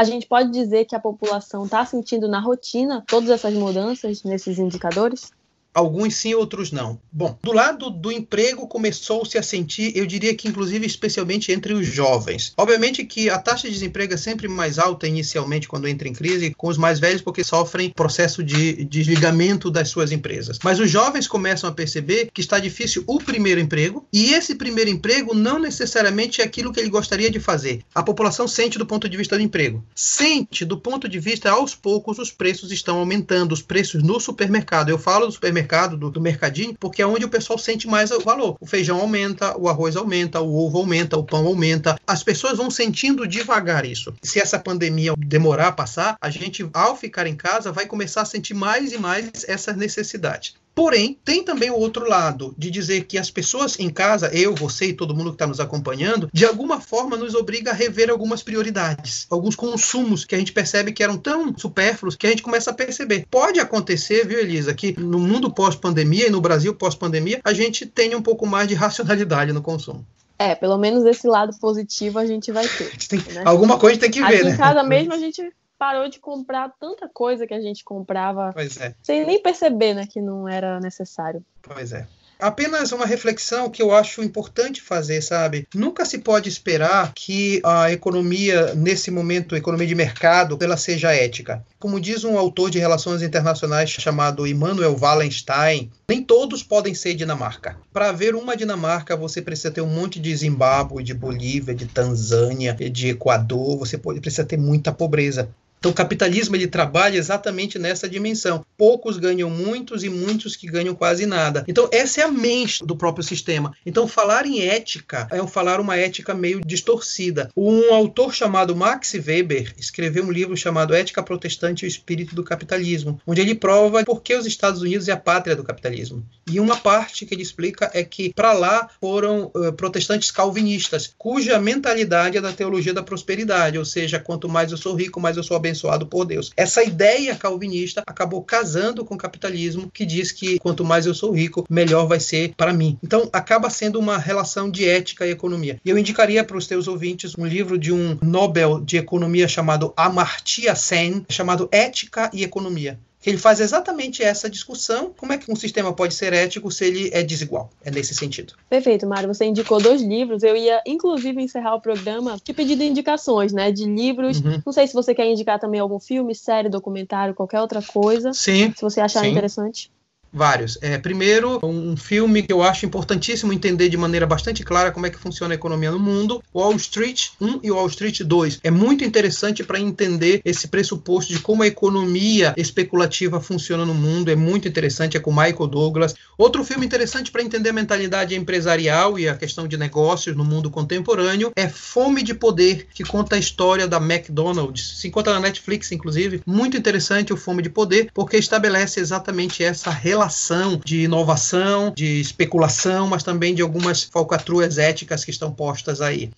a 0.00 0.04
gente 0.04 0.26
pode 0.26 0.50
dizer 0.50 0.86
que 0.86 0.96
a 0.96 1.00
população 1.00 1.66
está 1.66 1.84
sentindo 1.84 2.26
na 2.26 2.40
rotina 2.40 3.04
todas 3.06 3.28
essas 3.28 3.52
mudanças 3.52 4.22
nesses 4.22 4.58
indicadores? 4.58 5.30
Alguns 5.72 6.16
sim, 6.16 6.34
outros 6.34 6.72
não. 6.72 7.00
Bom, 7.12 7.38
do 7.42 7.52
lado 7.52 7.90
do 7.90 8.10
emprego 8.10 8.66
começou-se 8.66 9.38
a 9.38 9.42
sentir, 9.42 9.96
eu 9.96 10.04
diria 10.04 10.34
que 10.34 10.48
inclusive 10.48 10.84
especialmente 10.84 11.52
entre 11.52 11.72
os 11.72 11.86
jovens. 11.86 12.52
Obviamente 12.56 13.04
que 13.04 13.30
a 13.30 13.38
taxa 13.38 13.68
de 13.68 13.74
desemprego 13.74 14.14
é 14.14 14.16
sempre 14.16 14.48
mais 14.48 14.78
alta 14.78 15.06
inicialmente 15.06 15.68
quando 15.68 15.86
entra 15.86 16.08
em 16.08 16.12
crise 16.12 16.52
com 16.56 16.68
os 16.68 16.76
mais 16.76 16.98
velhos 16.98 17.22
porque 17.22 17.44
sofrem 17.44 17.90
processo 17.90 18.42
de 18.42 18.84
desligamento 18.84 19.70
das 19.70 19.88
suas 19.88 20.10
empresas. 20.10 20.58
Mas 20.64 20.80
os 20.80 20.90
jovens 20.90 21.28
começam 21.28 21.70
a 21.70 21.72
perceber 21.72 22.30
que 22.34 22.40
está 22.40 22.58
difícil 22.58 23.04
o 23.06 23.18
primeiro 23.18 23.60
emprego 23.60 24.04
e 24.12 24.34
esse 24.34 24.56
primeiro 24.56 24.90
emprego 24.90 25.34
não 25.34 25.60
necessariamente 25.60 26.40
é 26.40 26.44
aquilo 26.44 26.72
que 26.72 26.80
ele 26.80 26.90
gostaria 26.90 27.30
de 27.30 27.38
fazer. 27.38 27.84
A 27.94 28.02
população 28.02 28.48
sente 28.48 28.76
do 28.76 28.86
ponto 28.86 29.08
de 29.08 29.16
vista 29.16 29.36
do 29.36 29.42
emprego. 29.42 29.84
Sente 29.94 30.64
do 30.64 30.76
ponto 30.76 31.08
de 31.08 31.20
vista 31.20 31.48
aos 31.50 31.76
poucos 31.76 32.18
os 32.18 32.32
preços 32.32 32.72
estão 32.72 32.98
aumentando, 32.98 33.52
os 33.52 33.62
preços 33.62 34.02
no 34.02 34.18
supermercado. 34.18 34.88
Eu 34.88 34.98
falo 34.98 35.26
do 35.26 35.32
supermercado 35.32 35.59
mercado, 35.60 35.96
do, 35.96 36.10
do 36.10 36.20
mercadinho, 36.20 36.74
porque 36.78 37.02
é 37.02 37.06
onde 37.06 37.24
o 37.24 37.28
pessoal 37.28 37.58
sente 37.58 37.86
mais 37.86 38.10
o 38.10 38.20
valor. 38.20 38.56
O 38.60 38.66
feijão 38.66 38.98
aumenta, 39.00 39.56
o 39.58 39.68
arroz 39.68 39.94
aumenta, 39.96 40.40
o 40.40 40.66
ovo 40.66 40.78
aumenta, 40.78 41.16
o 41.16 41.24
pão 41.24 41.46
aumenta. 41.46 41.98
As 42.06 42.22
pessoas 42.22 42.56
vão 42.56 42.70
sentindo 42.70 43.26
devagar 43.26 43.84
isso. 43.84 44.14
Se 44.22 44.40
essa 44.40 44.58
pandemia 44.58 45.12
demorar 45.18 45.68
a 45.68 45.72
passar, 45.72 46.16
a 46.20 46.30
gente, 46.30 46.68
ao 46.72 46.96
ficar 46.96 47.26
em 47.26 47.36
casa, 47.36 47.70
vai 47.70 47.86
começar 47.86 48.22
a 48.22 48.24
sentir 48.24 48.54
mais 48.54 48.92
e 48.92 48.98
mais 48.98 49.30
essa 49.46 49.72
necessidade. 49.72 50.54
Porém, 50.74 51.18
tem 51.24 51.44
também 51.44 51.70
o 51.70 51.76
outro 51.76 52.08
lado 52.08 52.54
de 52.56 52.70
dizer 52.70 53.04
que 53.04 53.18
as 53.18 53.30
pessoas 53.30 53.78
em 53.78 53.90
casa, 53.90 54.30
eu, 54.32 54.54
você 54.54 54.86
e 54.86 54.92
todo 54.92 55.14
mundo 55.14 55.30
que 55.30 55.34
está 55.34 55.46
nos 55.46 55.60
acompanhando, 55.60 56.30
de 56.32 56.44
alguma 56.44 56.80
forma 56.80 57.16
nos 57.16 57.34
obriga 57.34 57.70
a 57.70 57.74
rever 57.74 58.10
algumas 58.10 58.42
prioridades, 58.42 59.26
alguns 59.30 59.56
consumos 59.56 60.24
que 60.24 60.34
a 60.34 60.38
gente 60.38 60.52
percebe 60.52 60.92
que 60.92 61.02
eram 61.02 61.18
tão 61.18 61.56
supérfluos 61.56 62.16
que 62.16 62.26
a 62.26 62.30
gente 62.30 62.42
começa 62.42 62.70
a 62.70 62.74
perceber. 62.74 63.26
Pode 63.30 63.60
acontecer, 63.60 64.26
viu, 64.26 64.38
Elisa, 64.38 64.72
que 64.72 64.98
no 64.98 65.18
mundo 65.18 65.52
pós-pandemia 65.52 66.28
e 66.28 66.30
no 66.30 66.40
Brasil 66.40 66.74
pós-pandemia, 66.74 67.40
a 67.44 67.52
gente 67.52 67.84
tenha 67.86 68.16
um 68.16 68.22
pouco 68.22 68.46
mais 68.46 68.68
de 68.68 68.74
racionalidade 68.74 69.52
no 69.52 69.62
consumo. 69.62 70.04
É, 70.38 70.54
pelo 70.54 70.78
menos 70.78 71.04
esse 71.04 71.26
lado 71.26 71.54
positivo 71.60 72.18
a 72.18 72.24
gente 72.24 72.50
vai 72.50 72.66
ter. 72.66 72.90
Né? 73.34 73.42
Alguma 73.44 73.78
coisa 73.78 74.00
tem 74.00 74.10
que 74.10 74.20
ver, 74.20 74.36
Aqui 74.36 74.44
né? 74.44 74.50
em 74.52 74.56
casa 74.56 74.82
mesmo 74.82 75.12
a 75.12 75.18
gente 75.18 75.52
parou 75.80 76.10
de 76.10 76.20
comprar 76.20 76.70
tanta 76.78 77.08
coisa 77.08 77.46
que 77.46 77.54
a 77.54 77.60
gente 77.60 77.82
comprava 77.82 78.54
é. 78.54 78.94
sem 79.02 79.24
nem 79.24 79.42
perceber 79.42 79.94
né, 79.94 80.06
que 80.06 80.20
não 80.20 80.46
era 80.46 80.78
necessário. 80.78 81.42
Pois 81.62 81.90
é 81.94 82.06
apenas 82.40 82.90
uma 82.92 83.06
reflexão 83.06 83.70
que 83.70 83.82
eu 83.82 83.94
acho 83.94 84.22
importante 84.22 84.80
fazer, 84.80 85.20
sabe? 85.22 85.68
Nunca 85.74 86.04
se 86.04 86.18
pode 86.18 86.48
esperar 86.48 87.12
que 87.14 87.60
a 87.62 87.92
economia, 87.92 88.74
nesse 88.74 89.10
momento, 89.10 89.54
a 89.54 89.58
economia 89.58 89.86
de 89.86 89.94
mercado, 89.94 90.58
ela 90.60 90.76
seja 90.76 91.12
ética. 91.12 91.64
Como 91.78 92.00
diz 92.00 92.24
um 92.24 92.38
autor 92.38 92.70
de 92.70 92.78
relações 92.78 93.22
internacionais 93.22 93.90
chamado 93.90 94.46
Immanuel 94.46 94.96
Wallenstein, 94.98 95.90
nem 96.08 96.22
todos 96.22 96.62
podem 96.62 96.94
ser 96.94 97.14
Dinamarca. 97.14 97.76
Para 97.92 98.08
haver 98.08 98.34
uma 98.34 98.56
Dinamarca, 98.56 99.16
você 99.16 99.42
precisa 99.42 99.70
ter 99.70 99.80
um 99.80 99.86
monte 99.86 100.18
de 100.18 100.34
Zimbábue, 100.34 101.04
de 101.04 101.14
Bolívia, 101.14 101.74
de 101.74 101.86
Tanzânia, 101.86 102.74
de 102.74 103.08
Equador, 103.08 103.78
você 103.78 103.98
precisa 103.98 104.44
ter 104.44 104.56
muita 104.56 104.92
pobreza. 104.92 105.48
Então, 105.80 105.92
o 105.92 105.94
capitalismo 105.94 106.54
ele 106.54 106.66
trabalha 106.66 107.16
exatamente 107.16 107.78
nessa 107.78 108.06
dimensão. 108.06 108.64
Poucos 108.76 109.16
ganham 109.16 109.48
muitos 109.48 110.04
e 110.04 110.10
muitos 110.10 110.54
que 110.54 110.66
ganham 110.66 110.94
quase 110.94 111.24
nada. 111.24 111.64
Então, 111.66 111.88
essa 111.90 112.20
é 112.20 112.24
a 112.24 112.30
mente 112.30 112.84
do 112.84 112.94
próprio 112.94 113.24
sistema. 113.24 113.72
Então, 113.84 114.06
falar 114.06 114.44
em 114.44 114.60
ética 114.60 115.26
é 115.30 115.44
falar 115.46 115.80
uma 115.80 115.96
ética 115.96 116.34
meio 116.34 116.60
distorcida. 116.60 117.50
Um 117.56 117.94
autor 117.94 118.34
chamado 118.34 118.76
Max 118.76 119.14
Weber 119.14 119.72
escreveu 119.78 120.22
um 120.22 120.30
livro 120.30 120.54
chamado 120.54 120.94
Ética 120.94 121.22
Protestante 121.22 121.82
e 121.82 121.86
o 121.86 121.88
Espírito 121.88 122.34
do 122.34 122.44
Capitalismo, 122.44 123.18
onde 123.26 123.40
ele 123.40 123.54
prova 123.54 124.04
por 124.04 124.20
que 124.20 124.34
os 124.34 124.44
Estados 124.44 124.82
Unidos 124.82 125.08
é 125.08 125.12
a 125.12 125.16
pátria 125.16 125.56
do 125.56 125.64
capitalismo. 125.64 126.22
E 126.46 126.60
uma 126.60 126.76
parte 126.76 127.24
que 127.24 127.34
ele 127.34 127.42
explica 127.42 127.90
é 127.94 128.04
que 128.04 128.34
para 128.34 128.52
lá 128.52 128.90
foram 129.00 129.50
uh, 129.54 129.72
protestantes 129.72 130.30
calvinistas, 130.30 131.14
cuja 131.16 131.58
mentalidade 131.58 132.36
é 132.36 132.40
da 132.40 132.52
teologia 132.52 132.92
da 132.92 133.02
prosperidade, 133.02 133.78
ou 133.78 133.84
seja, 133.84 134.18
quanto 134.18 134.46
mais 134.46 134.70
eu 134.70 134.76
sou 134.76 134.94
rico, 134.94 135.18
mais 135.18 135.38
eu 135.38 135.42
sou 135.42 135.56
abençoado 135.56 135.69
abençoado 135.70 136.06
por 136.06 136.24
Deus. 136.24 136.50
Essa 136.56 136.82
ideia 136.82 137.34
calvinista 137.34 138.02
acabou 138.06 138.42
casando 138.42 139.04
com 139.04 139.14
o 139.14 139.18
capitalismo, 139.18 139.90
que 139.92 140.04
diz 140.04 140.32
que 140.32 140.58
quanto 140.58 140.84
mais 140.84 141.06
eu 141.06 141.14
sou 141.14 141.32
rico, 141.32 141.64
melhor 141.70 142.06
vai 142.06 142.20
ser 142.20 142.52
para 142.56 142.72
mim. 142.72 142.98
Então, 143.02 143.28
acaba 143.32 143.70
sendo 143.70 143.98
uma 143.98 144.18
relação 144.18 144.70
de 144.70 144.88
ética 144.88 145.26
e 145.26 145.30
economia. 145.30 145.80
E 145.84 145.90
eu 145.90 145.98
indicaria 145.98 146.44
para 146.44 146.56
os 146.56 146.66
teus 146.66 146.88
ouvintes 146.88 147.34
um 147.38 147.46
livro 147.46 147.78
de 147.78 147.92
um 147.92 148.18
Nobel 148.20 148.80
de 148.80 148.96
Economia 148.96 149.46
chamado 149.46 149.92
Amartya 149.96 150.74
Sen, 150.74 151.24
chamado 151.28 151.68
Ética 151.70 152.30
e 152.32 152.42
Economia 152.42 152.98
ele 153.24 153.36
faz 153.36 153.60
exatamente 153.60 154.22
essa 154.22 154.48
discussão. 154.48 155.12
Como 155.16 155.32
é 155.32 155.38
que 155.38 155.50
um 155.50 155.56
sistema 155.56 155.92
pode 155.92 156.14
ser 156.14 156.32
ético 156.32 156.70
se 156.70 156.86
ele 156.86 157.10
é 157.12 157.22
desigual? 157.22 157.70
É 157.84 157.90
nesse 157.90 158.14
sentido. 158.14 158.54
Perfeito, 158.68 159.06
Mário. 159.06 159.28
Você 159.28 159.44
indicou 159.44 159.80
dois 159.80 160.00
livros. 160.00 160.42
Eu 160.42 160.56
ia, 160.56 160.80
inclusive, 160.86 161.42
encerrar 161.42 161.74
o 161.74 161.80
programa 161.80 162.38
te 162.42 162.54
pedindo 162.54 162.82
indicações, 162.82 163.52
né? 163.52 163.70
De 163.70 163.84
livros. 163.84 164.40
Uhum. 164.40 164.62
Não 164.64 164.72
sei 164.72 164.86
se 164.86 164.94
você 164.94 165.14
quer 165.14 165.26
indicar 165.26 165.58
também 165.58 165.80
algum 165.80 166.00
filme, 166.00 166.34
série, 166.34 166.68
documentário, 166.68 167.34
qualquer 167.34 167.60
outra 167.60 167.82
coisa. 167.82 168.32
Sim. 168.32 168.72
Se 168.74 168.82
você 168.82 169.00
achar 169.00 169.20
sim. 169.20 169.30
interessante. 169.30 169.90
Vários. 170.32 170.78
É, 170.80 170.96
primeiro, 170.96 171.58
um 171.64 171.96
filme 171.96 172.42
que 172.42 172.52
eu 172.52 172.62
acho 172.62 172.86
importantíssimo 172.86 173.52
entender 173.52 173.88
de 173.88 173.96
maneira 173.96 174.26
bastante 174.26 174.62
clara 174.62 174.92
como 174.92 175.06
é 175.06 175.10
que 175.10 175.18
funciona 175.18 175.54
a 175.54 175.56
economia 175.56 175.90
no 175.90 175.98
mundo, 175.98 176.42
Wall 176.54 176.76
Street 176.76 177.30
1 177.40 177.60
e 177.64 177.70
Wall 177.70 177.88
Street 177.88 178.20
2. 178.22 178.60
É 178.62 178.70
muito 178.70 179.04
interessante 179.04 179.64
para 179.64 179.80
entender 179.80 180.40
esse 180.44 180.68
pressuposto 180.68 181.32
de 181.32 181.40
como 181.40 181.64
a 181.64 181.66
economia 181.66 182.54
especulativa 182.56 183.40
funciona 183.40 183.84
no 183.84 183.94
mundo. 183.94 184.30
É 184.30 184.36
muito 184.36 184.68
interessante, 184.68 185.16
é 185.16 185.20
com 185.20 185.32
Michael 185.32 185.66
Douglas. 185.66 186.14
Outro 186.38 186.64
filme 186.64 186.86
interessante 186.86 187.30
para 187.30 187.42
entender 187.42 187.70
a 187.70 187.74
mentalidade 187.74 188.36
empresarial 188.36 189.18
e 189.18 189.28
a 189.28 189.34
questão 189.34 189.66
de 189.66 189.76
negócios 189.76 190.36
no 190.36 190.44
mundo 190.44 190.70
contemporâneo 190.70 191.50
é 191.56 191.68
Fome 191.68 192.22
de 192.22 192.34
Poder, 192.34 192.86
que 192.94 193.02
conta 193.02 193.34
a 193.34 193.38
história 193.38 193.88
da 193.88 193.96
McDonald's. 193.96 194.98
Se 195.00 195.08
encontra 195.08 195.34
na 195.34 195.40
Netflix, 195.40 195.90
inclusive. 195.90 196.40
Muito 196.46 196.76
interessante 196.76 197.32
o 197.32 197.36
Fome 197.36 197.62
de 197.62 197.70
Poder, 197.70 198.10
porque 198.14 198.36
estabelece 198.36 199.00
exatamente 199.00 199.64
essa 199.64 199.90
relação 199.90 200.19
relação 200.20 200.78
de 200.84 201.04
inovação, 201.04 201.90
de 201.96 202.20
especulação, 202.20 203.06
mas 203.06 203.22
também 203.22 203.54
de 203.54 203.62
algumas 203.62 204.02
falcatruas 204.02 204.76
éticas 204.76 205.24
que 205.24 205.30
estão 205.30 205.50
postas 205.50 206.02
aí. 206.02 206.30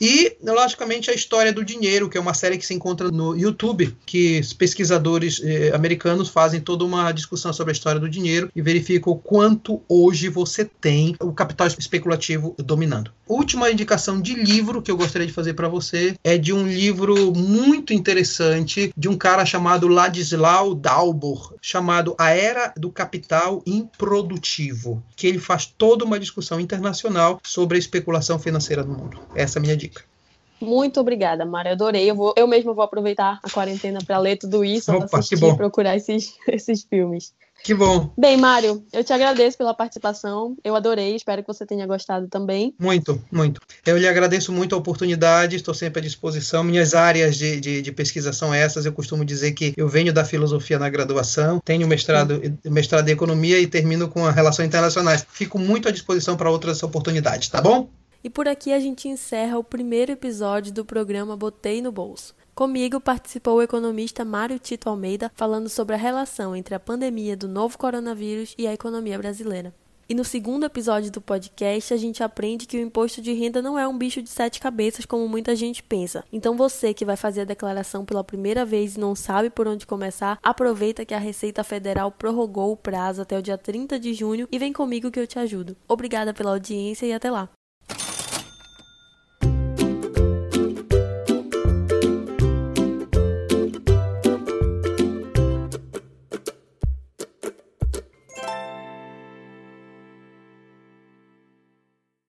E, 0.00 0.36
logicamente, 0.42 1.10
a 1.10 1.14
história 1.14 1.52
do 1.52 1.64
dinheiro, 1.64 2.08
que 2.08 2.16
é 2.16 2.20
uma 2.20 2.34
série 2.34 2.58
que 2.58 2.66
se 2.66 2.74
encontra 2.74 3.10
no 3.10 3.36
YouTube, 3.36 3.96
que 4.06 4.40
pesquisadores 4.56 5.40
eh, 5.42 5.72
americanos 5.74 6.28
fazem 6.28 6.60
toda 6.60 6.84
uma 6.84 7.10
discussão 7.12 7.52
sobre 7.52 7.72
a 7.72 7.72
história 7.72 8.00
do 8.00 8.08
dinheiro 8.08 8.50
e 8.54 8.62
verificam 8.62 9.12
o 9.12 9.18
quanto 9.18 9.82
hoje 9.88 10.28
você 10.28 10.64
tem 10.64 11.16
o 11.20 11.32
capital 11.32 11.66
especulativo 11.66 12.54
dominando. 12.58 13.10
Última 13.28 13.70
indicação 13.70 14.20
de 14.20 14.34
livro 14.34 14.80
que 14.80 14.90
eu 14.90 14.96
gostaria 14.96 15.26
de 15.26 15.32
fazer 15.32 15.52
para 15.52 15.68
você 15.68 16.14
é 16.24 16.38
de 16.38 16.52
um 16.52 16.66
livro 16.66 17.32
muito 17.34 17.92
interessante 17.92 18.90
de 18.96 19.08
um 19.08 19.18
cara 19.18 19.44
chamado 19.44 19.86
Ladislau 19.86 20.74
Dalbor, 20.74 21.54
chamado 21.60 22.14
A 22.18 22.30
Era 22.30 22.72
do 22.74 22.90
Capital 22.90 23.62
Improdutivo, 23.66 25.02
que 25.14 25.26
ele 25.26 25.38
faz 25.38 25.66
toda 25.66 26.06
uma 26.06 26.18
discussão 26.18 26.58
internacional 26.58 27.38
sobre 27.44 27.76
a 27.76 27.78
especulação 27.78 28.38
financeira 28.38 28.82
no 28.82 28.94
mundo. 28.94 29.20
Essa 29.34 29.58
é 29.58 29.60
a 29.60 29.62
minha 29.62 29.76
dica. 29.76 29.87
Muito 30.60 31.00
obrigada, 31.00 31.44
Mari. 31.44 31.70
Adorei. 31.70 32.10
Eu, 32.10 32.14
vou, 32.14 32.34
eu 32.36 32.46
mesma 32.46 32.72
vou 32.72 32.84
aproveitar 32.84 33.38
a 33.42 33.50
quarentena 33.50 34.00
para 34.04 34.18
ler 34.18 34.36
tudo 34.36 34.64
isso, 34.64 34.92
Opa, 34.92 35.18
assistir 35.18 35.38
procurar 35.56 35.96
esses, 35.96 36.34
esses 36.48 36.84
filmes. 36.84 37.32
Que 37.62 37.74
bom. 37.74 38.12
Bem, 38.16 38.36
Mário, 38.36 38.84
eu 38.92 39.02
te 39.02 39.12
agradeço 39.12 39.58
pela 39.58 39.74
participação. 39.74 40.56
Eu 40.62 40.76
adorei, 40.76 41.16
espero 41.16 41.42
que 41.42 41.48
você 41.48 41.66
tenha 41.66 41.86
gostado 41.86 42.28
também. 42.28 42.72
Muito, 42.78 43.20
muito. 43.30 43.60
Eu 43.84 43.98
lhe 43.98 44.06
agradeço 44.06 44.52
muito 44.52 44.74
a 44.74 44.78
oportunidade, 44.78 45.56
estou 45.56 45.74
sempre 45.74 46.00
à 46.00 46.02
disposição. 46.02 46.62
Minhas 46.62 46.94
áreas 46.94 47.36
de, 47.36 47.60
de, 47.60 47.82
de 47.82 47.92
pesquisa 47.92 48.32
são 48.32 48.54
essas. 48.54 48.86
Eu 48.86 48.92
costumo 48.92 49.24
dizer 49.24 49.52
que 49.52 49.74
eu 49.76 49.88
venho 49.88 50.12
da 50.12 50.24
filosofia 50.24 50.78
na 50.78 50.88
graduação, 50.88 51.60
tenho 51.64 51.86
mestrado, 51.88 52.40
mestrado 52.64 53.08
em 53.08 53.12
economia 53.12 53.58
e 53.58 53.66
termino 53.66 54.08
com 54.08 54.24
a 54.24 54.30
relações 54.30 54.68
internacionais. 54.68 55.26
Fico 55.28 55.58
muito 55.58 55.88
à 55.88 55.90
disposição 55.90 56.36
para 56.36 56.50
outras 56.50 56.82
oportunidades, 56.82 57.48
tá 57.48 57.60
bom? 57.60 57.88
E 58.22 58.28
por 58.28 58.48
aqui 58.48 58.72
a 58.72 58.80
gente 58.80 59.08
encerra 59.08 59.58
o 59.58 59.64
primeiro 59.64 60.12
episódio 60.12 60.72
do 60.72 60.84
programa 60.84 61.36
Botei 61.36 61.80
no 61.80 61.92
Bolso. 61.92 62.34
Comigo 62.54 63.00
participou 63.00 63.58
o 63.58 63.62
economista 63.62 64.24
Mário 64.24 64.58
Tito 64.58 64.88
Almeida 64.88 65.30
falando 65.36 65.68
sobre 65.68 65.94
a 65.94 65.98
relação 65.98 66.56
entre 66.56 66.74
a 66.74 66.80
pandemia 66.80 67.36
do 67.36 67.46
novo 67.46 67.78
coronavírus 67.78 68.54
e 68.58 68.66
a 68.66 68.74
economia 68.74 69.16
brasileira. 69.16 69.72
E 70.08 70.14
no 70.14 70.24
segundo 70.24 70.64
episódio 70.64 71.12
do 71.12 71.20
podcast, 71.20 71.92
a 71.92 71.96
gente 71.96 72.22
aprende 72.22 72.66
que 72.66 72.78
o 72.78 72.80
imposto 72.80 73.20
de 73.20 73.34
renda 73.34 73.60
não 73.60 73.78
é 73.78 73.86
um 73.86 73.96
bicho 73.96 74.22
de 74.22 74.30
sete 74.30 74.58
cabeças 74.58 75.04
como 75.04 75.28
muita 75.28 75.54
gente 75.54 75.82
pensa. 75.82 76.24
Então 76.32 76.56
você 76.56 76.94
que 76.94 77.04
vai 77.04 77.14
fazer 77.14 77.42
a 77.42 77.44
declaração 77.44 78.06
pela 78.06 78.24
primeira 78.24 78.64
vez 78.64 78.96
e 78.96 79.00
não 79.00 79.14
sabe 79.14 79.50
por 79.50 79.68
onde 79.68 79.86
começar, 79.86 80.38
aproveita 80.42 81.04
que 81.04 81.12
a 81.12 81.18
Receita 81.18 81.62
Federal 81.62 82.10
prorrogou 82.10 82.72
o 82.72 82.76
prazo 82.76 83.20
até 83.20 83.38
o 83.38 83.42
dia 83.42 83.58
30 83.58 84.00
de 84.00 84.14
junho 84.14 84.48
e 84.50 84.58
vem 84.58 84.72
comigo 84.72 85.10
que 85.10 85.20
eu 85.20 85.26
te 85.26 85.38
ajudo. 85.38 85.76
Obrigada 85.86 86.32
pela 86.32 86.52
audiência 86.52 87.04
e 87.04 87.12
até 87.12 87.30
lá. 87.30 87.50